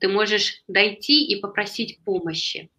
ты 0.00 0.08
можешь 0.08 0.62
дойти 0.66 1.24
и 1.26 1.36
попросить 1.40 2.00
помощи. 2.04 2.70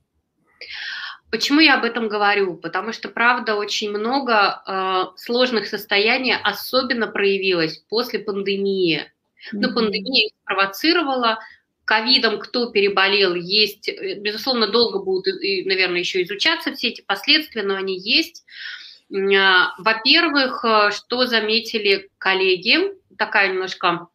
Почему 1.32 1.62
я 1.62 1.76
об 1.76 1.86
этом 1.86 2.10
говорю? 2.10 2.58
Потому 2.58 2.92
что, 2.92 3.08
правда, 3.08 3.56
очень 3.56 3.90
много 3.90 4.62
э, 4.68 5.04
сложных 5.16 5.68
состояний 5.68 6.36
особенно 6.36 7.08
проявилось 7.08 7.78
после 7.90 8.20
пандемии. 8.20 9.10
Но 9.54 9.70
mm-hmm. 9.70 9.74
пандемия 9.74 10.26
их 10.28 10.34
спровоцировала. 10.44 11.40
Ковидом 11.86 12.40
кто 12.40 12.70
переболел, 12.70 13.34
есть, 13.36 13.88
э, 13.88 14.20
безусловно, 14.20 14.68
долго 14.68 15.00
будут, 15.00 15.26
наверное, 15.26 16.00
еще 16.00 16.22
изучаться 16.24 16.74
все 16.74 16.90
эти 16.90 17.02
последствия, 17.02 17.64
но 17.64 17.76
они 17.76 17.98
есть. 17.98 18.44
А, 19.10 19.74
во-первых, 19.78 20.66
э, 20.66 20.92
что 20.92 21.26
заметили 21.26 22.10
коллеги, 22.18 22.94
такая 23.18 23.54
немножко 23.54 24.08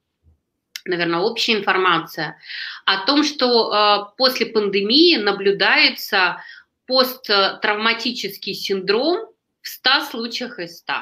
наверное, 0.87 1.21
общая 1.21 1.55
информация 1.55 2.39
о 2.85 3.05
том, 3.05 3.25
что 3.25 3.73
э, 3.73 4.17
после 4.17 4.47
пандемии 4.47 5.17
наблюдается 5.17 6.43
посттравматический 6.87 8.55
синдром 8.55 9.29
в 9.63 9.69
100 9.69 10.01
случаях 10.11 10.59
из 10.59 10.79
100. 10.79 10.93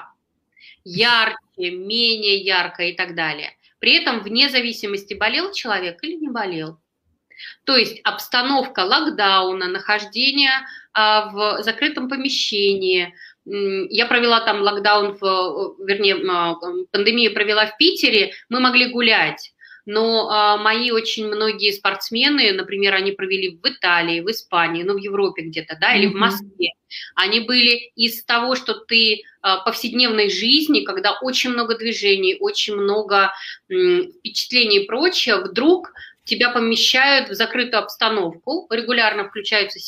Ярче, 0.84 1.36
менее 1.56 2.38
ярко 2.38 2.84
и 2.84 2.92
так 2.94 3.14
далее. 3.14 3.56
При 3.78 3.96
этом 3.96 4.20
вне 4.20 4.48
зависимости, 4.48 5.14
болел 5.14 5.52
человек 5.52 6.02
или 6.02 6.14
не 6.14 6.28
болел. 6.28 6.78
То 7.64 7.76
есть 7.76 8.00
обстановка 8.04 8.80
локдауна, 8.80 9.68
нахождение 9.68 10.52
а, 10.92 11.30
в 11.30 11.62
закрытом 11.62 12.08
помещении. 12.08 13.14
Я 13.44 14.06
провела 14.06 14.40
там 14.40 14.62
локдаун, 14.62 15.18
в, 15.20 15.76
вернее, 15.84 16.16
пандемию 16.90 17.34
провела 17.34 17.66
в 17.66 17.76
Питере, 17.76 18.32
мы 18.48 18.60
могли 18.60 18.90
гулять 18.90 19.53
но 19.86 20.28
а, 20.30 20.56
мои 20.56 20.90
очень 20.90 21.26
многие 21.26 21.70
спортсмены, 21.72 22.52
например, 22.52 22.94
они 22.94 23.12
провели 23.12 23.58
в 23.62 23.68
Италии, 23.68 24.20
в 24.20 24.30
Испании, 24.30 24.82
ну, 24.82 24.94
в 24.94 24.98
Европе 24.98 25.42
где-то, 25.42 25.76
да, 25.80 25.94
или 25.94 26.08
mm-hmm. 26.08 26.12
в 26.12 26.14
Москве, 26.14 26.68
они 27.14 27.40
были 27.40 27.92
из 27.96 28.24
того, 28.24 28.54
что 28.54 28.74
ты 28.74 29.22
а, 29.42 29.58
повседневной 29.58 30.30
жизни, 30.30 30.84
когда 30.84 31.18
очень 31.20 31.50
много 31.50 31.76
движений, 31.76 32.36
очень 32.40 32.74
много 32.74 33.32
м, 33.70 34.10
впечатлений 34.12 34.84
и 34.84 34.86
прочее, 34.86 35.36
вдруг 35.36 35.92
тебя 36.24 36.50
помещают 36.50 37.28
в 37.28 37.34
закрытую 37.34 37.82
обстановку, 37.82 38.66
регулярно 38.70 39.28
включаются 39.28 39.78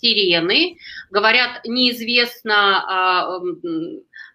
сирены, 0.00 0.78
говорят, 1.10 1.60
неизвестно, 1.64 2.84
а, 2.86 3.40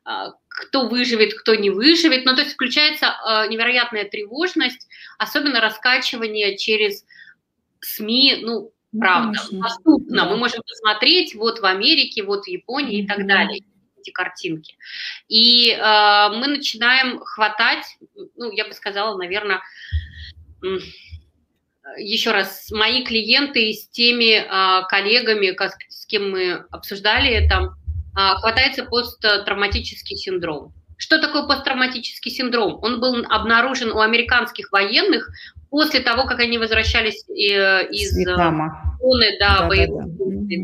а, 0.06 0.34
кто 0.62 0.88
выживет, 0.88 1.34
кто 1.34 1.56
не 1.56 1.72
выживет. 1.72 2.26
Ну, 2.26 2.36
то 2.36 2.42
есть 2.42 2.54
включается 2.54 3.08
а, 3.08 3.48
невероятная 3.48 4.06
тревожность, 4.06 4.88
особенно 5.18 5.60
раскачивание 5.60 6.56
через 6.58 7.04
СМИ, 7.80 8.42
ну, 8.44 8.72
правда, 8.98 9.40
Конечно. 9.40 9.60
доступно. 9.60 10.24
Да. 10.24 10.30
Мы 10.30 10.38
можем 10.38 10.62
посмотреть 10.62 11.34
вот 11.34 11.60
в 11.60 11.66
Америке, 11.66 12.24
вот 12.24 12.46
в 12.46 12.48
Японии 12.48 13.04
и 13.04 13.08
так 13.08 13.26
далее 13.26 13.64
эти 13.98 14.12
картинки. 14.12 14.76
И 15.28 15.72
э, 15.72 15.80
мы 15.80 16.48
начинаем 16.48 17.20
хватать, 17.20 17.86
ну, 18.36 18.52
я 18.52 18.66
бы 18.66 18.74
сказала, 18.74 19.16
наверное, 19.18 19.62
еще 21.98 22.32
раз, 22.32 22.72
мои 22.72 23.04
клиенты 23.04 23.74
с 23.74 23.88
теми 23.90 24.38
э, 24.38 24.88
коллегами, 24.88 25.56
с 25.90 26.06
кем 26.06 26.32
мы 26.32 26.66
обсуждали 26.72 27.30
это, 27.30 27.76
хватается 28.14 28.86
посттравматический 28.86 30.18
синдром. 30.18 30.74
Что 30.98 31.20
такое 31.20 31.48
посттравматический 31.48 32.32
синдром? 32.32 32.78
Он 32.84 33.00
был 33.00 33.26
обнаружен 33.30 33.92
у 33.92 34.02
американских 34.02 34.72
военных 34.72 35.30
после 35.72 36.02
того, 36.02 36.26
как 36.26 36.40
они 36.40 36.60
возвращались 36.60 37.28
э, 37.30 37.88
из 37.90 38.16
э, 38.16 38.36
зоны 38.36 39.38
да, 39.40 39.62
да, 39.62 39.68
боевых 39.68 40.06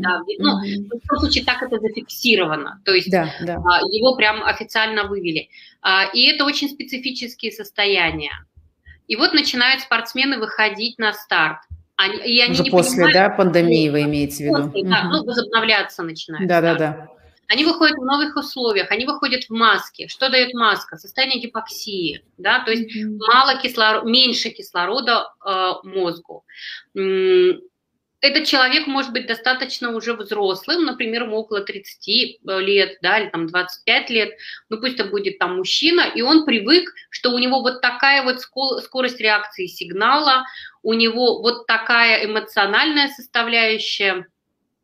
да. 0.02 0.20
Ну, 0.38 0.60
в 0.60 0.64
любом 0.64 1.18
случае 1.18 1.44
так 1.44 1.62
это 1.62 1.80
зафиксировано, 1.80 2.80
то 2.84 2.92
есть 2.92 3.10
да, 3.10 3.28
да. 3.40 3.56
А, 3.56 3.80
его 3.90 4.14
прям 4.16 4.44
официально 4.44 5.04
вывели. 5.04 5.48
А, 5.82 6.04
и 6.12 6.26
это 6.26 6.44
очень 6.44 6.68
специфические 6.68 7.50
состояния. 7.50 8.44
И 9.08 9.16
вот 9.16 9.32
начинают 9.32 9.80
спортсмены 9.80 10.38
выходить 10.38 10.98
на 10.98 11.14
старт. 11.14 11.58
Они, 11.96 12.18
и 12.18 12.40
они 12.40 12.52
Уже 12.52 12.62
не 12.64 12.70
после, 12.70 13.04
понимают, 13.04 13.14
да, 13.14 13.30
пандемии 13.30 13.88
вы 13.88 14.02
имеете 14.02 14.36
в 14.36 14.40
виду? 14.40 14.70
После, 14.70 14.88
да, 14.88 15.04
ну, 15.04 15.24
возобновляться 15.24 16.02
начинают. 16.02 16.46
Да, 16.46 16.60
да, 16.60 16.74
да. 16.74 17.08
Они 17.48 17.64
выходят 17.64 17.96
в 17.96 18.04
новых 18.04 18.36
условиях, 18.36 18.90
они 18.90 19.06
выходят 19.06 19.44
в 19.44 19.50
маске. 19.50 20.06
Что 20.06 20.28
дает 20.28 20.52
маска? 20.52 20.98
Состояние 20.98 21.40
гипоксии, 21.40 22.22
да, 22.36 22.60
то 22.60 22.70
есть 22.70 22.94
mm-hmm. 22.94 23.16
мало 23.26 23.58
кислорода, 23.58 24.06
меньше 24.06 24.50
кислорода 24.50 25.32
э, 25.44 25.72
мозгу. 25.82 26.44
Этот 28.20 28.46
человек 28.46 28.88
может 28.88 29.12
быть 29.12 29.26
достаточно 29.26 29.94
уже 29.94 30.12
взрослым, 30.12 30.84
например, 30.84 31.22
ему 31.22 31.36
около 31.36 31.62
30 31.62 32.08
э, 32.08 32.60
лет, 32.60 32.98
да, 33.00 33.18
или 33.18 33.30
там 33.30 33.46
25 33.46 34.10
лет, 34.10 34.30
ну 34.68 34.78
пусть 34.78 34.96
это 34.98 35.08
будет 35.08 35.38
там 35.38 35.56
мужчина, 35.56 36.02
и 36.02 36.20
он 36.20 36.44
привык, 36.44 36.92
что 37.08 37.30
у 37.30 37.38
него 37.38 37.62
вот 37.62 37.80
такая 37.80 38.24
вот 38.24 38.40
скорость 38.40 39.20
реакции 39.20 39.66
сигнала, 39.66 40.44
у 40.82 40.92
него 40.92 41.40
вот 41.40 41.66
такая 41.66 42.26
эмоциональная 42.26 43.08
составляющая, 43.08 44.26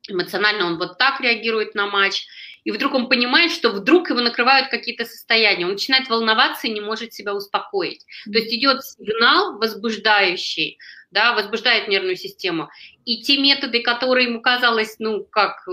эмоционально 0.08 0.66
он 0.66 0.78
вот 0.78 0.96
так 0.96 1.20
реагирует 1.20 1.74
на 1.74 1.86
матч, 1.88 2.26
и 2.64 2.70
вдруг 2.70 2.94
он 2.94 3.08
понимает, 3.08 3.52
что 3.52 3.70
вдруг 3.70 4.10
его 4.10 4.20
накрывают 4.20 4.68
какие-то 4.68 5.04
состояния, 5.04 5.66
он 5.66 5.72
начинает 5.72 6.08
волноваться 6.08 6.66
и 6.66 6.72
не 6.72 6.80
может 6.80 7.12
себя 7.12 7.34
успокоить. 7.34 8.04
То 8.24 8.38
есть 8.38 8.52
идет 8.52 8.82
сигнал 8.82 9.58
возбуждающий, 9.58 10.78
да, 11.10 11.34
возбуждает 11.34 11.88
нервную 11.88 12.16
систему, 12.16 12.70
и 13.04 13.22
те 13.22 13.38
методы, 13.38 13.82
которые 13.82 14.28
ему 14.28 14.40
казалось, 14.40 14.96
ну, 14.98 15.24
как, 15.24 15.66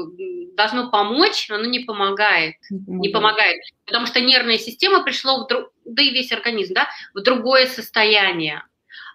должно 0.56 0.92
помочь, 0.92 1.50
оно 1.50 1.66
не 1.66 1.80
помогает, 1.80 2.56
не 2.70 3.10
помогает, 3.10 3.58
потому 3.86 4.06
что 4.06 4.20
нервная 4.20 4.58
система 4.58 5.04
пришла 5.04 5.44
в 5.44 5.48
друг, 5.48 5.72
да 5.86 6.04
и 6.04 6.12
весь 6.12 6.32
организм, 6.32 6.74
да, 6.76 6.90
в 7.14 7.22
другое 7.22 7.66
состояние. 7.66 8.64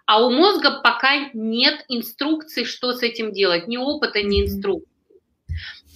А 0.06 0.24
у 0.24 0.30
мозга 0.30 0.80
пока 0.82 1.30
нет 1.34 1.84
инструкции, 1.88 2.64
что 2.64 2.92
с 2.92 3.02
этим 3.02 3.32
делать, 3.32 3.68
ни 3.68 3.76
опыта, 3.76 4.22
ни 4.22 4.42
инструкции. 4.42 4.95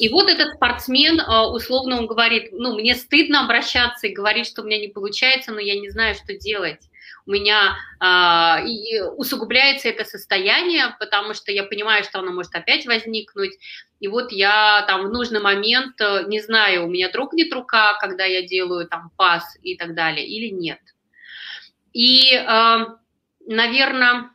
И 0.00 0.08
вот 0.08 0.30
этот 0.30 0.54
спортсмен, 0.54 1.20
а, 1.20 1.46
условно, 1.52 1.98
он 1.98 2.06
говорит, 2.06 2.52
ну, 2.52 2.74
мне 2.74 2.94
стыдно 2.94 3.44
обращаться 3.44 4.06
и 4.06 4.14
говорить, 4.14 4.46
что 4.46 4.62
у 4.62 4.64
меня 4.64 4.80
не 4.80 4.88
получается, 4.88 5.52
но 5.52 5.60
я 5.60 5.78
не 5.78 5.90
знаю, 5.90 6.14
что 6.14 6.34
делать. 6.34 6.80
У 7.26 7.32
меня 7.32 7.76
э, 8.00 8.66
и 8.66 8.98
усугубляется 9.18 9.90
это 9.90 10.06
состояние, 10.06 10.96
потому 10.98 11.34
что 11.34 11.52
я 11.52 11.64
понимаю, 11.64 12.02
что 12.02 12.20
оно 12.20 12.32
может 12.32 12.54
опять 12.54 12.86
возникнуть. 12.86 13.58
И 14.00 14.08
вот 14.08 14.32
я 14.32 14.86
там 14.88 15.06
в 15.06 15.12
нужный 15.12 15.40
момент, 15.40 16.00
э, 16.00 16.24
не 16.28 16.40
знаю, 16.40 16.86
у 16.86 16.88
меня 16.88 17.12
дрогнет 17.12 17.52
рука, 17.52 17.98
когда 18.00 18.24
я 18.24 18.40
делаю 18.40 18.88
там 18.88 19.10
пас 19.18 19.58
и 19.62 19.76
так 19.76 19.94
далее, 19.94 20.26
или 20.26 20.48
нет. 20.48 20.80
И, 21.92 22.34
э, 22.34 22.86
наверное, 23.46 24.30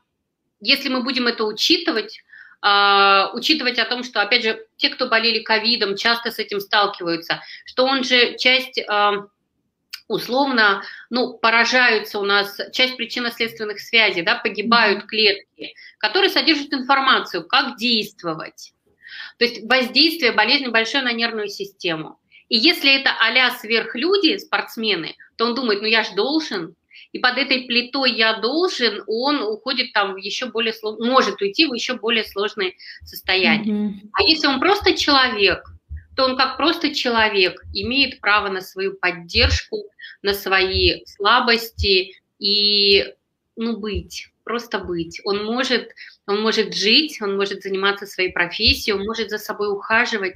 если 0.62 0.90
мы 0.90 1.02
будем 1.02 1.26
это 1.26 1.44
учитывать, 1.44 2.22
учитывать 2.62 3.80
о 3.80 3.86
том, 3.86 4.04
что, 4.04 4.22
опять 4.22 4.44
же, 4.44 4.66
те, 4.78 4.90
кто 4.90 5.08
болели 5.08 5.44
ковидом, 5.44 5.96
часто 5.96 6.32
с 6.32 6.40
этим 6.40 6.60
сталкиваются, 6.60 7.42
что 7.66 7.86
он 7.86 8.04
же 8.04 8.38
часть, 8.38 8.80
uh, 8.80 9.28
условно, 10.08 10.84
ну, 11.10 11.38
поражаются 11.38 12.20
у 12.20 12.24
нас, 12.24 12.60
часть 12.72 12.98
причинно-следственных 12.98 13.80
связей, 13.80 14.22
да, 14.22 14.36
погибают 14.36 15.06
клетки, 15.06 15.76
которые 15.98 16.30
содержат 16.30 16.74
информацию, 16.74 17.46
как 17.48 17.78
действовать. 17.78 18.74
То 19.38 19.46
есть 19.46 19.64
воздействие 19.64 20.32
болезни 20.32 20.68
большое 20.68 21.04
на 21.04 21.12
нервную 21.12 21.50
систему. 21.50 22.20
И 22.48 22.58
если 22.58 23.00
это 23.00 23.12
а-ля 23.20 23.52
сверхлюди, 23.52 24.38
спортсмены, 24.38 25.16
то 25.36 25.46
он 25.46 25.56
думает, 25.56 25.82
ну 25.82 25.88
я 25.88 26.04
же 26.04 26.14
должен, 26.16 26.76
и 27.16 27.20
под 27.20 27.38
этой 27.38 27.62
плитой 27.62 28.12
я 28.12 28.42
должен, 28.42 29.02
он 29.08 29.42
уходит 29.42 29.94
там 29.94 30.16
в 30.16 30.18
еще 30.18 30.48
более 30.48 30.74
сложное, 30.74 31.10
может 31.10 31.42
уйти 31.42 31.66
в 31.66 31.74
еще 31.74 31.94
более 31.94 32.26
сложное 32.26 32.74
состояние. 33.06 33.74
Mm-hmm. 33.74 34.10
А 34.12 34.24
если 34.24 34.48
он 34.48 34.60
просто 34.60 34.98
человек, 34.98 35.64
то 36.18 36.26
он 36.26 36.36
как 36.36 36.58
просто 36.58 36.94
человек 36.94 37.64
имеет 37.74 38.20
право 38.20 38.50
на 38.50 38.60
свою 38.60 38.98
поддержку, 38.98 39.86
на 40.24 40.34
свои 40.34 41.06
слабости 41.06 42.22
и 42.38 43.06
ну, 43.56 43.78
быть, 43.78 44.28
просто 44.44 44.80
быть. 44.80 45.22
Он 45.24 45.46
может, 45.46 45.92
он 46.28 46.42
может 46.42 46.76
жить, 46.76 47.22
он 47.22 47.38
может 47.38 47.64
заниматься 47.64 48.06
своей 48.06 48.34
профессией, 48.34 48.94
он 48.94 49.06
может 49.06 49.30
за 49.30 49.38
собой 49.38 49.72
ухаживать, 49.72 50.36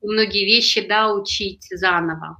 и 0.00 0.06
многие 0.06 0.44
вещи, 0.44 0.80
да, 0.80 1.12
учить 1.12 1.66
заново. 1.72 2.36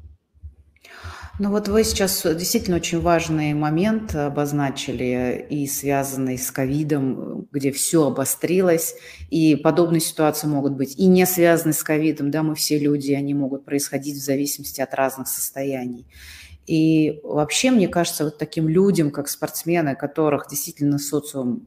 Ну 1.43 1.49
вот 1.49 1.69
вы 1.69 1.85
сейчас 1.85 2.21
действительно 2.23 2.77
очень 2.77 3.01
важный 3.01 3.55
момент 3.55 4.15
обозначили 4.15 5.47
и 5.49 5.67
связанный 5.67 6.37
с 6.37 6.51
ковидом, 6.51 7.49
где 7.51 7.73
все 7.73 8.09
обострилось, 8.09 8.95
и 9.31 9.57
подобные 9.57 10.03
ситуации 10.03 10.49
могут 10.49 10.75
быть 10.75 10.97
и 10.99 11.07
не 11.07 11.25
связаны 11.25 11.73
с 11.73 11.83
ковидом, 11.83 12.31
да, 12.31 12.43
мы 12.43 12.55
все 12.57 12.79
люди, 12.79 13.13
они 13.13 13.33
могут 13.33 13.65
происходить 13.65 14.17
в 14.17 14.23
зависимости 14.23 14.83
от 14.83 14.93
разных 14.93 15.29
состояний. 15.29 16.05
И 16.67 17.21
вообще, 17.25 17.71
мне 17.71 17.89
кажется, 17.89 18.25
вот 18.25 18.37
таким 18.37 18.69
людям, 18.69 19.11
как 19.11 19.27
спортсмены, 19.31 19.97
которых 19.97 20.47
действительно 20.51 20.99
социум 20.99 21.67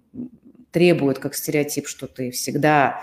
требует, 0.70 1.18
как 1.18 1.34
стереотип, 1.34 1.88
что 1.88 2.06
ты 2.06 2.30
всегда 2.30 3.02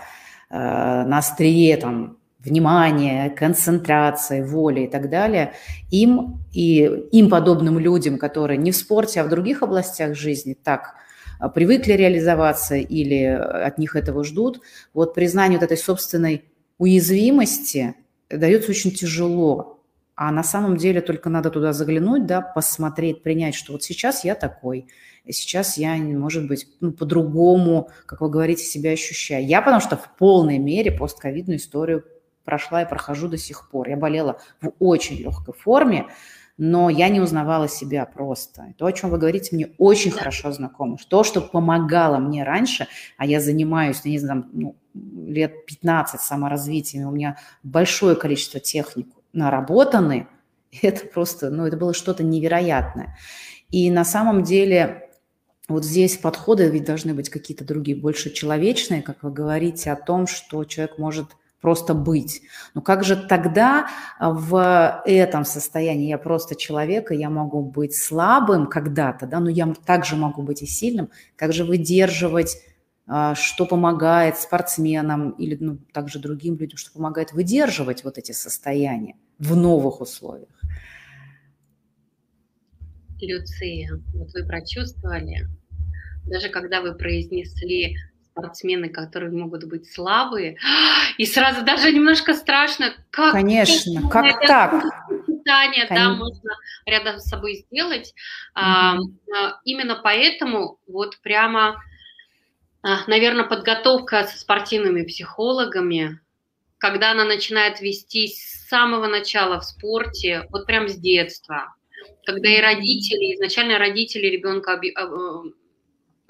э, 0.49 0.55
на 0.55 1.19
острие 1.19 1.77
там 1.79 2.20
внимания, 2.45 3.31
концентрации, 3.31 4.43
воли 4.43 4.83
и 4.83 4.87
так 4.89 5.11
далее, 5.11 5.53
им 5.91 6.41
и 6.53 6.83
им 7.13 7.29
подобным 7.29 7.79
людям, 7.79 8.19
которые 8.19 8.57
не 8.57 8.71
в 8.71 8.77
спорте, 8.77 9.21
а 9.21 9.25
в 9.25 9.29
других 9.29 9.63
областях 9.63 10.15
жизни 10.15 10.55
так 10.55 10.95
а, 11.39 11.49
привыкли 11.49 11.93
реализоваться 11.93 12.77
или 12.77 13.25
от 13.25 13.79
них 13.79 13.95
этого 13.97 14.25
ждут, 14.25 14.61
вот 14.95 15.15
признание 15.15 15.59
вот 15.59 15.65
этой 15.65 15.77
собственной 15.77 16.45
уязвимости 16.79 17.95
дается 18.31 18.71
очень 18.71 18.91
тяжело. 18.91 19.77
А 20.15 20.31
на 20.33 20.43
самом 20.43 20.77
деле 20.77 21.01
только 21.01 21.31
надо 21.31 21.51
туда 21.51 21.73
заглянуть, 21.73 22.27
да, 22.27 22.43
посмотреть, 22.43 23.23
принять, 23.23 23.55
что 23.55 23.73
вот 23.73 23.83
сейчас 23.83 24.23
я 24.23 24.35
такой, 24.35 24.87
сейчас 25.27 25.79
я, 25.79 25.97
может 25.97 26.47
быть, 26.47 26.67
ну, 26.81 26.93
по-другому, 26.93 27.89
как 28.05 28.21
вы 28.21 28.29
говорите, 28.29 28.65
себя 28.65 28.91
ощущаю. 28.91 29.47
Я 29.47 29.63
потому 29.63 29.81
что 29.81 29.97
в 29.97 30.15
полной 30.19 30.59
мере 30.59 30.93
постковидную 30.93 31.59
историю 31.59 32.05
прошла 32.51 32.83
и 32.83 32.89
прохожу 32.89 33.29
до 33.29 33.39
сих 33.39 33.71
пор. 33.71 33.89
Я 33.89 33.97
болела 33.97 34.41
в 34.61 34.73
очень 34.81 35.17
легкой 35.17 35.55
форме, 35.55 36.09
но 36.59 36.91
я 36.91 37.09
не 37.09 37.21
узнавала 37.21 37.69
себя 37.69 38.05
просто. 38.05 38.75
То, 38.77 38.87
о 38.87 38.93
чем 38.93 39.11
вы 39.11 39.19
говорите, 39.19 39.55
мне 39.55 39.71
очень 39.79 40.11
да. 40.11 40.19
хорошо 40.19 40.51
знакомо. 40.51 40.97
То, 41.09 41.23
что 41.23 41.41
помогало 41.41 42.19
мне 42.19 42.43
раньше, 42.43 42.89
а 43.17 43.25
я 43.25 43.41
занимаюсь, 43.41 44.01
я 44.03 44.11
не 44.11 44.19
знаю, 44.19 44.47
ну, 44.53 44.77
лет 44.95 45.65
15 45.67 46.21
саморазвитием, 46.21 47.07
у 47.07 47.13
меня 47.13 47.37
большое 47.63 48.17
количество 48.17 48.59
техник 48.59 49.07
наработаны, 49.33 50.27
это 50.83 51.07
просто, 51.07 51.51
ну, 51.51 51.67
это 51.67 51.77
было 51.77 51.95
что-то 51.95 52.25
невероятное. 52.25 53.17
И 53.71 53.89
на 53.93 54.05
самом 54.05 54.43
деле 54.43 55.09
вот 55.69 55.85
здесь 55.85 56.17
подходы 56.17 56.69
ведь 56.69 56.85
должны 56.85 57.15
быть 57.15 57.31
какие-то 57.31 57.65
другие, 57.65 57.97
больше 57.97 58.33
человечные, 58.33 59.03
как 59.03 59.23
вы 59.23 59.31
говорите, 59.31 59.93
о 59.93 59.97
том, 59.97 60.27
что 60.27 60.65
человек 60.65 60.99
может 60.99 61.29
просто 61.61 61.95
быть. 61.95 62.43
Но 62.75 62.81
как 62.81 63.05
же 63.05 63.17
тогда 63.17 63.89
в 64.19 65.03
этом 65.05 65.45
состоянии 65.45 66.09
я 66.09 66.19
просто 66.19 66.55
человек, 66.55 67.13
и 67.13 67.17
я 67.17 67.31
могу 67.31 67.63
быть 67.63 67.95
слабым 67.95 68.67
когда-то, 68.67 69.27
да, 69.27 69.41
но 69.41 69.51
я 69.51 69.73
также 69.85 70.17
могу 70.17 70.43
быть 70.43 70.63
и 70.63 70.67
сильным. 70.67 71.11
Как 71.37 71.53
же 71.53 71.65
выдерживать, 71.65 72.57
а, 73.07 73.35
что 73.35 73.67
помогает 73.67 74.39
спортсменам 74.39 75.31
или 75.31 75.57
ну, 75.61 75.79
также 75.93 76.19
другим 76.19 76.57
людям, 76.57 76.79
что 76.79 76.93
помогает 76.93 77.33
выдерживать 77.33 78.05
вот 78.05 78.19
эти 78.19 78.33
состояния 78.33 79.17
в 79.39 79.57
новых 79.57 80.01
условиях? 80.01 80.49
Люция, 83.21 84.01
вот 84.15 84.33
вы 84.33 84.47
прочувствовали, 84.47 85.47
даже 86.27 86.49
когда 86.49 86.81
вы 86.81 86.95
произнесли 86.95 87.97
спортсмены, 88.41 88.89
которые 88.89 89.33
могут 89.33 89.65
быть 89.65 89.91
слабые, 89.91 90.57
и 91.19 91.27
сразу 91.27 91.65
даже 91.65 91.93
немножко 91.93 92.35
страшно, 92.35 92.95
как 93.11 93.33
Конечно, 93.33 94.09
как 94.09 94.41
так? 94.47 94.85
Питание, 95.27 95.87
да, 95.89 96.11
можно 96.11 96.51
рядом 96.87 97.19
с 97.19 97.25
собой 97.25 97.55
сделать. 97.55 98.15
Mm-hmm. 98.57 98.97
А, 99.35 99.61
именно 99.65 100.01
поэтому 100.03 100.79
вот 100.87 101.19
прямо, 101.23 101.83
а, 102.83 102.99
наверное, 103.07 103.45
подготовка 103.45 104.25
со 104.25 104.39
спортивными 104.39 105.05
психологами, 105.05 106.21
когда 106.79 107.11
она 107.11 107.25
начинает 107.25 107.81
вестись 107.81 108.39
с 108.39 108.69
самого 108.69 109.07
начала 109.07 109.61
в 109.61 109.65
спорте, 109.65 110.47
вот 110.51 110.67
прям 110.67 110.89
с 110.89 110.97
детства, 110.97 111.75
когда 112.25 112.49
и 112.49 112.61
родители, 112.61 113.35
изначально 113.35 113.79
родители 113.79 114.27
ребенка 114.27 114.81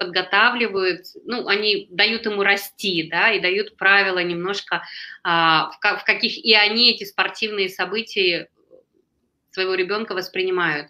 подготавливают, 0.01 1.05
ну, 1.25 1.47
они 1.47 1.87
дают 1.91 2.25
ему 2.25 2.41
расти, 2.41 3.07
да, 3.07 3.31
и 3.31 3.39
дают 3.39 3.77
правила 3.77 4.17
немножко, 4.17 4.81
а, 5.23 5.69
в, 5.69 6.03
каких 6.05 6.43
и 6.43 6.55
они 6.55 6.91
эти 6.91 7.03
спортивные 7.03 7.69
события 7.69 8.49
своего 9.51 9.75
ребенка 9.75 10.15
воспринимают. 10.15 10.87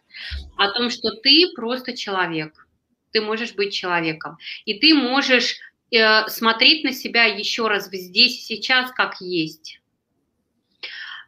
О 0.58 0.69
том, 0.69 0.89
что 0.89 1.12
ты 1.12 1.52
просто 1.54 1.97
человек, 1.97 2.65
ты 3.12 3.19
можешь 3.19 3.54
быть 3.54 3.74
человеком, 3.74 4.38
и 4.63 4.76
ты 4.76 4.93
можешь 4.93 5.58
э, 5.91 6.28
смотреть 6.30 6.86
на 6.86 6.93
себя 6.93 7.26
еще 7.26 7.67
раз 7.67 7.89
здесь 7.91 8.38
и 8.38 8.56
сейчас 8.56 8.91
как 8.91 9.19
есть. 9.19 9.82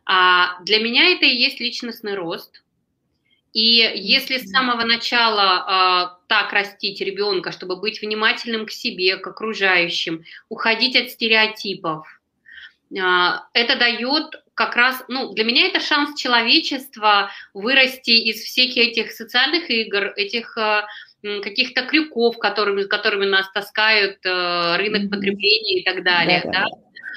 А 0.05 0.57
для 0.63 0.79
меня 0.79 1.11
это 1.11 1.25
и 1.25 1.35
есть 1.35 1.59
личностный 1.59 2.15
рост. 2.15 2.62
И 3.53 3.91
если 3.95 4.37
с 4.39 4.49
самого 4.49 4.83
начала 4.83 6.17
э, 6.17 6.25
так 6.27 6.51
растить 6.53 7.01
ребенка, 7.01 7.51
чтобы 7.51 7.75
быть 7.75 8.01
внимательным 8.01 8.65
к 8.65 8.71
себе, 8.71 9.17
к 9.17 9.27
окружающим, 9.27 10.23
уходить 10.49 10.95
от 10.95 11.11
стереотипов, 11.11 12.07
э, 12.91 12.97
это 13.53 13.75
дает 13.77 14.43
как 14.55 14.75
раз, 14.75 15.03
ну, 15.07 15.33
для 15.33 15.43
меня 15.43 15.67
это 15.67 15.79
шанс 15.79 16.19
человечества 16.19 17.29
вырасти 17.53 18.11
из 18.11 18.41
всех 18.43 18.75
этих 18.75 19.11
социальных 19.11 19.69
игр, 19.69 20.13
этих 20.15 20.57
э, 20.57 20.83
каких-то 21.21 21.83
крюков, 21.83 22.39
которыми, 22.39 22.83
которыми 22.83 23.25
нас 23.25 23.51
таскают 23.51 24.17
э, 24.25 24.77
рынок 24.77 25.11
потребления 25.11 25.81
и 25.81 25.83
так 25.83 26.03
далее, 26.03 26.41
да, 26.45 26.51
да? 26.51 26.65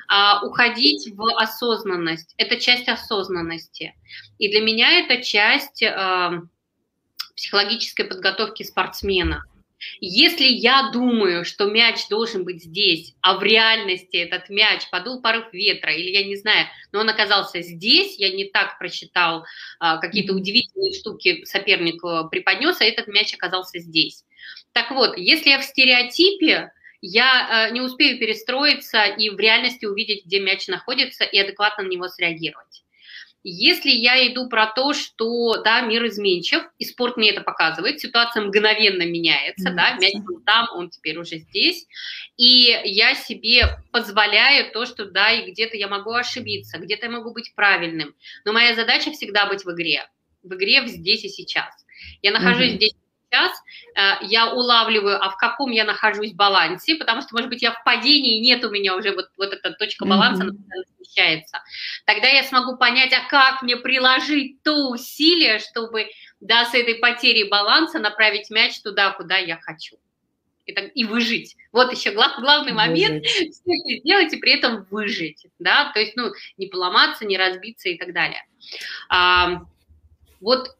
А, 0.08 0.44
уходить 0.44 1.08
в 1.14 1.36
осознанность. 1.36 2.34
Это 2.36 2.58
часть 2.58 2.88
осознанности. 2.88 3.94
И 4.38 4.48
для 4.50 4.60
меня 4.60 5.00
это 5.00 5.22
часть 5.22 5.82
э, 5.82 6.40
психологической 7.34 8.04
подготовки 8.04 8.62
спортсмена. 8.62 9.44
Если 10.00 10.44
я 10.44 10.90
думаю, 10.90 11.44
что 11.44 11.66
мяч 11.66 12.08
должен 12.08 12.44
быть 12.44 12.62
здесь, 12.62 13.14
а 13.20 13.36
в 13.36 13.42
реальности 13.42 14.16
этот 14.16 14.48
мяч 14.48 14.88
подул 14.90 15.20
порыв 15.20 15.52
ветра, 15.52 15.92
или 15.92 16.10
я 16.10 16.24
не 16.24 16.36
знаю, 16.36 16.66
но 16.92 17.00
он 17.00 17.08
оказался 17.10 17.60
здесь, 17.60 18.18
я 18.18 18.32
не 18.32 18.46
так 18.46 18.78
просчитал, 18.78 19.44
а, 19.78 19.98
какие-то 19.98 20.34
удивительные 20.34 20.92
штуки 20.92 21.44
соперник 21.44 22.00
преподнес, 22.30 22.80
а 22.80 22.84
этот 22.84 23.08
мяч 23.08 23.34
оказался 23.34 23.78
здесь. 23.80 24.24
Так 24.72 24.90
вот, 24.92 25.18
если 25.18 25.50
я 25.50 25.58
в 25.58 25.64
стереотипе, 25.64 26.72
я 27.00 27.68
э, 27.68 27.72
не 27.72 27.80
успею 27.80 28.18
перестроиться 28.18 29.04
и 29.04 29.30
в 29.30 29.38
реальности 29.38 29.86
увидеть, 29.86 30.24
где 30.26 30.40
мяч 30.40 30.68
находится, 30.68 31.24
и 31.24 31.38
адекватно 31.38 31.84
на 31.84 31.88
него 31.88 32.08
среагировать. 32.08 32.82
Если 33.48 33.90
я 33.90 34.26
иду 34.26 34.48
про 34.48 34.66
то, 34.66 34.92
что, 34.92 35.62
да, 35.62 35.80
мир 35.82 36.04
изменчив, 36.06 36.64
и 36.78 36.84
спорт 36.84 37.16
мне 37.16 37.30
это 37.30 37.42
показывает, 37.42 38.00
ситуация 38.00 38.42
мгновенно 38.42 39.02
меняется, 39.02 39.68
mm-hmm. 39.68 39.74
да, 39.74 39.92
мяч 40.00 40.14
был 40.16 40.40
там, 40.44 40.66
он 40.74 40.90
теперь 40.90 41.16
уже 41.16 41.36
здесь, 41.36 41.86
и 42.36 42.76
я 42.82 43.14
себе 43.14 43.78
позволяю 43.92 44.72
то, 44.72 44.84
что, 44.84 45.04
да, 45.04 45.30
и 45.30 45.48
где-то 45.48 45.76
я 45.76 45.86
могу 45.86 46.10
ошибиться, 46.10 46.78
где-то 46.78 47.06
я 47.06 47.12
могу 47.12 47.32
быть 47.32 47.54
правильным, 47.54 48.16
но 48.44 48.52
моя 48.52 48.74
задача 48.74 49.12
всегда 49.12 49.46
быть 49.46 49.64
в 49.64 49.70
игре, 49.70 50.08
в 50.42 50.52
игре 50.52 50.84
здесь 50.88 51.22
и 51.22 51.28
сейчас. 51.28 51.72
Я 52.22 52.32
нахожусь 52.32 52.72
mm-hmm. 52.72 52.76
здесь 52.76 52.94
сейчас, 53.28 53.52
э, 53.94 54.24
я 54.26 54.52
улавливаю, 54.52 55.22
а 55.22 55.30
в 55.30 55.36
каком 55.36 55.70
я 55.70 55.84
нахожусь 55.84 56.32
балансе, 56.32 56.96
потому 56.96 57.22
что, 57.22 57.34
может 57.34 57.48
быть, 57.48 57.62
я 57.62 57.72
в 57.72 57.84
падении, 57.84 58.40
нет 58.40 58.64
у 58.64 58.70
меня 58.70 58.96
уже 58.96 59.14
вот, 59.14 59.30
вот 59.36 59.52
эта 59.52 59.72
точка 59.72 60.04
баланса, 60.04 60.44
mm-hmm. 60.44 60.82
смещается. 60.96 61.62
Тогда 62.04 62.28
я 62.28 62.42
смогу 62.42 62.76
понять, 62.76 63.12
а 63.12 63.28
как 63.28 63.62
мне 63.62 63.76
приложить 63.76 64.62
то 64.62 64.90
усилие, 64.90 65.58
чтобы, 65.58 66.08
да, 66.40 66.64
с 66.64 66.74
этой 66.74 66.96
потерей 66.96 67.48
баланса 67.48 67.98
направить 67.98 68.50
мяч 68.50 68.80
туда, 68.80 69.10
куда 69.12 69.36
я 69.38 69.58
хочу. 69.60 69.96
И, 70.66 70.72
так, 70.72 70.90
и 70.94 71.04
выжить. 71.04 71.56
Вот 71.70 71.92
еще 71.92 72.10
глав, 72.10 72.40
главный 72.40 72.72
момент, 72.72 73.24
все 73.24 73.44
это 73.44 74.00
сделать 74.00 74.32
и 74.32 74.38
при 74.38 74.52
этом 74.54 74.84
выжить, 74.90 75.46
да, 75.60 75.92
то 75.92 76.00
есть, 76.00 76.16
ну, 76.16 76.32
не 76.56 76.66
поломаться, 76.66 77.24
не 77.24 77.38
разбиться 77.38 77.88
и 77.88 77.96
так 77.96 78.12
далее. 78.12 78.44
А, 79.08 79.62
вот 80.40 80.76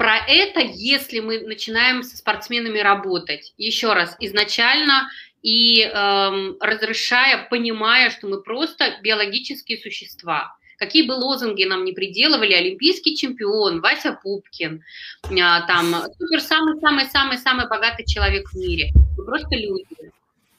про 0.00 0.16
это, 0.16 0.60
если 0.60 1.20
мы 1.20 1.40
начинаем 1.40 2.02
со 2.02 2.16
спортсменами 2.16 2.78
работать. 2.78 3.52
Еще 3.58 3.92
раз, 3.92 4.16
изначально 4.18 5.10
и 5.42 5.82
эм, 5.82 6.56
разрешая, 6.58 7.46
понимая, 7.50 8.08
что 8.08 8.26
мы 8.26 8.40
просто 8.40 8.96
биологические 9.02 9.76
существа. 9.76 10.56
Какие 10.78 11.06
бы 11.06 11.12
лозунги 11.12 11.64
нам 11.64 11.84
не 11.84 11.92
приделывали, 11.92 12.54
олимпийский 12.54 13.14
чемпион, 13.14 13.82
Вася 13.82 14.18
Пупкин, 14.22 14.82
э, 15.24 15.36
там, 15.66 15.94
супер 16.18 16.40
самый-самый-самый-самый 16.40 17.68
богатый 17.68 18.06
человек 18.06 18.48
в 18.48 18.56
мире. 18.56 18.92
Мы 19.18 19.24
просто 19.26 19.54
люди. 19.54 19.84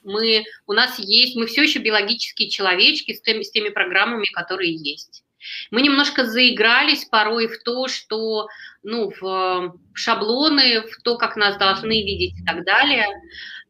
Мы, 0.04 0.44
у 0.68 0.72
нас 0.72 1.00
есть, 1.00 1.34
мы 1.34 1.46
все 1.46 1.64
еще 1.64 1.80
биологические 1.80 2.48
человечки 2.48 3.12
с 3.12 3.20
теми, 3.20 3.42
с 3.42 3.50
теми 3.50 3.70
программами, 3.70 4.26
которые 4.26 4.72
есть. 4.72 5.24
Мы 5.70 5.82
немножко 5.82 6.24
заигрались 6.24 7.04
порой 7.04 7.48
в 7.48 7.62
то, 7.64 7.88
что 7.88 8.46
ну, 8.82 9.10
в, 9.10 9.20
в 9.20 9.78
шаблоны, 9.94 10.82
в 10.82 11.02
то, 11.02 11.16
как 11.16 11.36
нас 11.36 11.56
должны 11.56 12.02
видеть 12.02 12.38
и 12.40 12.44
так 12.44 12.64
далее. 12.64 13.06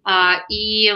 А, 0.05 0.45
и 0.51 0.93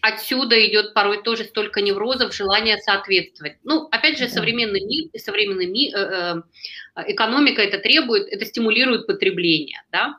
отсюда 0.00 0.54
идет 0.66 0.92
порой 0.94 1.22
тоже 1.22 1.44
столько 1.44 1.80
неврозов, 1.80 2.34
желание 2.34 2.78
соответствовать. 2.78 3.56
Ну, 3.64 3.88
опять 3.90 4.18
же, 4.18 4.28
современный 4.28 4.80
мир 4.80 5.08
и 5.12 5.18
современный 5.18 5.66
мир, 5.66 5.96
э, 5.96 6.42
э, 6.96 7.02
экономика 7.12 7.62
это 7.62 7.78
требует, 7.78 8.28
это 8.28 8.44
стимулирует 8.44 9.06
потребление, 9.06 9.82
да. 9.90 10.18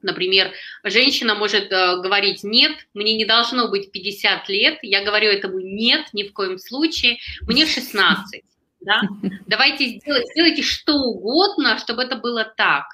Например, 0.00 0.52
женщина 0.84 1.34
может 1.34 1.70
э, 1.70 2.00
говорить 2.00 2.44
«нет, 2.44 2.72
мне 2.94 3.14
не 3.14 3.24
должно 3.24 3.68
быть 3.68 3.90
50 3.92 4.48
лет», 4.48 4.78
я 4.82 5.04
говорю 5.04 5.30
этому 5.30 5.60
«нет, 5.60 6.06
ни 6.12 6.22
в 6.22 6.32
коем 6.32 6.58
случае, 6.58 7.18
мне 7.46 7.64
16» 7.64 8.42
да? 8.84 9.02
Давайте 9.46 9.86
сделать, 9.86 10.28
сделайте 10.32 10.62
что 10.62 10.94
угодно, 10.94 11.78
чтобы 11.78 12.02
это 12.02 12.16
было 12.16 12.44
так. 12.44 12.84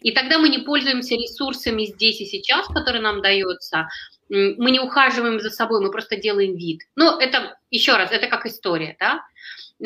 И 0.00 0.12
тогда 0.12 0.38
мы 0.38 0.48
не 0.48 0.58
пользуемся 0.58 1.14
ресурсами 1.14 1.84
здесь 1.84 2.20
и 2.20 2.26
сейчас, 2.26 2.66
которые 2.68 3.02
нам 3.02 3.20
дается, 3.20 3.88
мы 4.28 4.70
не 4.70 4.80
ухаживаем 4.80 5.40
за 5.40 5.50
собой, 5.50 5.80
мы 5.80 5.90
просто 5.90 6.16
делаем 6.16 6.56
вид. 6.56 6.80
Ну, 6.96 7.18
это, 7.18 7.56
еще 7.70 7.96
раз, 7.96 8.10
это 8.10 8.26
как 8.26 8.46
история, 8.46 8.96
да? 8.98 9.22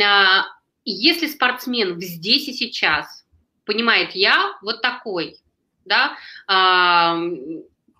А, 0.02 0.46
если 0.84 1.26
спортсмен 1.26 2.00
здесь 2.00 2.48
и 2.48 2.52
сейчас 2.52 3.26
понимает, 3.64 4.12
я 4.14 4.56
вот 4.62 4.80
такой, 4.80 5.36
да, 5.84 6.16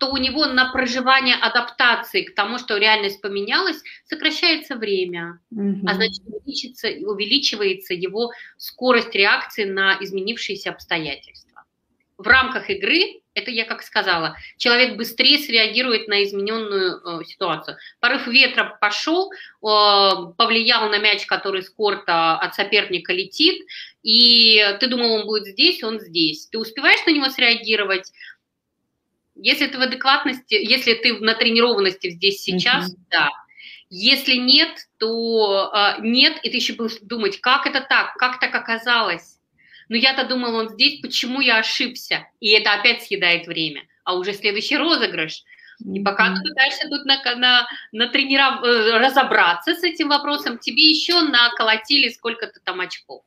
то 0.01 0.07
у 0.07 0.17
него 0.17 0.47
на 0.47 0.71
проживание 0.71 1.35
адаптации 1.35 2.23
к 2.23 2.33
тому, 2.33 2.57
что 2.57 2.77
реальность 2.77 3.21
поменялась, 3.21 3.83
сокращается 4.05 4.75
время, 4.75 5.39
угу. 5.51 5.87
а 5.87 5.93
значит 5.93 6.23
увеличится, 6.25 6.87
увеличивается 6.87 7.93
его 7.93 8.31
скорость 8.57 9.13
реакции 9.13 9.63
на 9.63 9.99
изменившиеся 10.01 10.71
обстоятельства. 10.71 11.65
В 12.17 12.25
рамках 12.25 12.71
игры, 12.71 13.21
это 13.35 13.51
я 13.51 13.63
как 13.63 13.83
сказала, 13.83 14.35
человек 14.57 14.97
быстрее 14.97 15.37
среагирует 15.37 16.07
на 16.07 16.23
измененную 16.23 17.21
э, 17.21 17.23
ситуацию. 17.25 17.77
Порыв 17.99 18.25
ветра 18.25 18.75
пошел, 18.81 19.31
э, 19.31 19.35
повлиял 19.61 20.89
на 20.89 20.97
мяч, 20.97 21.27
который 21.27 21.61
с 21.61 21.69
корта 21.69 22.39
от 22.39 22.55
соперника 22.55 23.13
летит, 23.13 23.67
и 24.01 24.65
ты 24.79 24.87
думал, 24.87 25.11
он 25.11 25.25
будет 25.27 25.45
здесь, 25.45 25.83
он 25.83 25.99
здесь. 25.99 26.47
Ты 26.47 26.57
успеваешь 26.57 27.05
на 27.05 27.11
него 27.11 27.29
среагировать, 27.29 28.11
если 29.35 29.67
ты 29.67 29.77
в 29.77 29.81
адекватности, 29.81 30.55
если 30.55 30.93
ты 30.93 31.19
на 31.19 31.35
тренированности 31.35 32.09
здесь 32.11 32.41
сейчас, 32.41 32.91
mm-hmm. 32.91 32.99
да. 33.09 33.29
Если 33.89 34.35
нет, 34.35 34.69
то 34.97 35.69
э, 35.73 36.01
нет, 36.01 36.37
и 36.43 36.49
ты 36.49 36.55
еще 36.55 36.73
будешь 36.73 36.97
думать, 37.01 37.41
как 37.41 37.67
это 37.67 37.81
так, 37.81 38.15
как 38.15 38.39
так 38.39 38.55
оказалось. 38.55 39.37
Но 39.89 39.97
я-то 39.97 40.23
думал, 40.25 40.55
он 40.55 40.69
здесь, 40.69 41.01
почему 41.01 41.41
я 41.41 41.57
ошибся? 41.57 42.25
И 42.39 42.49
это 42.51 42.73
опять 42.73 43.03
съедает 43.03 43.47
время. 43.47 43.83
А 44.05 44.15
уже 44.15 44.33
следующий 44.33 44.77
розыгрыш. 44.77 45.43
И 45.85 45.99
пока 45.99 46.33
ты 46.33 46.41
пытаешься 46.41 46.87
тут 46.87 47.05
на, 47.05 47.21
на, 47.35 47.67
на 47.91 48.07
трениров... 48.07 48.63
Э, 48.63 48.97
разобраться 48.99 49.75
с 49.75 49.83
этим 49.83 50.09
вопросом, 50.09 50.57
тебе 50.59 50.83
еще 50.83 51.21
наколотили 51.21 52.09
сколько-то 52.09 52.59
там 52.63 52.79
очков. 52.79 53.23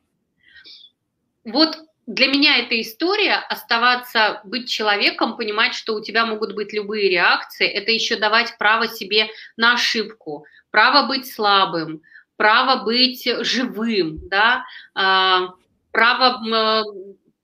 Вот 1.44 1.76
для 2.06 2.26
меня 2.26 2.58
эта 2.58 2.80
история 2.80 3.36
оставаться, 3.36 4.40
быть 4.44 4.68
человеком, 4.68 5.36
понимать, 5.36 5.74
что 5.74 5.94
у 5.94 6.02
тебя 6.02 6.26
могут 6.26 6.54
быть 6.54 6.72
любые 6.72 7.08
реакции, 7.08 7.66
это 7.66 7.90
еще 7.90 8.16
давать 8.16 8.56
право 8.58 8.88
себе 8.88 9.28
на 9.56 9.74
ошибку, 9.74 10.44
право 10.70 11.06
быть 11.06 11.32
слабым, 11.32 12.02
право 12.36 12.84
быть 12.84 13.26
живым, 13.40 14.28
да, 14.28 14.64
а, 14.94 15.54
право 15.92 16.84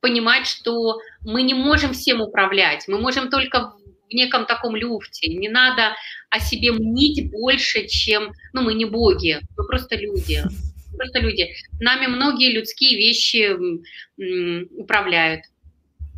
понимать, 0.01 0.47
что 0.47 0.99
мы 1.23 1.43
не 1.43 1.55
можем 1.55 1.93
всем 1.93 2.21
управлять, 2.21 2.87
мы 2.89 2.99
можем 2.99 3.31
только 3.31 3.75
в 4.11 4.15
неком 4.15 4.45
таком 4.45 4.77
люфте, 4.77 5.33
не 5.33 5.49
надо 5.49 5.95
о 6.29 6.41
себе 6.41 6.73
мнить 6.73 7.31
больше, 7.31 7.87
чем, 7.87 8.33
ну, 8.53 8.63
мы 8.63 8.75
не 8.75 8.85
боги, 8.85 9.41
мы 9.57 9.67
просто 9.67 9.97
люди 9.97 10.43
просто 11.01 11.19
люди. 11.21 11.49
Нами 11.81 12.07
многие 12.07 12.53
людские 12.53 12.97
вещи 12.97 13.57
управляют. 14.77 15.43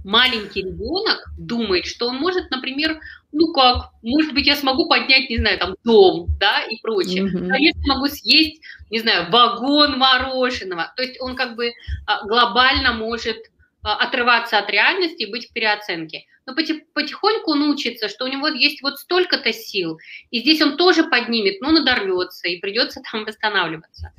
Маленький 0.04 0.62
ребенок 0.62 1.24
думает, 1.38 1.86
что 1.86 2.08
он 2.08 2.16
может, 2.16 2.50
например, 2.50 2.98
ну 3.30 3.52
как, 3.52 3.90
может 4.02 4.34
быть, 4.34 4.46
я 4.46 4.56
смогу 4.56 4.88
поднять, 4.88 5.30
не 5.30 5.38
знаю, 5.38 5.58
там 5.58 5.76
дом, 5.84 6.26
да, 6.40 6.64
и 6.64 6.80
прочее. 6.82 7.22
Mm-hmm. 7.22 7.48
Конечно, 7.48 7.82
могу 7.86 8.08
съесть, 8.08 8.60
не 8.90 8.98
знаю, 8.98 9.30
вагон 9.30 9.98
мороженого. 9.98 10.92
То 10.96 11.04
есть 11.04 11.20
он 11.20 11.36
как 11.36 11.54
бы 11.54 11.72
а, 12.06 12.26
глобально 12.26 12.94
может 12.94 13.36
отрываться 13.82 14.58
от 14.58 14.70
реальности 14.70 15.22
и 15.22 15.30
быть 15.30 15.48
в 15.48 15.52
переоценке. 15.52 16.24
Но 16.46 16.54
потихоньку 16.54 17.52
он 17.52 17.70
учится, 17.70 18.08
что 18.08 18.24
у 18.24 18.28
него 18.28 18.48
есть 18.48 18.82
вот 18.82 18.98
столько-то 18.98 19.52
сил, 19.52 19.98
и 20.30 20.40
здесь 20.40 20.60
он 20.60 20.76
тоже 20.76 21.04
поднимет, 21.04 21.60
но 21.60 21.70
надорвется, 21.70 22.48
и 22.48 22.58
придется 22.58 23.00
там 23.10 23.24
восстанавливаться. 23.24 24.12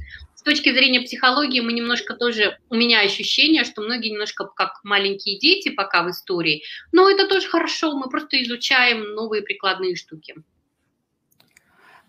С 0.44 0.46
точки 0.46 0.74
зрения 0.74 1.00
психологии 1.00 1.62
мы 1.62 1.72
немножко 1.72 2.16
тоже, 2.16 2.58
у 2.70 2.76
меня 2.76 3.00
ощущение, 3.00 3.64
что 3.64 3.82
многие 3.82 4.10
немножко 4.10 4.44
как 4.44 4.82
маленькие 4.84 5.40
дети 5.40 5.70
пока 5.70 6.04
в 6.04 6.10
истории, 6.10 6.64
но 6.92 7.10
это 7.10 7.30
тоже 7.30 7.48
хорошо, 7.48 7.96
мы 7.96 8.10
просто 8.10 8.44
изучаем 8.44 9.14
новые 9.14 9.42
прикладные 9.42 9.96
штуки. 9.96 10.36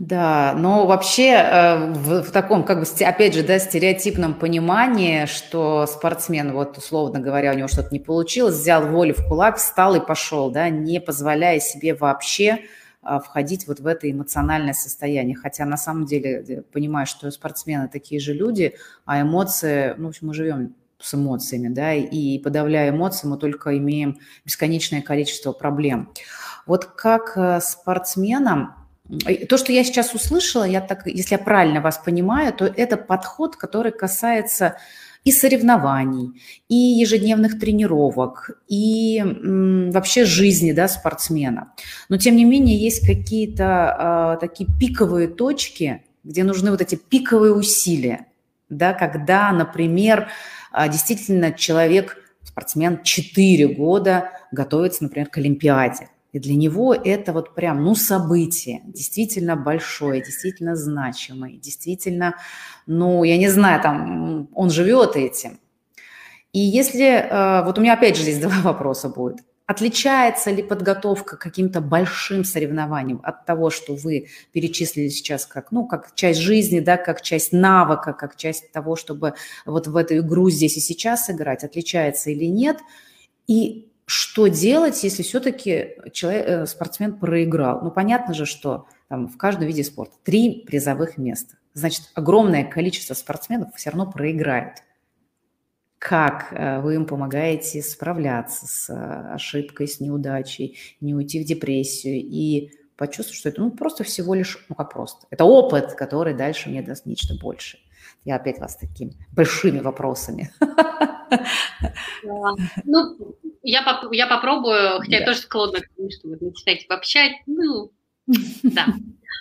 Да, 0.00 0.52
но 0.58 0.84
вообще 0.84 1.28
э, 1.28 1.92
в, 1.92 2.22
в 2.24 2.32
таком, 2.32 2.64
как 2.64 2.80
бы, 2.80 2.86
опять 3.06 3.34
же, 3.34 3.44
да, 3.44 3.60
стереотипном 3.60 4.34
понимании, 4.34 5.26
что 5.26 5.86
спортсмен, 5.86 6.54
вот 6.54 6.76
условно 6.76 7.20
говоря, 7.20 7.52
у 7.52 7.56
него 7.56 7.68
что-то 7.68 7.90
не 7.92 8.00
получилось, 8.00 8.56
взял 8.56 8.84
волю 8.88 9.14
в 9.14 9.28
кулак, 9.28 9.58
встал 9.58 9.94
и 9.94 10.04
пошел, 10.04 10.50
да, 10.50 10.70
не 10.70 11.00
позволяя 11.00 11.60
себе 11.60 11.94
вообще 11.94 12.64
входить 13.20 13.66
вот 13.66 13.80
в 13.80 13.86
это 13.86 14.10
эмоциональное 14.10 14.74
состояние. 14.74 15.36
Хотя 15.36 15.64
на 15.64 15.76
самом 15.76 16.06
деле 16.06 16.44
э, 16.46 16.62
понимаю, 16.62 17.06
что 17.06 17.30
спортсмены 17.30 17.88
такие 17.88 18.20
же 18.20 18.32
люди, 18.32 18.74
а 19.04 19.20
эмоции, 19.20 19.94
ну, 19.96 20.06
в 20.06 20.08
общем, 20.08 20.28
мы 20.28 20.34
живем 20.34 20.74
с 20.98 21.14
эмоциями, 21.14 21.68
да, 21.68 21.92
и 21.92 22.38
подавляя 22.38 22.90
эмоции, 22.90 23.26
мы 23.26 23.36
только 23.36 23.76
имеем 23.76 24.18
бесконечное 24.44 25.02
количество 25.02 25.52
проблем. 25.52 26.12
Вот 26.66 26.84
как 26.86 27.36
э, 27.36 27.60
спортсменам 27.60 28.74
то, 29.50 29.58
что 29.58 29.70
я 29.70 29.84
сейчас 29.84 30.14
услышала, 30.14 30.64
я 30.64 30.80
так, 30.80 31.06
если 31.06 31.34
я 31.34 31.38
правильно 31.38 31.82
вас 31.82 31.98
понимаю, 31.98 32.54
то 32.54 32.64
это 32.64 32.96
подход, 32.96 33.54
который 33.56 33.92
касается 33.92 34.78
и 35.24 35.32
соревнований, 35.32 36.32
и 36.68 36.74
ежедневных 36.74 37.58
тренировок, 37.58 38.50
и 38.68 39.18
м, 39.18 39.90
вообще 39.90 40.24
жизни 40.24 40.72
да, 40.72 40.86
спортсмена. 40.86 41.72
Но 42.10 42.18
тем 42.18 42.36
не 42.36 42.44
менее 42.44 42.76
есть 42.76 43.06
какие-то 43.06 44.36
э, 44.36 44.46
такие 44.46 44.68
пиковые 44.78 45.28
точки, 45.28 46.04
где 46.24 46.44
нужны 46.44 46.70
вот 46.70 46.82
эти 46.82 46.94
пиковые 46.96 47.54
усилия, 47.54 48.26
да, 48.68 48.92
когда, 48.92 49.50
например, 49.52 50.28
э, 50.72 50.88
действительно 50.90 51.52
человек, 51.52 52.18
спортсмен 52.42 53.02
4 53.02 53.68
года 53.68 54.30
готовится, 54.52 55.04
например, 55.04 55.28
к 55.28 55.38
Олимпиаде. 55.38 56.08
И 56.34 56.40
для 56.40 56.56
него 56.56 56.94
это 56.94 57.32
вот 57.32 57.54
прям, 57.54 57.84
ну, 57.84 57.94
событие, 57.94 58.82
действительно 58.86 59.54
большое, 59.54 60.20
действительно 60.20 60.74
значимое, 60.74 61.52
действительно, 61.52 62.34
ну, 62.88 63.22
я 63.22 63.38
не 63.38 63.48
знаю, 63.48 63.80
там, 63.80 64.48
он 64.52 64.68
живет 64.68 65.14
этим. 65.14 65.60
И 66.52 66.58
если, 66.58 67.06
э, 67.06 67.64
вот 67.64 67.78
у 67.78 67.80
меня 67.80 67.92
опять 67.92 68.16
же 68.16 68.22
здесь 68.22 68.38
два 68.40 68.62
вопроса 68.62 69.08
будет. 69.08 69.44
Отличается 69.66 70.50
ли 70.50 70.64
подготовка 70.64 71.36
к 71.36 71.40
каким-то 71.40 71.80
большим 71.80 72.44
соревнованиям 72.44 73.20
от 73.22 73.46
того, 73.46 73.70
что 73.70 73.94
вы 73.94 74.26
перечислили 74.52 75.10
сейчас 75.10 75.46
как, 75.46 75.70
ну, 75.70 75.86
как 75.86 76.16
часть 76.16 76.40
жизни, 76.40 76.80
да, 76.80 76.96
как 76.96 77.22
часть 77.22 77.52
навыка, 77.52 78.12
как 78.12 78.34
часть 78.34 78.72
того, 78.72 78.96
чтобы 78.96 79.34
вот 79.66 79.86
в 79.86 79.96
эту 79.96 80.18
игру 80.18 80.50
здесь 80.50 80.76
и 80.78 80.80
сейчас 80.80 81.30
играть, 81.30 81.62
отличается 81.62 82.30
или 82.30 82.46
нет? 82.46 82.78
И 83.46 83.92
что 84.06 84.48
делать, 84.48 85.02
если 85.02 85.22
все-таки 85.22 85.96
человек, 86.12 86.46
э, 86.46 86.66
спортсмен 86.66 87.18
проиграл? 87.18 87.80
Ну, 87.82 87.90
понятно 87.90 88.34
же, 88.34 88.44
что 88.44 88.86
там, 89.08 89.28
в 89.28 89.36
каждом 89.38 89.66
виде 89.66 89.82
спорта 89.82 90.14
три 90.22 90.64
призовых 90.66 91.16
места. 91.16 91.56
Значит, 91.72 92.10
огромное 92.14 92.64
количество 92.64 93.14
спортсменов 93.14 93.74
все 93.74 93.90
равно 93.90 94.10
проиграют. 94.10 94.78
Как 95.98 96.52
э, 96.52 96.80
вы 96.80 96.96
им 96.96 97.06
помогаете 97.06 97.82
справляться 97.82 98.66
с 98.66 98.90
э, 98.90 99.32
ошибкой, 99.32 99.88
с 99.88 100.00
неудачей, 100.00 100.78
не 101.00 101.14
уйти 101.14 101.42
в 101.42 101.46
депрессию 101.46 102.16
и 102.16 102.72
почувствовать, 102.96 103.38
что 103.38 103.48
это 103.48 103.60
ну, 103.62 103.70
просто 103.70 104.04
всего 104.04 104.34
лишь, 104.34 104.64
ну 104.68 104.74
как 104.74 104.92
просто, 104.92 105.26
это 105.30 105.44
опыт, 105.44 105.94
который 105.94 106.34
дальше 106.34 106.68
мне 106.68 106.82
даст 106.82 107.06
нечто 107.06 107.34
большее. 107.40 107.80
Я 108.24 108.36
опять 108.36 108.58
вас 108.58 108.76
такими 108.76 109.14
большими 109.32 109.80
вопросами. 109.80 110.50
Ну, 112.84 113.36
я, 113.64 113.82
поп 113.82 114.12
я 114.12 114.26
попробую, 114.26 115.00
хотя 115.00 115.10
да. 115.10 115.16
я 115.18 115.26
тоже 115.26 115.38
склонна 115.38 115.80
к 115.80 115.88
тому, 115.96 116.10
чтобы 116.10 116.36
начинать 116.40 116.84
обобщать. 116.86 117.32
Ну, 117.46 117.90
да. 118.62 118.86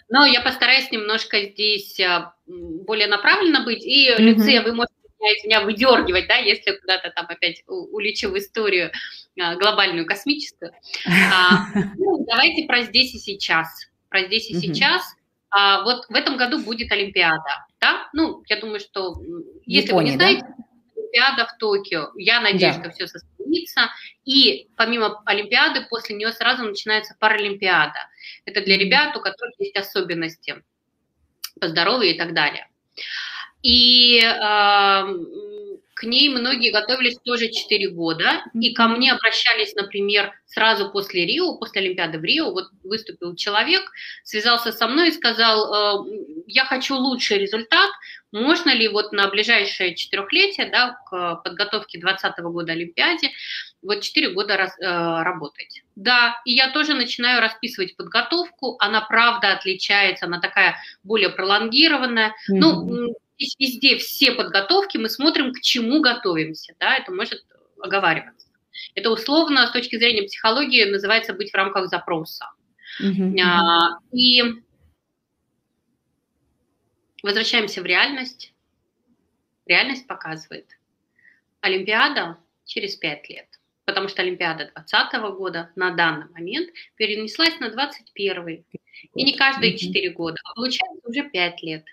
Но 0.10 0.26
я 0.26 0.42
постараюсь 0.42 0.92
немножко 0.92 1.44
здесь 1.44 2.00
а, 2.00 2.34
более 2.46 3.08
направленно 3.08 3.64
быть. 3.64 3.84
И, 3.84 4.10
mm-hmm. 4.10 4.22
Люция, 4.22 4.62
вы 4.64 4.74
можете 4.74 4.94
меня 5.46 5.62
выдергивать, 5.62 6.28
да, 6.28 6.36
если 6.36 6.72
куда-то 6.72 7.12
там 7.12 7.26
опять 7.30 7.64
улечу 7.68 8.30
в 8.30 8.38
историю 8.38 8.92
а, 9.40 9.56
глобальную, 9.56 10.06
космическую. 10.06 10.72
А, 11.06 11.68
ну, 11.98 12.26
давайте 12.26 12.66
про 12.66 12.84
здесь 12.84 13.14
и 13.16 13.20
сейчас. 13.20 13.68
Про 14.10 14.24
здесь 14.26 14.50
и 14.50 14.56
mm-hmm. 14.56 14.60
сейчас. 14.60 15.04
А, 15.50 15.84
вот 15.84 16.06
в 16.10 16.16
этом 16.16 16.38
году 16.38 16.64
будет 16.64 16.92
Олимпиада, 16.92 17.66
да? 17.80 18.10
Ну, 18.14 18.44
я 18.48 18.60
думаю, 18.60 18.80
что 18.80 19.16
если 19.66 19.90
Япония, 19.90 20.06
вы 20.06 20.12
не 20.12 20.16
знаете, 20.16 20.42
да? 20.42 20.64
Олимпиада 20.96 21.46
в 21.46 21.58
Токио. 21.58 22.12
Я 22.16 22.42
надеюсь, 22.42 22.76
да. 22.76 22.82
что 22.82 22.92
все 22.92 23.08
состоится. 23.08 23.33
И 24.26 24.68
помимо 24.76 25.22
Олимпиады, 25.26 25.86
после 25.90 26.16
нее 26.16 26.32
сразу 26.32 26.64
начинается 26.64 27.16
Паралимпиада. 27.20 28.08
Это 28.46 28.62
для 28.62 28.78
ребят, 28.78 29.16
у 29.16 29.22
которых 29.22 29.54
есть 29.60 29.76
особенности 29.76 30.64
по 31.60 31.68
здоровью 31.68 32.16
и 32.16 32.18
так 32.18 32.34
далее. 32.34 32.68
И 33.62 34.20
э, 34.20 35.04
к 35.94 36.04
ней 36.04 36.30
многие 36.30 36.72
готовились 36.72 37.18
тоже 37.24 37.50
4 37.50 37.90
года, 37.92 38.44
и 38.54 38.74
ко 38.74 38.88
мне 38.88 39.14
обращались, 39.14 39.74
например, 39.76 40.34
сразу 40.46 40.92
после 40.92 41.26
Рио, 41.26 41.58
после 41.58 41.82
Олимпиады 41.82 42.20
в 42.20 42.24
Рио, 42.24 42.52
вот 42.52 42.66
выступил 42.84 43.36
человек, 43.36 43.84
связался 44.24 44.74
со 44.74 44.88
мной 44.88 45.10
и 45.10 45.14
сказал, 45.14 46.06
э, 46.06 46.44
я 46.48 46.66
хочу 46.66 46.96
лучший 46.96 47.38
результат, 47.38 47.90
можно 48.34 48.74
ли 48.74 48.88
вот 48.88 49.12
на 49.14 49.28
ближайшее 49.30 49.94
четырехлетие, 49.94 50.70
да, 50.72 50.98
к 51.06 51.36
подготовке 51.44 52.00
2020 52.00 52.44
года 52.46 52.72
Олимпиаде, 52.74 53.30
вот 53.84 54.02
4 54.02 54.32
года 54.32 54.58
раз, 54.58 54.76
э, 54.80 54.86
работать. 54.86 55.84
Да, 55.96 56.42
и 56.44 56.54
я 56.54 56.72
тоже 56.72 56.96
начинаю 56.96 57.42
расписывать 57.42 57.96
подготовку, 57.96 58.76
она 58.80 59.02
правда 59.02 59.54
отличается, 59.54 60.26
она 60.26 60.42
такая 60.42 60.78
более 61.04 61.30
пролонгированная. 61.30 62.30
Mm-hmm. 62.30 62.56
Ну, 62.56 63.16
везде 63.38 63.98
все 63.98 64.32
подготовки, 64.32 64.98
мы 64.98 65.10
смотрим, 65.10 65.54
к 65.54 65.62
чему 65.62 66.02
готовимся, 66.02 66.74
да, 66.80 66.96
это 66.96 67.12
может 67.12 67.46
оговариваться. 67.80 68.48
Это 68.96 69.12
условно 69.12 69.68
с 69.68 69.72
точки 69.72 69.98
зрения 69.98 70.24
психологии 70.24 70.84
называется 70.86 71.34
быть 71.34 71.52
в 71.52 71.56
рамках 71.56 71.88
запроса. 71.88 72.50
Mm-hmm. 73.00 73.40
А, 73.42 74.00
и 74.12 74.63
возвращаемся 77.24 77.82
в 77.82 77.86
реальность. 77.86 78.54
Реальность 79.66 80.06
показывает. 80.06 80.78
Олимпиада 81.62 82.38
через 82.66 82.96
5 82.98 83.30
лет, 83.30 83.48
потому 83.86 84.10
что 84.10 84.22
Олимпиада 84.22 84.66
2020 84.76 85.38
года 85.38 85.72
на 85.76 85.92
данный 85.92 86.30
момент 86.30 86.70
перенеслась 86.96 87.60
на 87.60 87.70
21 87.70 88.66
и 89.16 89.24
не 89.24 89.34
каждые 89.34 89.78
4 89.78 90.10
года, 90.12 90.38
а 90.44 90.54
получается 90.54 91.08
уже 91.08 91.24
5 91.30 91.64
лет. 91.64 91.86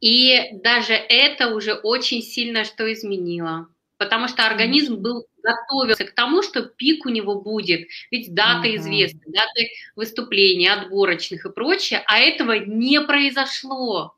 И 0.00 0.50
даже 0.52 0.94
это 0.94 1.54
уже 1.54 1.74
очень 1.74 2.22
сильно 2.22 2.64
что 2.64 2.90
изменило, 2.92 3.68
потому 3.98 4.28
что 4.28 4.46
организм 4.46 4.96
был 4.96 5.26
готовился 5.42 6.04
к 6.04 6.14
тому, 6.14 6.42
что 6.42 6.62
пик 6.62 7.06
у 7.06 7.10
него 7.10 7.40
будет, 7.40 7.88
ведь 8.10 8.34
даты 8.34 8.68
uh-huh. 8.68 8.76
известны, 8.76 9.20
даты 9.26 9.70
выступлений, 9.94 10.68
отборочных 10.68 11.46
и 11.46 11.52
прочее, 11.52 12.02
а 12.06 12.18
этого 12.18 12.52
не 12.52 13.00
произошло. 13.00 14.16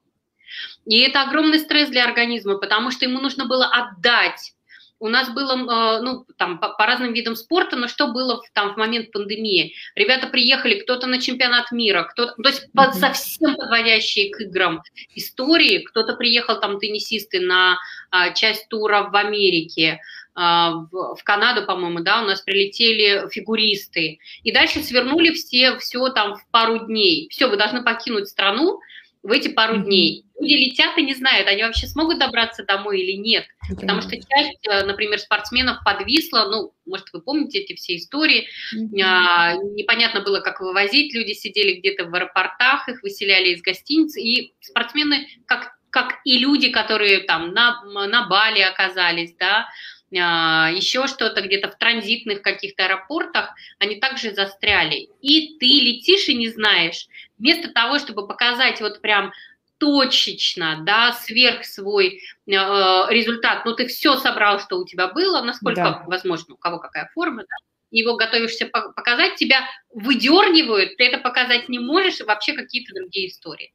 И 0.87 0.99
это 1.01 1.23
огромный 1.23 1.59
стресс 1.59 1.91
для 1.91 2.05
организма, 2.05 2.59
потому 2.59 2.91
что 2.91 3.05
ему 3.05 3.21
нужно 3.21 3.47
было 3.47 3.67
отдать 3.67 4.55
у 4.99 5.09
нас 5.09 5.29
было, 5.31 5.53
э, 5.53 6.03
ну, 6.03 6.25
там, 6.37 6.59
по, 6.59 6.71
по 6.71 6.87
разным 6.87 7.13
видам 7.13 7.37
спорта, 7.37 7.77
но 7.77 7.89
что 7.89 8.09
было 8.09 8.43
в, 8.43 8.51
там 8.53 8.75
в 8.75 8.77
момент 8.77 9.13
пандемии? 9.13 9.75
Ребята 9.95 10.27
приехали, 10.27 10.81
кто-то 10.81 11.07
на 11.07 11.21
чемпионат 11.21 11.71
мира, 11.71 12.05
кто-то, 12.05 12.35
то 12.43 12.49
есть 12.49 12.69
mm-hmm. 12.75 12.93
совсем 12.93 13.57
подводящие 13.57 14.31
к 14.31 14.41
играм 14.41 14.83
истории, 15.15 15.81
кто-то 15.81 16.15
приехал, 16.15 16.61
там, 16.61 16.79
теннисисты 16.79 17.41
на 17.41 17.79
а, 18.11 18.31
часть 18.31 18.69
тура 18.69 19.09
в 19.11 19.17
Америке, 19.17 20.01
а, 20.35 20.73
в, 20.91 21.17
в 21.17 21.25
Канаду, 21.25 21.67
по-моему, 21.67 22.01
да, 22.01 22.23
у 22.23 22.27
нас 22.27 22.41
прилетели 22.41 23.29
фигуристы, 23.31 24.19
и 24.43 24.53
дальше 24.53 24.81
свернули 24.81 25.33
все, 25.33 25.79
все 25.79 26.09
там 26.11 26.37
в 26.37 26.47
пару 26.51 26.87
дней. 26.87 27.29
Все, 27.31 27.49
вы 27.49 27.57
должны 27.57 27.83
покинуть 27.83 28.29
страну, 28.29 28.81
в 29.23 29.33
эти 29.33 29.49
пару 29.49 29.79
дней. 29.79 30.26
Люди 30.39 30.53
летят 30.53 30.99
и 30.99 31.03
не 31.03 31.15
знают, 31.15 31.49
они 31.49 31.63
вообще 31.63 31.87
смогут 31.87 32.19
добраться 32.19 32.65
домой 32.65 33.01
или 33.01 33.13
нет. 33.13 33.47
Okay. 33.71 33.81
Потому 33.81 34.03
что 34.03 34.11
часть, 34.11 34.67
э, 34.69 34.85
например, 34.85 35.19
спортсменов 35.19 35.79
подвисла, 35.85 36.47
ну, 36.51 36.73
может, 36.85 37.07
вы 37.13 37.23
помните 37.23 37.61
эти 37.61 37.75
все 37.75 37.97
истории, 37.97 38.49
mm-hmm. 38.75 39.01
а, 39.03 39.55
непонятно 39.55 40.21
было, 40.21 40.41
как 40.41 40.61
вывозить, 40.61 41.15
люди 41.15 41.33
сидели 41.33 41.79
где-то 41.79 42.05
в 42.05 42.15
аэропортах, 42.15 42.89
их 42.89 43.03
выселяли 43.03 43.49
из 43.49 43.63
гостиниц, 43.63 44.17
и 44.17 44.53
спортсмены, 44.61 45.27
как, 45.47 45.79
как 45.91 46.21
и 46.25 46.39
люди, 46.39 46.71
которые 46.71 47.21
там 47.21 47.53
на, 47.53 47.83
на 47.85 48.27
Бали 48.27 48.61
оказались, 48.61 49.35
да, 49.39 49.67
а, 50.15 50.71
еще 50.71 51.07
что-то 51.09 51.43
где-то 51.43 51.71
в 51.71 51.77
транзитных 51.77 52.43
каких-то 52.43 52.85
аэропортах, 52.85 53.55
они 53.79 53.97
также 53.97 54.33
застряли. 54.33 55.09
И 55.21 55.59
ты 55.59 55.67
летишь 55.67 56.29
и 56.29 56.35
не 56.35 56.49
знаешь. 56.49 57.09
Вместо 57.39 57.73
того, 57.73 57.99
чтобы 57.99 58.27
показать 58.27 58.81
вот 58.81 59.01
прям 59.01 59.33
точечно, 59.79 60.83
да, 60.85 61.13
сверх 61.13 61.65
свой 61.65 62.21
э, 62.47 62.51
результат, 62.51 63.65
ну 63.65 63.75
ты 63.75 63.87
все 63.87 64.17
собрал, 64.17 64.61
что 64.61 64.79
у 64.79 64.87
тебя 64.87 65.09
было, 65.09 65.43
насколько 65.43 65.83
да. 65.83 66.05
возможно, 66.07 66.55
у 66.55 66.57
кого 66.57 66.79
какая 66.79 67.11
форма, 67.15 67.43
да, 67.43 67.57
его 67.91 68.17
готовишься 68.17 68.67
показать, 68.67 69.37
тебя 69.37 69.69
выдергивают, 69.93 70.97
ты 70.97 71.05
это 71.05 71.19
показать 71.19 71.69
не 71.69 71.79
можешь, 71.79 72.21
и 72.21 72.25
вообще 72.25 72.55
какие-то 72.55 72.95
другие 72.95 73.29
истории. 73.29 73.73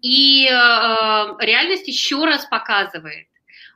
И 0.00 0.46
э, 0.46 0.50
реальность 0.50 1.88
еще 1.88 2.24
раз 2.24 2.46
показывает, 2.46 3.26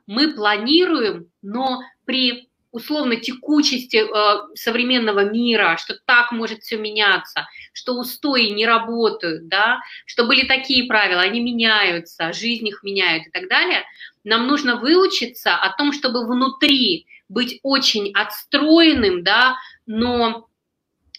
мы 0.07 0.33
планируем, 0.33 1.29
но 1.41 1.81
при 2.05 2.49
условно 2.77 3.15
текучести 3.15 3.97
э, 3.97 4.55
современного 4.55 5.25
мира, 5.25 5.77
что 5.77 5.95
так 6.05 6.31
может 6.31 6.61
все 6.61 6.77
меняться, 6.77 7.47
что 7.73 7.93
устои 7.93 8.49
не 8.49 8.67
работают, 8.67 9.47
да, 9.47 9.79
что 10.05 10.25
были 10.25 10.45
такие 10.45 10.85
правила, 10.87 11.21
они 11.21 11.41
меняются, 11.41 12.31
жизнь 12.33 12.67
их 12.67 12.83
меняет 12.83 13.27
и 13.27 13.31
так 13.31 13.49
далее, 13.49 13.83
нам 14.23 14.47
нужно 14.47 14.75
выучиться 14.75 15.55
о 15.55 15.75
том, 15.75 15.91
чтобы 15.91 16.25
внутри 16.27 17.07
быть 17.29 17.59
очень 17.63 18.11
отстроенным, 18.13 19.23
да, 19.23 19.55
но 19.87 20.47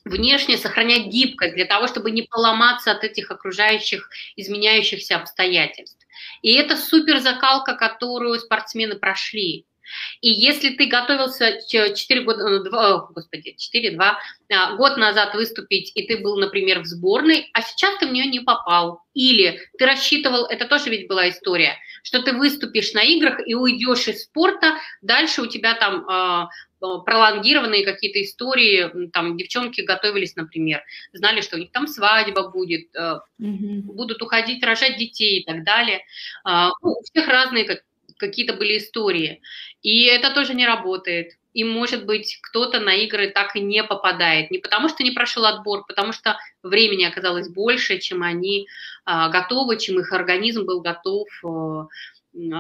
внешне 0.05 0.57
сохранять 0.57 1.07
гибкость 1.07 1.55
для 1.55 1.65
того, 1.65 1.89
чтобы 1.89 2.13
не 2.13 2.23
поломаться 2.23 2.93
от 2.93 3.03
этих 3.03 3.31
окружающих 3.33 4.09
изменяющихся 4.37 5.17
обстоятельств. 5.17 6.07
И 6.43 6.55
это 6.55 6.77
супер 6.77 7.19
закалка, 7.19 7.75
которую 7.75 8.39
спортсмены 8.39 8.95
прошли. 8.95 9.67
И 10.21 10.31
если 10.31 10.71
ты 10.71 10.87
готовился 10.87 11.61
4 11.69 12.23
года, 12.23 12.63
2, 12.63 13.09
господи, 13.15 13.55
4, 13.57 13.91
2, 13.93 14.19
а, 14.51 14.77
год 14.77 14.97
назад 14.97 15.35
выступить, 15.35 15.93
и 15.95 16.07
ты 16.07 16.19
был, 16.19 16.39
например, 16.39 16.81
в 16.81 16.87
сборной, 16.87 17.49
а 17.53 17.63
сейчас 17.63 17.99
ты 17.99 18.07
в 18.07 18.13
нее 18.13 18.27
не 18.27 18.41
попал, 18.41 19.03
или 19.15 19.61
ты 19.79 19.87
рассчитывал, 19.87 20.47
это 20.47 20.67
тоже 20.67 20.91
ведь 20.91 21.09
была 21.09 21.29
история, 21.29 21.77
что 22.03 22.23
ты 22.23 22.33
выступишь 22.33 22.93
на 22.93 23.03
играх 23.03 23.41
и 23.47 23.55
уйдешь 23.55 24.09
из 24.09 24.25
спорта, 24.25 24.75
дальше 25.03 25.43
у 25.43 25.47
тебя 25.47 25.75
там 25.75 26.05
а, 26.09 26.49
пролонгированные 26.81 27.85
какие-то 27.85 28.23
истории, 28.23 29.09
там 29.13 29.37
девчонки 29.37 29.81
готовились, 29.81 30.37
например, 30.37 30.83
знали, 31.13 31.41
что 31.41 31.57
у 31.57 31.59
них 31.59 31.73
там 31.73 31.87
свадьба 31.87 32.51
будет, 32.51 32.95
mm-hmm. 32.95 33.81
будут 33.83 34.23
уходить 34.23 34.65
рожать 34.65 34.97
детей 34.97 35.41
и 35.41 35.45
так 35.45 35.65
далее. 35.65 36.05
Ну, 36.45 36.73
у 36.83 37.03
всех 37.03 37.27
разные 37.27 37.65
какие-то 38.19 38.55
были 38.55 38.79
истории. 38.79 39.41
И 39.83 40.05
это 40.05 40.35
тоже 40.35 40.55
не 40.55 40.67
работает. 40.67 41.33
И, 41.55 41.65
может 41.65 42.05
быть, 42.05 42.39
кто-то 42.43 42.79
на 42.79 42.95
игры 42.95 43.31
так 43.31 43.57
и 43.57 43.61
не 43.61 43.83
попадает. 43.83 44.51
Не 44.51 44.59
потому, 44.59 44.89
что 44.89 45.03
не 45.03 45.13
прошел 45.13 45.45
отбор, 45.45 45.85
потому 45.87 46.13
что 46.13 46.39
времени 46.63 47.05
оказалось 47.05 47.49
больше, 47.49 47.99
чем 47.99 48.23
они 48.23 48.69
а, 49.05 49.29
готовы, 49.29 49.79
чем 49.79 49.99
их 49.99 50.13
организм 50.13 50.67
был 50.67 50.81
готов 50.83 51.27
а, 51.45 51.87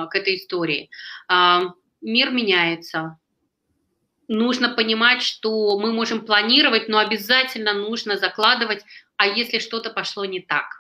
к 0.06 0.14
этой 0.14 0.36
истории. 0.36 0.90
А, 1.28 1.74
мир 2.00 2.30
меняется. 2.30 3.18
Нужно 4.26 4.68
понимать, 4.68 5.22
что 5.22 5.78
мы 5.78 5.92
можем 5.92 6.24
планировать, 6.24 6.88
но 6.88 6.98
обязательно 6.98 7.72
нужно 7.72 8.16
закладывать, 8.16 8.82
а 9.16 9.26
если 9.26 9.58
что-то 9.58 9.90
пошло 9.90 10.24
не 10.24 10.40
так. 10.40 10.77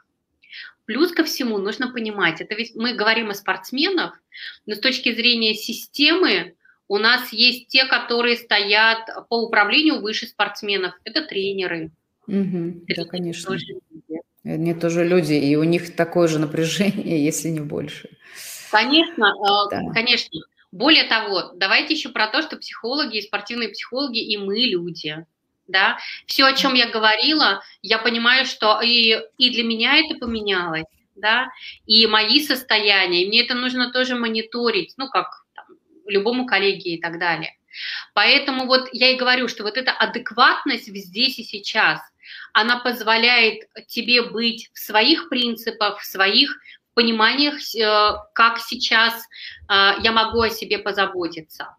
Плюс 0.88 1.12
ко 1.12 1.22
всему 1.22 1.58
нужно 1.58 1.92
понимать, 1.92 2.40
это 2.40 2.54
ведь 2.54 2.74
мы 2.74 2.94
говорим 2.94 3.28
о 3.28 3.34
спортсменах, 3.34 4.18
но 4.64 4.74
с 4.74 4.80
точки 4.80 5.14
зрения 5.14 5.52
системы 5.52 6.54
у 6.88 6.96
нас 6.96 7.30
есть 7.30 7.68
те, 7.68 7.84
которые 7.84 8.36
стоят 8.36 9.00
по 9.28 9.34
управлению 9.34 10.00
выше 10.00 10.26
спортсменов. 10.26 10.94
Это 11.04 11.26
тренеры. 11.26 11.90
Угу, 12.26 12.84
это 12.86 13.04
да, 13.04 13.08
конечно. 13.10 13.50
Тоже 13.50 13.66
люди. 13.90 14.22
Они 14.44 14.72
тоже 14.72 15.04
люди, 15.04 15.34
и 15.34 15.56
у 15.56 15.64
них 15.64 15.94
такое 15.94 16.26
же 16.26 16.38
напряжение, 16.38 17.22
если 17.32 17.50
не 17.50 17.60
больше. 17.60 18.08
Конечно, 18.70 19.26
э, 19.26 19.70
да. 19.70 19.92
конечно. 19.92 20.40
Более 20.72 21.04
того, 21.04 21.52
давайте 21.54 21.92
еще 21.92 22.08
про 22.08 22.28
то, 22.28 22.40
что 22.40 22.56
психологи 22.56 23.18
и 23.18 23.22
спортивные 23.26 23.68
психологи, 23.68 24.20
и 24.20 24.38
мы 24.38 24.56
люди 24.60 25.26
да, 25.68 25.98
все, 26.26 26.44
о 26.44 26.54
чем 26.54 26.74
я 26.74 26.88
говорила, 26.88 27.62
я 27.82 27.98
понимаю, 27.98 28.46
что 28.46 28.80
и, 28.80 29.20
и 29.36 29.50
для 29.50 29.64
меня 29.64 29.98
это 29.98 30.18
поменялось, 30.18 30.86
да, 31.14 31.48
и 31.86 32.06
мои 32.06 32.40
состояния, 32.40 33.22
и 33.22 33.28
мне 33.28 33.44
это 33.44 33.54
нужно 33.54 33.92
тоже 33.92 34.16
мониторить, 34.16 34.94
ну, 34.96 35.08
как 35.08 35.28
там, 35.54 35.66
любому 36.06 36.46
коллеге 36.46 36.94
и 36.94 37.00
так 37.00 37.18
далее. 37.18 37.54
Поэтому 38.14 38.66
вот 38.66 38.88
я 38.92 39.10
и 39.10 39.16
говорю, 39.16 39.46
что 39.46 39.62
вот 39.62 39.76
эта 39.76 39.92
адекватность 39.92 40.86
здесь 40.86 41.38
и 41.38 41.44
сейчас, 41.44 42.00
она 42.52 42.78
позволяет 42.78 43.68
тебе 43.86 44.22
быть 44.22 44.70
в 44.72 44.78
своих 44.78 45.28
принципах, 45.28 46.00
в 46.00 46.04
своих 46.04 46.58
пониманиях, 46.94 47.54
э, 47.76 48.16
как 48.34 48.58
сейчас 48.58 49.14
э, 49.70 50.00
я 50.02 50.12
могу 50.12 50.40
о 50.40 50.50
себе 50.50 50.78
позаботиться. 50.78 51.76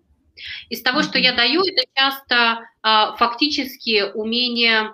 Из 0.70 0.82
того, 0.82 1.04
что 1.04 1.18
я 1.18 1.34
даю, 1.34 1.62
это 1.64 1.82
часто 1.96 2.70
а, 2.82 3.16
фактически 3.16 4.12
умение 4.14 4.94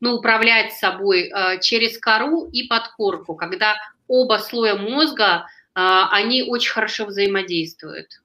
ну, 0.00 0.14
управлять 0.14 0.72
собой 0.72 1.28
а, 1.28 1.58
через 1.58 1.98
кору 1.98 2.48
и 2.50 2.66
подкорку, 2.66 3.34
когда 3.34 3.76
оба 4.08 4.38
слоя 4.38 4.74
мозга, 4.74 5.46
а, 5.74 6.10
они 6.10 6.42
очень 6.42 6.72
хорошо 6.72 7.06
взаимодействуют 7.06 8.20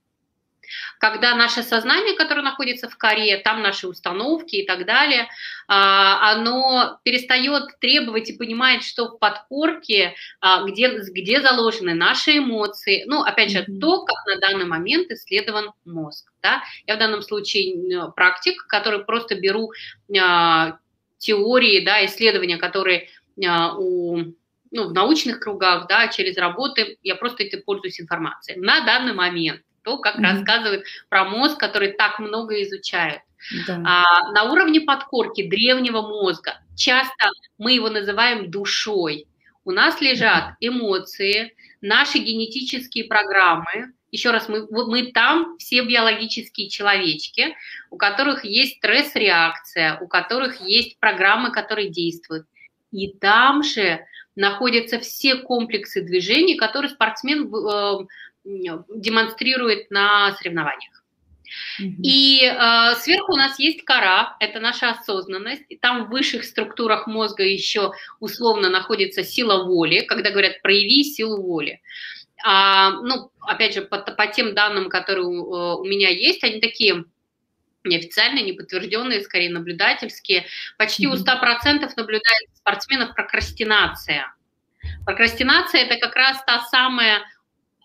когда 1.00 1.36
наше 1.36 1.64
сознание, 1.64 2.16
которое 2.16 2.42
находится 2.42 2.90
в 2.90 2.98
коре, 2.98 3.38
там 3.38 3.62
наши 3.62 3.88
установки 3.88 4.58
и 4.58 4.66
так 4.66 4.86
далее, 4.86 5.28
а, 5.68 6.32
оно 6.32 7.00
перестает 7.04 7.80
требовать 7.80 8.30
и 8.30 8.38
понимает, 8.38 8.84
что 8.84 9.08
в 9.08 9.20
подкорке, 9.20 10.16
а, 10.42 10.64
где, 10.64 11.00
где 11.00 11.42
заложены 11.42 11.94
наши 11.94 12.38
эмоции, 12.38 13.04
ну, 13.08 13.22
опять 13.22 13.52
же, 13.52 13.66
то, 13.80 14.04
как 14.04 14.18
на 14.28 14.40
данный 14.40 14.66
момент 14.66 15.12
исследован 15.12 15.72
мозг. 15.86 16.32
Да? 16.42 16.64
Я 16.86 16.96
в 16.96 17.00
данном 17.00 17.22
случае 17.22 18.12
практик, 18.16 18.66
который 18.68 19.04
просто 19.04 19.36
беру 19.36 19.72
а, 20.20 20.78
теории, 21.18 21.84
да, 21.84 22.06
исследования, 22.06 22.58
которые 22.58 23.10
у 23.38 24.24
ну, 24.76 24.90
в 24.90 24.94
научных 24.94 25.40
кругах, 25.40 25.88
да, 25.88 26.10
через 26.10 26.38
работы, 26.38 26.98
я 27.02 27.16
просто 27.16 27.44
этим 27.44 27.62
пользуюсь 27.64 28.02
информацией. 28.02 28.60
На 28.60 28.86
данный 28.86 29.14
момент 29.14 29.62
то, 29.86 30.00
как 30.00 30.18
mm-hmm. 30.18 30.24
рассказывают 30.24 30.86
про 31.08 31.24
мозг, 31.26 31.60
который 31.60 31.94
так 31.94 32.20
много 32.20 32.62
изучают. 32.64 33.22
Да. 33.68 33.82
А, 33.86 34.32
на 34.32 34.52
уровне 34.52 34.82
подкорки 34.82 35.48
древнего 35.48 36.02
мозга 36.02 36.60
часто 36.76 37.30
мы 37.58 37.74
его 37.74 37.90
называем 37.90 38.50
душой. 38.50 39.28
У 39.64 39.72
нас 39.72 40.02
лежат 40.02 40.56
эмоции, 40.60 41.56
наши 41.82 42.18
генетические 42.18 43.06
программы. 43.06 43.94
Еще 44.12 44.32
раз, 44.32 44.48
мы, 44.48 44.68
мы 44.70 45.12
там 45.12 45.58
все 45.58 45.84
биологические 45.84 46.70
человечки, 46.70 47.56
у 47.90 47.98
которых 47.98 48.46
есть 48.46 48.78
стресс-реакция, 48.78 50.00
у 50.00 50.08
которых 50.08 50.62
есть 50.62 51.00
программы, 51.00 51.52
которые 51.52 51.90
действуют. 51.90 52.48
И 52.92 53.14
там 53.14 53.64
же 53.64 54.06
находятся 54.36 55.00
все 55.00 55.36
комплексы 55.36 56.02
движений, 56.02 56.56
которые 56.56 56.92
спортсмен 56.92 57.54
э, 57.54 58.06
демонстрирует 58.46 59.92
на 59.92 60.34
соревнованиях. 60.34 61.04
И 61.80 62.42
э, 62.44 62.96
сверху 62.96 63.34
у 63.34 63.38
нас 63.38 63.60
есть 63.60 63.84
кора, 63.86 64.36
это 64.40 64.60
наша 64.60 64.92
осознанность, 64.92 65.64
и 65.70 65.78
там 65.78 66.06
в 66.06 66.10
высших 66.10 66.44
структурах 66.44 67.08
мозга 67.08 67.44
еще 67.44 67.92
условно 68.20 68.70
находится 68.70 69.24
сила 69.24 69.64
воли, 69.64 70.02
когда 70.02 70.32
говорят 70.32 70.62
прояви 70.62 71.04
силу 71.04 71.42
воли. 71.42 71.82
А, 72.44 72.92
ну, 73.02 73.32
опять 73.42 73.74
же, 73.74 73.82
по, 73.82 74.00
по 74.00 74.28
тем 74.28 74.54
данным, 74.54 74.90
которые 74.90 75.26
у, 75.26 75.56
э, 75.56 75.76
у 75.76 75.84
меня 75.86 76.10
есть, 76.10 76.44
они 76.44 76.60
такие 76.60 77.06
неофициальные, 77.84 78.44
неподтвержденные, 78.44 79.22
скорее 79.22 79.52
наблюдательские. 79.52 80.46
Почти 80.78 81.06
mm-hmm. 81.06 81.12
у 81.12 81.16
100% 81.16 81.92
наблюдается 81.96 82.56
спортсменов 82.56 83.14
прокрастинация. 83.16 84.34
Прокрастинация– 85.06 85.82
это 85.86 85.98
как 85.98 86.16
раз 86.16 86.44
та 86.46 86.62
самая 86.62 87.24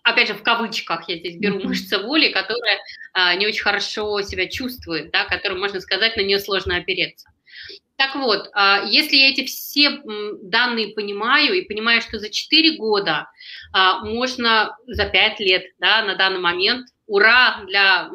опять 0.03 0.27
же, 0.27 0.33
в 0.33 0.43
кавычках 0.43 1.07
я 1.07 1.17
здесь 1.17 1.37
беру 1.37 1.59
мышца 1.59 1.99
воли, 1.99 2.29
которая 2.29 2.79
а, 3.13 3.35
не 3.35 3.47
очень 3.47 3.61
хорошо 3.61 4.21
себя 4.21 4.47
чувствует, 4.47 5.11
да, 5.11 5.25
которую, 5.25 5.59
можно 5.59 5.79
сказать, 5.79 6.17
на 6.17 6.21
нее 6.21 6.39
сложно 6.39 6.77
опереться. 6.77 7.29
Так 7.97 8.15
вот, 8.15 8.49
а, 8.53 8.83
если 8.87 9.15
я 9.15 9.29
эти 9.29 9.45
все 9.45 10.01
данные 10.41 10.95
понимаю 10.95 11.53
и 11.53 11.67
понимаю, 11.67 12.01
что 12.01 12.17
за 12.17 12.29
4 12.29 12.77
года 12.77 13.29
а, 13.73 14.03
можно, 14.03 14.75
за 14.87 15.05
5 15.05 15.39
лет, 15.39 15.65
да, 15.79 16.03
на 16.03 16.15
данный 16.15 16.39
момент, 16.39 16.87
ура 17.05 17.63
для 17.67 18.09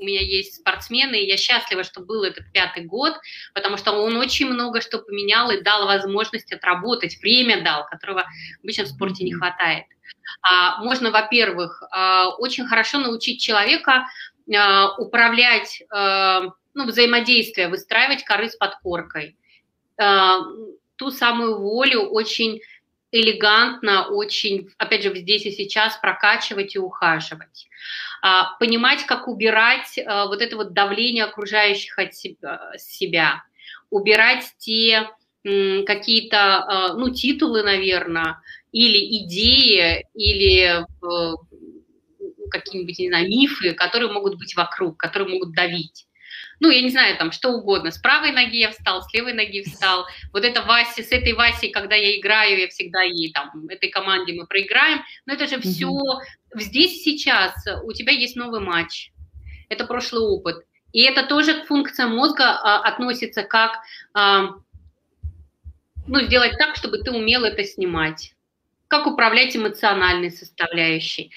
у 0.00 0.04
меня 0.04 0.20
есть 0.20 0.56
спортсмены, 0.56 1.20
и 1.20 1.26
я 1.26 1.36
счастлива, 1.36 1.84
что 1.84 2.00
был 2.00 2.24
этот 2.24 2.50
пятый 2.52 2.84
год, 2.84 3.14
потому 3.54 3.76
что 3.76 3.92
он 3.92 4.16
очень 4.16 4.50
много 4.50 4.80
что 4.80 4.98
поменял 4.98 5.50
и 5.50 5.60
дал 5.60 5.86
возможность 5.86 6.52
отработать, 6.52 7.18
время 7.20 7.62
дал, 7.62 7.86
которого 7.86 8.24
обычно 8.62 8.84
в 8.84 8.88
спорте 8.88 9.24
не 9.24 9.32
хватает. 9.32 9.84
А, 10.42 10.82
можно, 10.82 11.10
во-первых, 11.10 11.82
а, 11.90 12.28
очень 12.36 12.66
хорошо 12.66 12.98
научить 12.98 13.40
человека 13.40 14.06
управлять, 14.98 15.80
ну, 15.92 16.84
взаимодействие, 16.84 17.68
выстраивать 17.68 18.24
коры 18.24 18.48
с 18.48 18.56
подкоркой. 18.56 19.36
Ту 19.96 21.10
самую 21.12 21.60
волю 21.60 22.08
очень 22.08 22.60
элегантно, 23.12 24.08
очень, 24.08 24.70
опять 24.78 25.02
же, 25.02 25.14
здесь 25.14 25.46
и 25.46 25.52
сейчас 25.52 25.96
прокачивать 25.98 26.74
и 26.74 26.78
ухаживать. 26.78 27.68
А, 28.22 28.56
понимать, 28.58 29.06
как 29.06 29.28
убирать 29.28 29.98
а, 29.98 30.26
вот 30.26 30.42
это 30.42 30.56
вот 30.56 30.72
давление 30.72 31.24
окружающих 31.24 31.98
от 31.98 32.14
себя, 32.14 33.44
убирать 33.90 34.44
те 34.58 35.08
какие-то, 35.42 36.38
а, 36.38 36.94
ну, 36.94 37.10
титулы, 37.10 37.62
наверное, 37.62 38.40
или 38.72 39.24
идеи, 39.24 40.06
или 40.14 40.84
э, 40.84 41.34
какие-нибудь, 42.50 42.98
не 42.98 43.08
знаю, 43.08 43.26
мифы, 43.26 43.72
которые 43.72 44.12
могут 44.12 44.38
быть 44.38 44.54
вокруг, 44.54 44.96
которые 44.98 45.28
могут 45.28 45.54
давить 45.54 46.06
ну, 46.60 46.70
я 46.70 46.82
не 46.82 46.90
знаю, 46.90 47.16
там, 47.16 47.32
что 47.32 47.50
угодно. 47.50 47.90
С 47.90 47.98
правой 47.98 48.32
ноги 48.32 48.58
я 48.58 48.70
встал, 48.70 49.02
с 49.02 49.12
левой 49.14 49.32
ноги 49.32 49.62
встал. 49.62 50.06
Вот 50.32 50.44
это 50.44 50.62
Вася, 50.62 51.02
с 51.02 51.10
этой 51.10 51.32
Васей, 51.32 51.70
когда 51.70 51.96
я 51.96 52.18
играю, 52.18 52.60
я 52.60 52.68
всегда 52.68 53.02
ей, 53.02 53.32
там, 53.32 53.66
этой 53.68 53.88
команде 53.88 54.34
мы 54.34 54.46
проиграем. 54.46 55.02
Но 55.24 55.32
это 55.32 55.46
же 55.46 55.56
mm-hmm. 55.56 55.60
все 55.62 55.90
здесь 56.54 57.02
сейчас. 57.02 57.54
У 57.82 57.92
тебя 57.92 58.12
есть 58.12 58.36
новый 58.36 58.60
матч. 58.60 59.10
Это 59.70 59.86
прошлый 59.86 60.22
опыт. 60.22 60.64
И 60.92 61.02
это 61.02 61.24
тоже 61.24 61.62
к 61.62 61.66
функциям 61.66 62.14
мозга 62.14 62.50
а, 62.50 62.82
относится 62.82 63.42
как, 63.42 63.78
а, 64.12 64.50
ну, 66.06 66.20
сделать 66.22 66.58
так, 66.58 66.76
чтобы 66.76 66.98
ты 66.98 67.10
умел 67.10 67.44
это 67.44 67.64
снимать 67.64 68.34
как 68.90 69.06
управлять 69.06 69.56
эмоциональной 69.56 70.32
составляющей, 70.32 71.30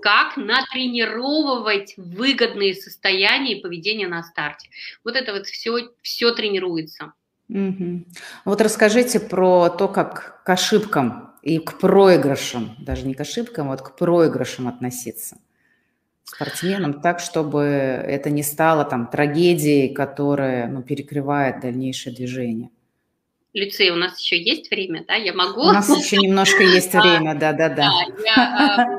как 0.00 0.36
натренировывать 0.36 1.94
выгодные 1.96 2.74
состояния 2.74 3.58
и 3.58 3.62
поведение 3.62 4.08
на 4.08 4.22
старте. 4.22 4.68
Вот 5.04 5.16
это 5.16 5.32
вот 5.32 5.46
все, 5.46 5.90
все 6.02 6.32
тренируется. 6.32 7.12
Угу. 7.48 8.04
Вот 8.44 8.60
расскажите 8.60 9.20
про 9.20 9.68
то, 9.70 9.88
как 9.88 10.42
к 10.44 10.50
ошибкам 10.50 11.32
и 11.42 11.58
к 11.58 11.78
проигрышам, 11.78 12.76
даже 12.78 13.06
не 13.06 13.14
к 13.14 13.20
ошибкам, 13.20 13.68
а 13.68 13.70
вот 13.72 13.82
к 13.82 13.96
проигрышам 13.96 14.68
относиться 14.68 15.38
спортсменам 16.28 17.00
так, 17.00 17.20
чтобы 17.20 17.62
это 17.62 18.30
не 18.30 18.42
стало 18.42 18.84
там 18.84 19.08
трагедией, 19.08 19.94
которая 19.94 20.68
ну, 20.68 20.82
перекрывает 20.82 21.60
дальнейшее 21.60 22.14
движение. 22.14 22.70
Люция, 23.54 23.92
у 23.92 23.96
нас 23.96 24.20
еще 24.20 24.40
есть 24.40 24.70
время, 24.70 25.04
да? 25.08 25.14
Я 25.14 25.32
могу? 25.32 25.62
У 25.62 25.72
нас 25.72 25.88
еще 25.88 26.18
немножко 26.18 26.62
есть 26.62 26.92
время, 26.94 27.34
да-да-да. 27.34 28.97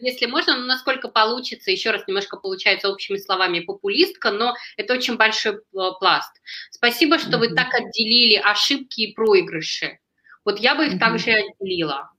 Если 0.00 0.26
можно, 0.26 0.56
ну, 0.56 0.66
насколько 0.66 1.08
получится, 1.08 1.70
еще 1.70 1.90
раз 1.90 2.06
немножко 2.06 2.36
получается 2.36 2.88
общими 2.88 3.16
словами 3.16 3.60
популистка, 3.60 4.30
но 4.30 4.54
это 4.76 4.94
очень 4.94 5.16
большой 5.16 5.54
э, 5.54 5.58
пласт. 5.98 6.32
Спасибо, 6.70 7.18
что 7.18 7.38
вы 7.38 7.54
так 7.54 7.72
отделили 7.74 8.36
ошибки 8.36 9.02
и 9.02 9.14
проигрыши. 9.14 9.98
Вот 10.44 10.60
я 10.60 10.74
бы 10.74 10.86
их 10.86 10.98
также 10.98 11.32
отделила. 11.32 12.10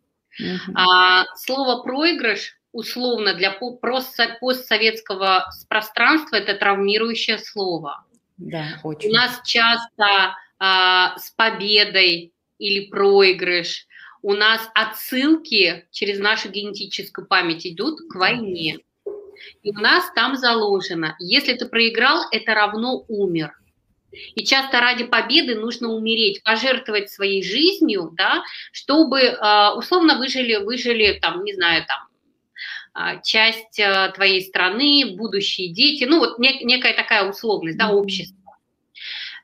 А, 0.75 1.25
слово 1.35 1.81
проигрыш 1.81 2.57
условно 2.71 3.33
для 3.33 3.51
постсоветского 3.51 5.49
пространства 5.67 6.35
это 6.35 6.53
травмирующее 6.53 7.39
слово. 7.39 8.05
Да, 8.37 8.79
очень. 8.83 9.09
У 9.09 9.13
нас 9.13 9.41
часто 9.45 10.35
а, 10.59 11.17
с 11.17 11.31
победой 11.31 12.33
или 12.59 12.85
проигрыш. 12.87 13.86
У 14.21 14.33
нас 14.33 14.61
отсылки 14.73 15.87
через 15.91 16.19
нашу 16.19 16.49
генетическую 16.49 17.27
память 17.27 17.65
идут 17.65 17.99
к 18.09 18.15
войне. 18.15 18.79
И 19.63 19.69
у 19.69 19.79
нас 19.79 20.11
там 20.15 20.35
заложено, 20.35 21.15
если 21.19 21.53
ты 21.53 21.67
проиграл, 21.67 22.23
это 22.31 22.53
равно 22.53 23.05
умер. 23.07 23.53
И 24.35 24.43
часто 24.43 24.79
ради 24.79 25.03
победы 25.03 25.55
нужно 25.55 25.89
умереть, 25.89 26.41
пожертвовать 26.43 27.11
своей 27.11 27.43
жизнью, 27.43 28.11
да, 28.13 28.43
чтобы 28.71 29.37
а, 29.39 29.75
условно 29.75 30.17
выжили, 30.17 30.55
выжили 30.55 31.19
там, 31.21 31.43
не 31.43 31.53
знаю, 31.53 31.85
там, 31.85 31.99
а, 32.93 33.17
часть 33.21 33.79
твоей 34.15 34.41
страны, 34.41 35.15
будущие 35.15 35.69
дети, 35.69 36.05
ну 36.05 36.19
вот 36.19 36.39
некая 36.39 36.93
такая 36.93 37.29
условность, 37.29 37.77
да, 37.77 37.91
общество. 37.91 38.57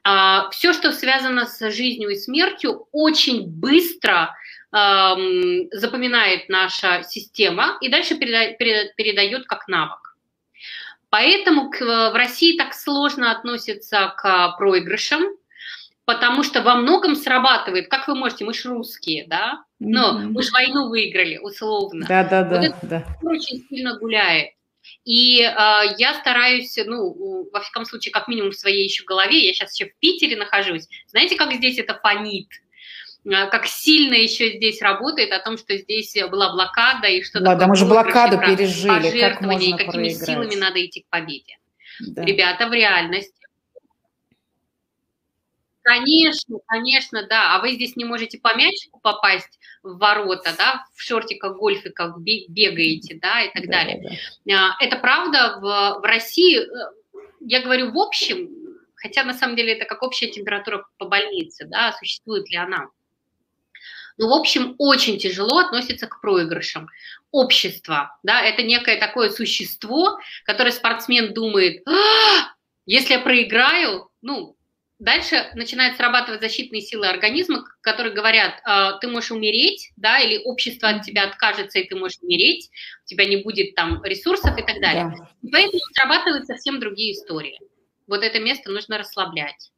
А, 0.03 0.49
Все, 0.49 0.73
что 0.73 0.91
связано 0.91 1.45
с 1.45 1.71
жизнью 1.71 2.09
и 2.09 2.15
смертью, 2.15 2.87
очень 2.91 3.47
быстро 3.47 4.35
запоминает 4.73 6.49
наша 6.49 7.03
система 7.03 7.77
и 7.79 7.89
дальше 7.89 8.15
передает 8.15 9.45
как 9.45 9.67
навык. 9.67 10.17
Поэтому 11.09 11.69
в 11.69 12.17
России 12.17 12.57
так 12.57 12.73
сложно 12.73 13.29
относятся 13.31 14.15
к 14.17 14.55
проигрышам, 14.57 15.23
потому 16.05 16.41
что 16.41 16.63
во 16.63 16.73
многом 16.75 17.15
срабатывает, 17.15 17.87
как 17.87 18.07
вы 18.07 18.15
можете, 18.15 18.45
мы 18.45 18.53
же 18.55 18.69
русские, 18.69 19.27
да, 19.27 19.63
но 19.79 20.17
мы 20.17 20.41
же 20.41 20.51
войну 20.51 20.89
выиграли, 20.89 21.37
условно. 21.37 22.05
Да, 22.07 22.23
да, 22.23 22.43
да. 22.43 22.59
Вот 22.59 22.75
да. 22.81 23.05
очень 23.21 23.63
сильно 23.69 23.97
гуляет. 23.99 24.53
И 25.05 25.41
э, 25.41 25.51
я 25.97 26.13
стараюсь, 26.19 26.75
ну, 26.85 27.47
во 27.51 27.61
всяком 27.61 27.85
случае, 27.85 28.11
как 28.11 28.27
минимум 28.27 28.51
в 28.51 28.55
своей 28.55 28.83
еще 28.83 29.03
голове, 29.03 29.45
я 29.45 29.53
сейчас 29.53 29.79
еще 29.79 29.91
в 29.91 29.97
Питере 29.99 30.35
нахожусь, 30.35 30.87
знаете, 31.07 31.35
как 31.35 31.53
здесь 31.53 31.77
это 31.77 31.93
фонит? 32.01 32.47
А, 33.31 33.47
как 33.47 33.65
сильно 33.67 34.15
еще 34.15 34.57
здесь 34.57 34.81
работает 34.81 35.31
о 35.31 35.39
том, 35.39 35.57
что 35.57 35.77
здесь 35.77 36.15
была 36.29 36.53
блокада 36.53 37.07
и 37.07 37.23
что 37.23 37.39
да, 37.39 37.53
такое 37.53 37.67
мы 37.67 37.75
же 37.75 37.85
блокаду 37.85 38.37
пережили, 38.37 38.89
пожертвование 38.89 39.71
как 39.71 39.81
и 39.81 39.85
какими 39.85 40.03
проиграть. 40.03 40.25
силами 40.25 40.55
надо 40.55 40.85
идти 40.85 41.01
к 41.01 41.07
победе. 41.09 41.57
Да. 41.99 42.23
Ребята, 42.25 42.67
в 42.67 42.73
реальности 42.73 43.33
Конечно, 45.83 46.59
конечно, 46.65 47.27
да. 47.27 47.55
А 47.55 47.61
вы 47.61 47.73
здесь 47.73 47.97
не 47.97 48.05
можете 48.05 48.39
по 48.39 48.55
мячику 48.55 49.01
попасть 49.01 49.59
в 49.83 49.97
ворота, 49.97 50.51
да, 50.57 50.85
в 50.95 51.01
шортиках 51.01 51.57
гольфиках 51.57 52.17
бегаете, 52.19 53.19
да, 53.21 53.41
и 53.41 53.53
так 53.53 53.65
да, 53.65 53.71
далее. 53.71 54.17
Да. 54.45 54.77
Это 54.79 54.95
правда 54.95 55.59
в, 55.59 55.99
в 55.99 56.03
России, 56.05 56.57
э, 56.57 56.91
я 57.41 57.61
говорю 57.61 57.91
в 57.91 57.99
общем, 57.99 58.49
хотя 58.95 59.25
на 59.25 59.33
самом 59.33 59.57
деле 59.57 59.73
это 59.73 59.83
как 59.83 60.01
общая 60.03 60.27
температура 60.27 60.85
по 60.97 61.05
больнице, 61.05 61.65
да, 61.65 61.91
существует 61.99 62.49
ли 62.49 62.55
она. 62.55 62.87
Но, 64.17 64.29
в 64.29 64.33
общем, 64.33 64.75
очень 64.77 65.17
тяжело 65.17 65.59
относится 65.59 66.07
к 66.07 66.21
проигрышам. 66.21 66.89
Общество, 67.31 68.17
да, 68.23 68.41
это 68.41 68.63
некое 68.63 68.97
такое 68.97 69.29
существо, 69.29 70.19
которое 70.45 70.71
спортсмен 70.71 71.33
думает, 71.33 71.87
а, 71.87 72.53
если 72.85 73.13
я 73.13 73.19
проиграю, 73.19 74.09
ну, 74.21 74.55
Дальше 75.03 75.49
начинают 75.55 75.97
срабатывать 75.97 76.39
защитные 76.39 76.81
силы 76.81 77.07
организма, 77.07 77.65
которые 77.81 78.13
говорят, 78.13 78.61
«А, 78.63 78.93
ты 78.99 79.09
можешь 79.09 79.31
умереть, 79.31 79.91
да, 79.97 80.19
или 80.19 80.37
общество 80.45 80.87
от 80.87 81.01
тебя 81.01 81.25
откажется, 81.25 81.79
и 81.79 81.83
ты 81.83 81.97
можешь 81.97 82.19
умереть, 82.21 82.69
у 83.03 83.07
тебя 83.07 83.25
не 83.25 83.35
будет 83.35 83.75
там 83.75 84.01
ресурсов 84.05 84.57
и 84.57 84.61
так 84.61 84.79
далее. 84.79 85.13
Да. 85.17 85.29
И 85.41 85.51
поэтому 85.51 85.81
срабатывают 85.93 86.45
совсем 86.45 86.79
другие 86.79 87.11
истории. 87.11 87.59
Вот 88.07 88.23
это 88.23 88.39
место 88.39 88.71
нужно 88.71 88.97
расслаблять. 88.97 89.71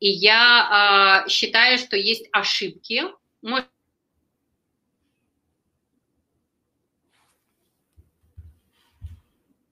И 0.00 0.08
я 0.08 1.24
э, 1.24 1.30
считаю, 1.30 1.78
что 1.78 1.96
есть 1.96 2.26
ошибки, 2.32 3.04
может 3.42 3.68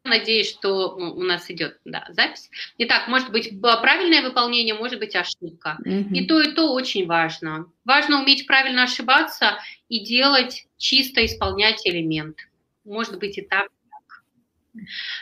Надеюсь, 0.05 0.51
что 0.51 0.97
у 0.97 1.23
нас 1.23 1.49
идет 1.49 1.79
да, 1.85 2.05
запись. 2.09 2.51
Итак, 2.79 3.07
может 3.07 3.31
быть 3.31 3.61
правильное 3.61 4.23
выполнение, 4.23 4.75
может 4.75 4.99
быть 4.99 5.15
ошибка. 5.15 5.79
Mm-hmm. 5.87 6.13
И 6.13 6.27
то, 6.27 6.41
и 6.41 6.53
то 6.53 6.73
очень 6.73 7.07
важно. 7.07 7.67
Важно 7.85 8.21
уметь 8.21 8.49
правильно 8.49 8.83
ошибаться 8.83 9.59
и 9.89 10.01
делать 10.01 10.67
чисто 10.77 11.25
исполнять 11.25 11.87
элемент. 11.87 12.39
Может 12.85 13.21
быть 13.21 13.39
и 13.39 13.43
так. 13.43 13.69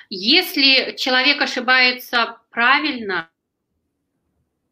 Если 0.09 0.97
человек 0.97 1.43
ошибается 1.43 2.39
правильно, 2.51 3.29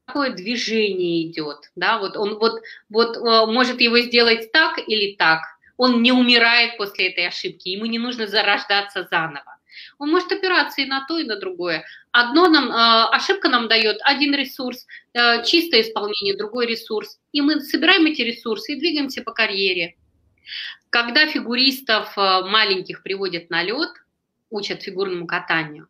какое 0.07 0.31
движение 0.31 1.29
идет, 1.29 1.71
да, 1.77 1.99
вот 1.99 2.17
он 2.17 2.39
вот, 2.39 2.63
вот 2.89 3.17
э, 3.17 3.47
может 3.47 3.81
его 3.83 3.99
сделать 3.99 4.53
так 4.53 4.79
или 4.79 5.17
так, 5.17 5.43
он 5.77 6.03
не 6.03 6.13
умирает 6.13 6.79
после 6.79 7.11
этой 7.11 7.27
ошибки, 7.29 7.69
ему 7.69 7.85
не 7.85 7.99
нужно 7.99 8.27
зарождаться 8.27 9.07
заново. 9.11 9.58
Он 9.99 10.11
может 10.11 10.31
опираться 10.31 10.81
и 10.81 10.87
на 10.87 11.05
то, 11.07 11.19
и 11.19 11.25
на 11.25 11.37
другое. 11.37 11.85
Одно 12.13 12.49
нам, 12.49 12.71
э, 12.71 13.09
ошибка 13.11 13.49
нам 13.49 13.69
дает 13.69 13.99
один 14.03 14.35
ресурс, 14.35 14.87
э, 15.13 15.45
чистое 15.45 15.83
исполнение, 15.83 16.37
другой 16.37 16.67
ресурс. 16.67 17.19
И 17.33 17.41
мы 17.41 17.61
собираем 17.61 18.07
эти 18.07 18.23
ресурсы 18.23 18.75
и 18.75 18.79
двигаемся 18.79 19.23
по 19.23 19.33
карьере. 19.33 19.97
Когда 20.91 21.27
фигуристов 21.27 22.17
э, 22.17 22.21
маленьких 22.45 23.03
приводят 23.03 23.51
на 23.51 23.63
лед, 23.63 23.91
учат 24.51 24.83
фигурному 24.83 25.27
катанию, 25.27 25.89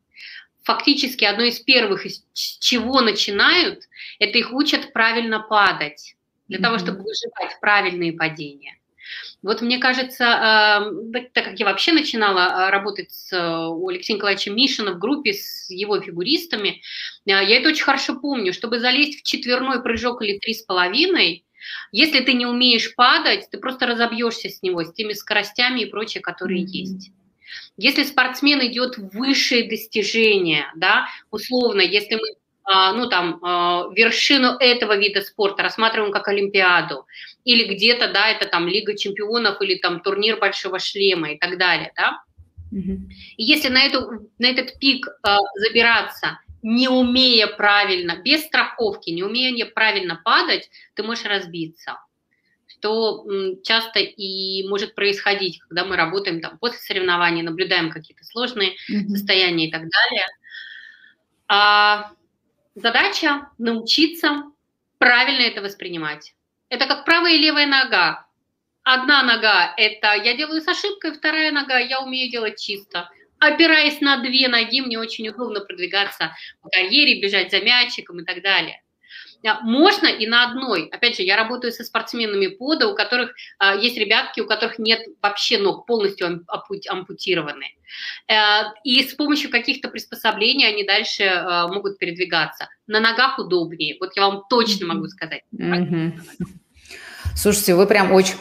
фактически 0.64 1.24
одно 1.24 1.44
из 1.44 1.60
первых, 1.60 2.06
из 2.06 2.24
чего 2.32 3.02
начинают, 3.02 3.84
это 4.18 4.38
их 4.38 4.52
учат 4.52 4.92
правильно 4.92 5.40
падать, 5.40 6.16
для 6.48 6.58
mm-hmm. 6.58 6.62
того, 6.62 6.78
чтобы 6.78 6.98
выживать 6.98 7.60
правильные 7.60 8.14
падения. 8.14 8.77
Вот 9.42 9.62
мне 9.62 9.78
кажется, 9.78 10.24
э, 10.24 11.22
так 11.32 11.44
как 11.44 11.60
я 11.60 11.66
вообще 11.66 11.92
начинала 11.92 12.70
работать 12.70 13.10
с 13.10 13.32
у 13.68 13.88
Алексея 13.88 14.16
Николаевича 14.16 14.50
Мишина 14.50 14.92
в 14.92 14.98
группе 14.98 15.32
с 15.32 15.70
его 15.70 16.00
фигуристами, 16.00 16.82
я 17.24 17.42
это 17.42 17.68
очень 17.68 17.84
хорошо 17.84 18.18
помню, 18.18 18.52
чтобы 18.52 18.80
залезть 18.80 19.20
в 19.20 19.22
четверной 19.22 19.82
прыжок 19.82 20.22
или 20.22 20.38
три 20.38 20.54
с 20.54 20.62
половиной, 20.62 21.44
если 21.92 22.20
ты 22.20 22.34
не 22.34 22.46
умеешь 22.46 22.94
падать, 22.94 23.48
ты 23.50 23.58
просто 23.58 23.86
разобьешься 23.86 24.48
с 24.48 24.62
него, 24.62 24.84
с 24.84 24.92
теми 24.92 25.12
скоростями 25.12 25.80
и 25.80 25.86
прочее, 25.86 26.22
которые 26.22 26.62
mm-hmm. 26.62 26.66
есть. 26.66 27.10
Если 27.76 28.02
спортсмен 28.02 28.60
идет 28.66 28.98
в 28.98 29.16
высшие 29.16 29.68
достижения, 29.68 30.70
да, 30.76 31.06
условно, 31.30 31.80
если 31.80 32.16
мы 32.16 32.26
ну, 32.92 33.08
там, 33.08 33.38
а, 33.42 33.88
вершину 33.94 34.56
этого 34.58 34.96
вида 34.96 35.22
спорта 35.22 35.62
рассматриваем 35.62 36.12
как 36.12 36.28
Олимпиаду, 36.28 37.06
или 37.44 37.64
где-то, 37.64 38.12
да, 38.12 38.28
это 38.28 38.46
там 38.46 38.68
Лига 38.68 38.96
чемпионов, 38.96 39.60
или 39.62 39.76
там 39.76 40.00
турнир 40.00 40.38
Большого 40.38 40.78
шлема 40.78 41.32
и 41.32 41.38
так 41.38 41.58
далее, 41.58 41.92
да. 41.96 42.22
И 42.70 43.42
если 43.42 43.68
на, 43.68 43.82
эту, 43.84 44.30
на 44.38 44.46
этот 44.46 44.78
пик 44.78 45.06
э, 45.08 45.36
забираться, 45.54 46.38
не 46.60 46.88
умея 46.88 47.46
правильно, 47.46 48.20
без 48.22 48.44
страховки, 48.44 49.08
не 49.08 49.22
умея 49.22 49.64
правильно 49.64 50.20
падать, 50.22 50.68
ты 50.94 51.02
можешь 51.02 51.24
разбиться 51.24 51.96
что 52.78 53.26
часто 53.64 53.98
и 53.98 54.68
может 54.68 54.94
происходить, 54.94 55.58
когда 55.60 55.84
мы 55.84 55.96
работаем 55.96 56.40
там 56.40 56.58
после 56.58 56.78
соревнований, 56.78 57.42
наблюдаем 57.42 57.90
какие-то 57.90 58.24
сложные 58.24 58.70
mm-hmm. 58.70 59.08
состояния 59.08 59.68
и 59.68 59.70
так 59.70 59.80
далее. 59.80 60.26
А 61.48 62.12
задача 62.80 63.50
научиться 63.58 64.44
правильно 64.98 65.42
это 65.42 65.62
воспринимать. 65.62 66.34
Это 66.68 66.86
как 66.86 67.04
правая 67.04 67.34
и 67.34 67.38
левая 67.38 67.66
нога. 67.66 68.26
Одна 68.82 69.22
нога– 69.22 69.74
это 69.76 70.14
я 70.14 70.34
делаю 70.36 70.60
с 70.60 70.68
ошибкой, 70.68 71.12
вторая 71.12 71.52
нога– 71.52 71.78
я 71.78 72.00
умею 72.00 72.30
делать 72.30 72.60
чисто. 72.60 73.10
Опираясь 73.38 74.00
на 74.00 74.22
две 74.22 74.48
ноги, 74.48 74.80
мне 74.80 74.98
очень 74.98 75.28
удобно 75.28 75.60
продвигаться 75.60 76.34
по 76.62 76.68
карьере, 76.70 77.20
бежать 77.20 77.50
за 77.50 77.60
мячиком 77.60 78.20
и 78.20 78.24
так 78.24 78.42
далее. 78.42 78.82
Можно 79.62 80.06
и 80.06 80.26
на 80.26 80.50
одной. 80.50 80.88
Опять 80.88 81.16
же, 81.16 81.22
я 81.22 81.36
работаю 81.36 81.72
со 81.72 81.84
спортсменами 81.84 82.48
пода, 82.48 82.88
у 82.88 82.94
которых 82.94 83.34
а, 83.58 83.74
есть 83.74 83.96
ребятки, 83.96 84.40
у 84.40 84.46
которых 84.46 84.78
нет 84.78 85.00
вообще 85.22 85.58
ног, 85.58 85.86
полностью 85.86 86.44
ампутированы. 86.48 87.66
А, 88.30 88.72
и 88.84 89.02
с 89.02 89.14
помощью 89.14 89.50
каких-то 89.50 89.88
приспособлений 89.88 90.66
они 90.66 90.84
дальше 90.84 91.24
а, 91.24 91.68
могут 91.68 91.98
передвигаться. 91.98 92.68
На 92.86 93.00
ногах 93.00 93.38
удобнее. 93.38 93.96
Вот 94.00 94.16
я 94.16 94.26
вам 94.26 94.44
точно 94.50 94.86
могу 94.86 95.06
сказать. 95.06 95.42
Mm-hmm. 95.54 96.12
Слушайте, 97.40 97.76
вы 97.76 97.86
прям 97.86 98.10
очень 98.10 98.34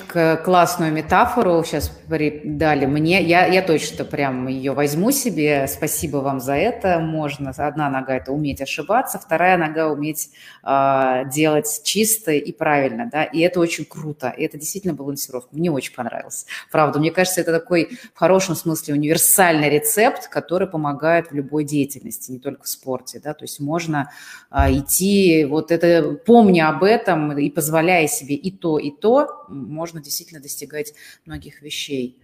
классную 0.43 0.91
метафору 0.91 1.63
сейчас 1.63 1.91
дали 2.07 2.87
мне. 2.87 3.21
Я, 3.21 3.45
я 3.45 3.61
точно 3.61 4.05
прям 4.05 4.47
ее 4.47 4.71
возьму 4.71 5.11
себе. 5.11 5.67
Спасибо 5.67 6.17
вам 6.17 6.39
за 6.39 6.55
это. 6.55 6.97
Можно. 6.97 7.51
Одна 7.55 7.91
нога– 7.91 8.15
это 8.17 8.31
уметь 8.31 8.59
ошибаться, 8.59 9.19
вторая 9.19 9.55
нога– 9.57 9.87
уметь 9.91 10.31
э, 10.63 11.23
делать 11.31 11.81
чисто 11.83 12.31
и 12.31 12.51
правильно. 12.51 13.07
Да? 13.11 13.23
И 13.23 13.39
это 13.41 13.59
очень 13.59 13.85
круто. 13.85 14.33
И 14.35 14.43
это 14.43 14.57
действительно 14.57 14.95
балансировка. 14.95 15.49
Мне 15.51 15.69
очень 15.69 15.93
понравилось. 15.93 16.47
Правда, 16.71 16.97
мне 16.97 17.11
кажется, 17.11 17.41
это 17.41 17.51
такой 17.51 17.99
в 18.15 18.17
хорошем 18.17 18.55
смысле 18.55 18.95
универсальный 18.95 19.69
рецепт, 19.69 20.27
который 20.27 20.67
помогает 20.67 21.29
в 21.29 21.35
любой 21.35 21.65
деятельности, 21.65 22.31
не 22.31 22.39
только 22.39 22.63
в 22.63 22.67
спорте. 22.67 23.21
Да? 23.23 23.35
То 23.35 23.43
есть 23.43 23.59
можно 23.59 24.09
э, 24.49 24.73
идти, 24.73 25.45
вот 25.45 25.71
это, 25.71 26.13
помня 26.25 26.69
об 26.69 26.83
этом 26.83 27.37
и 27.37 27.51
позволяя 27.51 28.07
себе 28.07 28.33
и 28.33 28.49
то, 28.49 28.79
то, 28.91 29.45
можно 29.49 30.01
действительно 30.01 30.41
достигать 30.41 30.93
многих 31.25 31.61
вещей. 31.61 32.19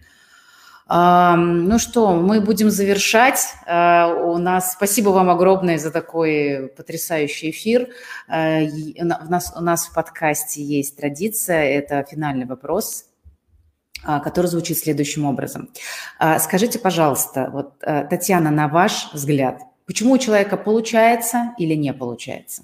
Ну 0.86 1.78
что, 1.78 2.14
мы 2.14 2.42
будем 2.42 2.70
завершать. 2.70 3.54
А, 3.66 4.14
у 4.14 4.36
нас 4.36 4.74
спасибо 4.74 5.10
вам 5.10 5.30
огромное 5.30 5.78
за 5.78 5.90
такой 5.90 6.70
потрясающий 6.76 7.50
эфир. 7.50 7.88
А, 8.28 8.60
у 8.60 9.04
нас, 9.04 9.54
у 9.56 9.62
нас 9.62 9.86
в 9.86 9.94
подкасте 9.94 10.62
есть 10.62 10.98
традиция, 10.98 11.64
это 11.64 12.04
финальный 12.04 12.44
вопрос, 12.44 13.06
а, 14.04 14.20
который 14.20 14.46
звучит 14.46 14.76
следующим 14.76 15.24
образом. 15.24 15.70
Скажите, 16.38 16.78
пожалуйста, 16.78 17.48
вот, 17.50 17.78
Татьяна, 17.78 18.50
на 18.50 18.68
ваш 18.68 19.10
взгляд, 19.14 19.62
почему 19.86 20.12
у 20.12 20.18
человека 20.18 20.58
получается 20.58 21.54
или 21.56 21.74
не 21.74 21.94
получается? 21.94 22.62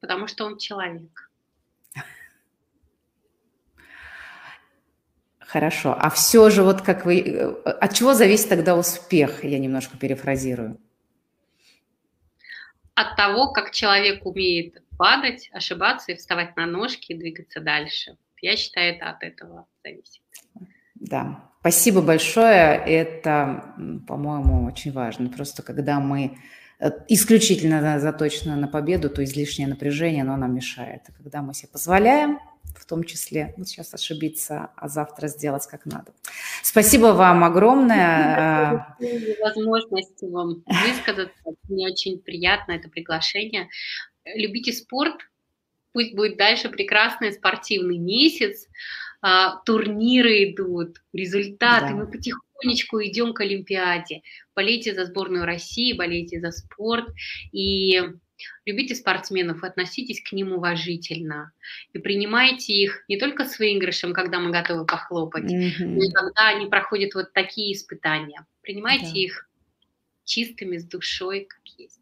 Потому 0.00 0.26
что 0.26 0.44
он 0.44 0.58
человек. 0.58 1.29
Хорошо. 5.52 5.96
А 5.98 6.10
все 6.10 6.48
же 6.48 6.62
вот 6.62 6.80
как 6.82 7.04
вы... 7.04 7.20
Э, 7.22 7.48
от 7.80 7.92
чего 7.92 8.14
зависит 8.14 8.48
тогда 8.48 8.76
успех? 8.76 9.42
Я 9.42 9.58
немножко 9.58 9.98
перефразирую. 9.98 10.78
От 12.94 13.16
того, 13.16 13.52
как 13.52 13.72
человек 13.72 14.24
умеет 14.24 14.80
падать, 14.96 15.50
ошибаться 15.52 16.12
и 16.12 16.14
вставать 16.14 16.56
на 16.56 16.66
ножки 16.66 17.10
и 17.10 17.18
двигаться 17.18 17.60
дальше. 17.60 18.16
Я 18.40 18.56
считаю, 18.56 18.94
это 18.94 19.10
от 19.10 19.24
этого 19.24 19.66
зависит. 19.82 20.22
Да, 20.94 21.42
спасибо 21.58 22.00
большое. 22.00 22.76
Это, 22.86 23.74
по-моему, 24.06 24.66
очень 24.66 24.92
важно. 24.92 25.30
Просто 25.30 25.64
когда 25.64 25.98
мы 25.98 26.38
э, 26.78 26.90
исключительно 27.08 27.98
заточены 27.98 28.54
на 28.54 28.68
победу, 28.68 29.10
то 29.10 29.24
излишнее 29.24 29.66
напряжение, 29.66 30.22
оно 30.22 30.36
нам 30.36 30.54
мешает. 30.54 31.02
А 31.08 31.12
когда 31.12 31.42
мы 31.42 31.54
себе 31.54 31.70
позволяем 31.72 32.38
в 32.78 32.86
том 32.86 33.04
числе 33.04 33.54
вот 33.56 33.68
сейчас 33.68 33.94
ошибиться, 33.94 34.70
а 34.76 34.88
завтра 34.88 35.28
сделать 35.28 35.66
как 35.66 35.86
надо. 35.86 36.12
Спасибо 36.62 37.06
вам 37.06 37.44
огромное. 37.44 38.96
Возможности 39.40 40.24
вам 40.24 40.62
высказаться. 40.66 41.34
Мне 41.68 41.88
очень 41.88 42.18
приятно 42.18 42.72
это 42.72 42.88
приглашение. 42.88 43.68
Любите 44.24 44.72
спорт, 44.72 45.16
пусть 45.92 46.14
будет 46.14 46.36
дальше 46.36 46.68
прекрасный 46.68 47.32
спортивный 47.32 47.98
месяц, 47.98 48.66
а, 49.22 49.56
турниры 49.64 50.50
идут, 50.50 51.02
результаты, 51.12 51.88
да. 51.88 51.94
мы 51.94 52.06
потихонечку 52.06 53.02
идем 53.02 53.34
к 53.34 53.40
Олимпиаде. 53.40 54.22
Болейте 54.54 54.94
за 54.94 55.04
сборную 55.04 55.44
России, 55.44 55.96
болейте 55.96 56.40
за 56.40 56.50
спорт 56.52 57.08
и 57.52 58.00
Любите 58.64 58.94
спортсменов, 58.94 59.64
относитесь 59.64 60.22
к 60.22 60.32
ним 60.32 60.52
уважительно 60.52 61.52
и 61.92 61.98
принимайте 61.98 62.72
их 62.72 63.04
не 63.08 63.18
только 63.18 63.44
с 63.44 63.58
выигрышем, 63.58 64.12
когда 64.12 64.38
мы 64.40 64.50
готовы 64.50 64.86
похлопать, 64.86 65.50
mm-hmm. 65.50 65.86
но 65.86 66.04
и 66.04 66.10
когда 66.10 66.48
они 66.48 66.66
проходят 66.66 67.14
вот 67.14 67.32
такие 67.32 67.72
испытания. 67.72 68.46
Принимайте 68.62 69.06
да. 69.06 69.18
их 69.18 69.48
чистыми, 70.24 70.78
с 70.78 70.84
душой, 70.84 71.46
как 71.48 71.60
есть. 71.78 72.00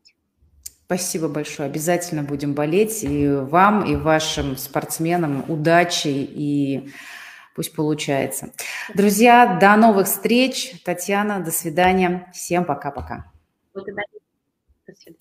Спасибо 0.88 1.28
большое. 1.28 1.68
Обязательно 1.68 2.22
будем 2.22 2.54
болеть. 2.54 3.04
И 3.04 3.28
вам, 3.28 3.84
и 3.84 3.94
вашим 3.94 4.56
спортсменам 4.56 5.44
удачи 5.50 6.08
и 6.08 6.90
пусть 7.54 7.74
получается. 7.74 8.54
Друзья, 8.94 9.58
до 9.60 9.76
новых 9.76 10.06
встреч. 10.06 10.72
Татьяна, 10.84 11.40
до 11.40 11.50
свидания. 11.50 12.30
Всем 12.32 12.64
пока-пока. 12.64 13.30
До 13.74 13.82
свидания. 13.82 15.18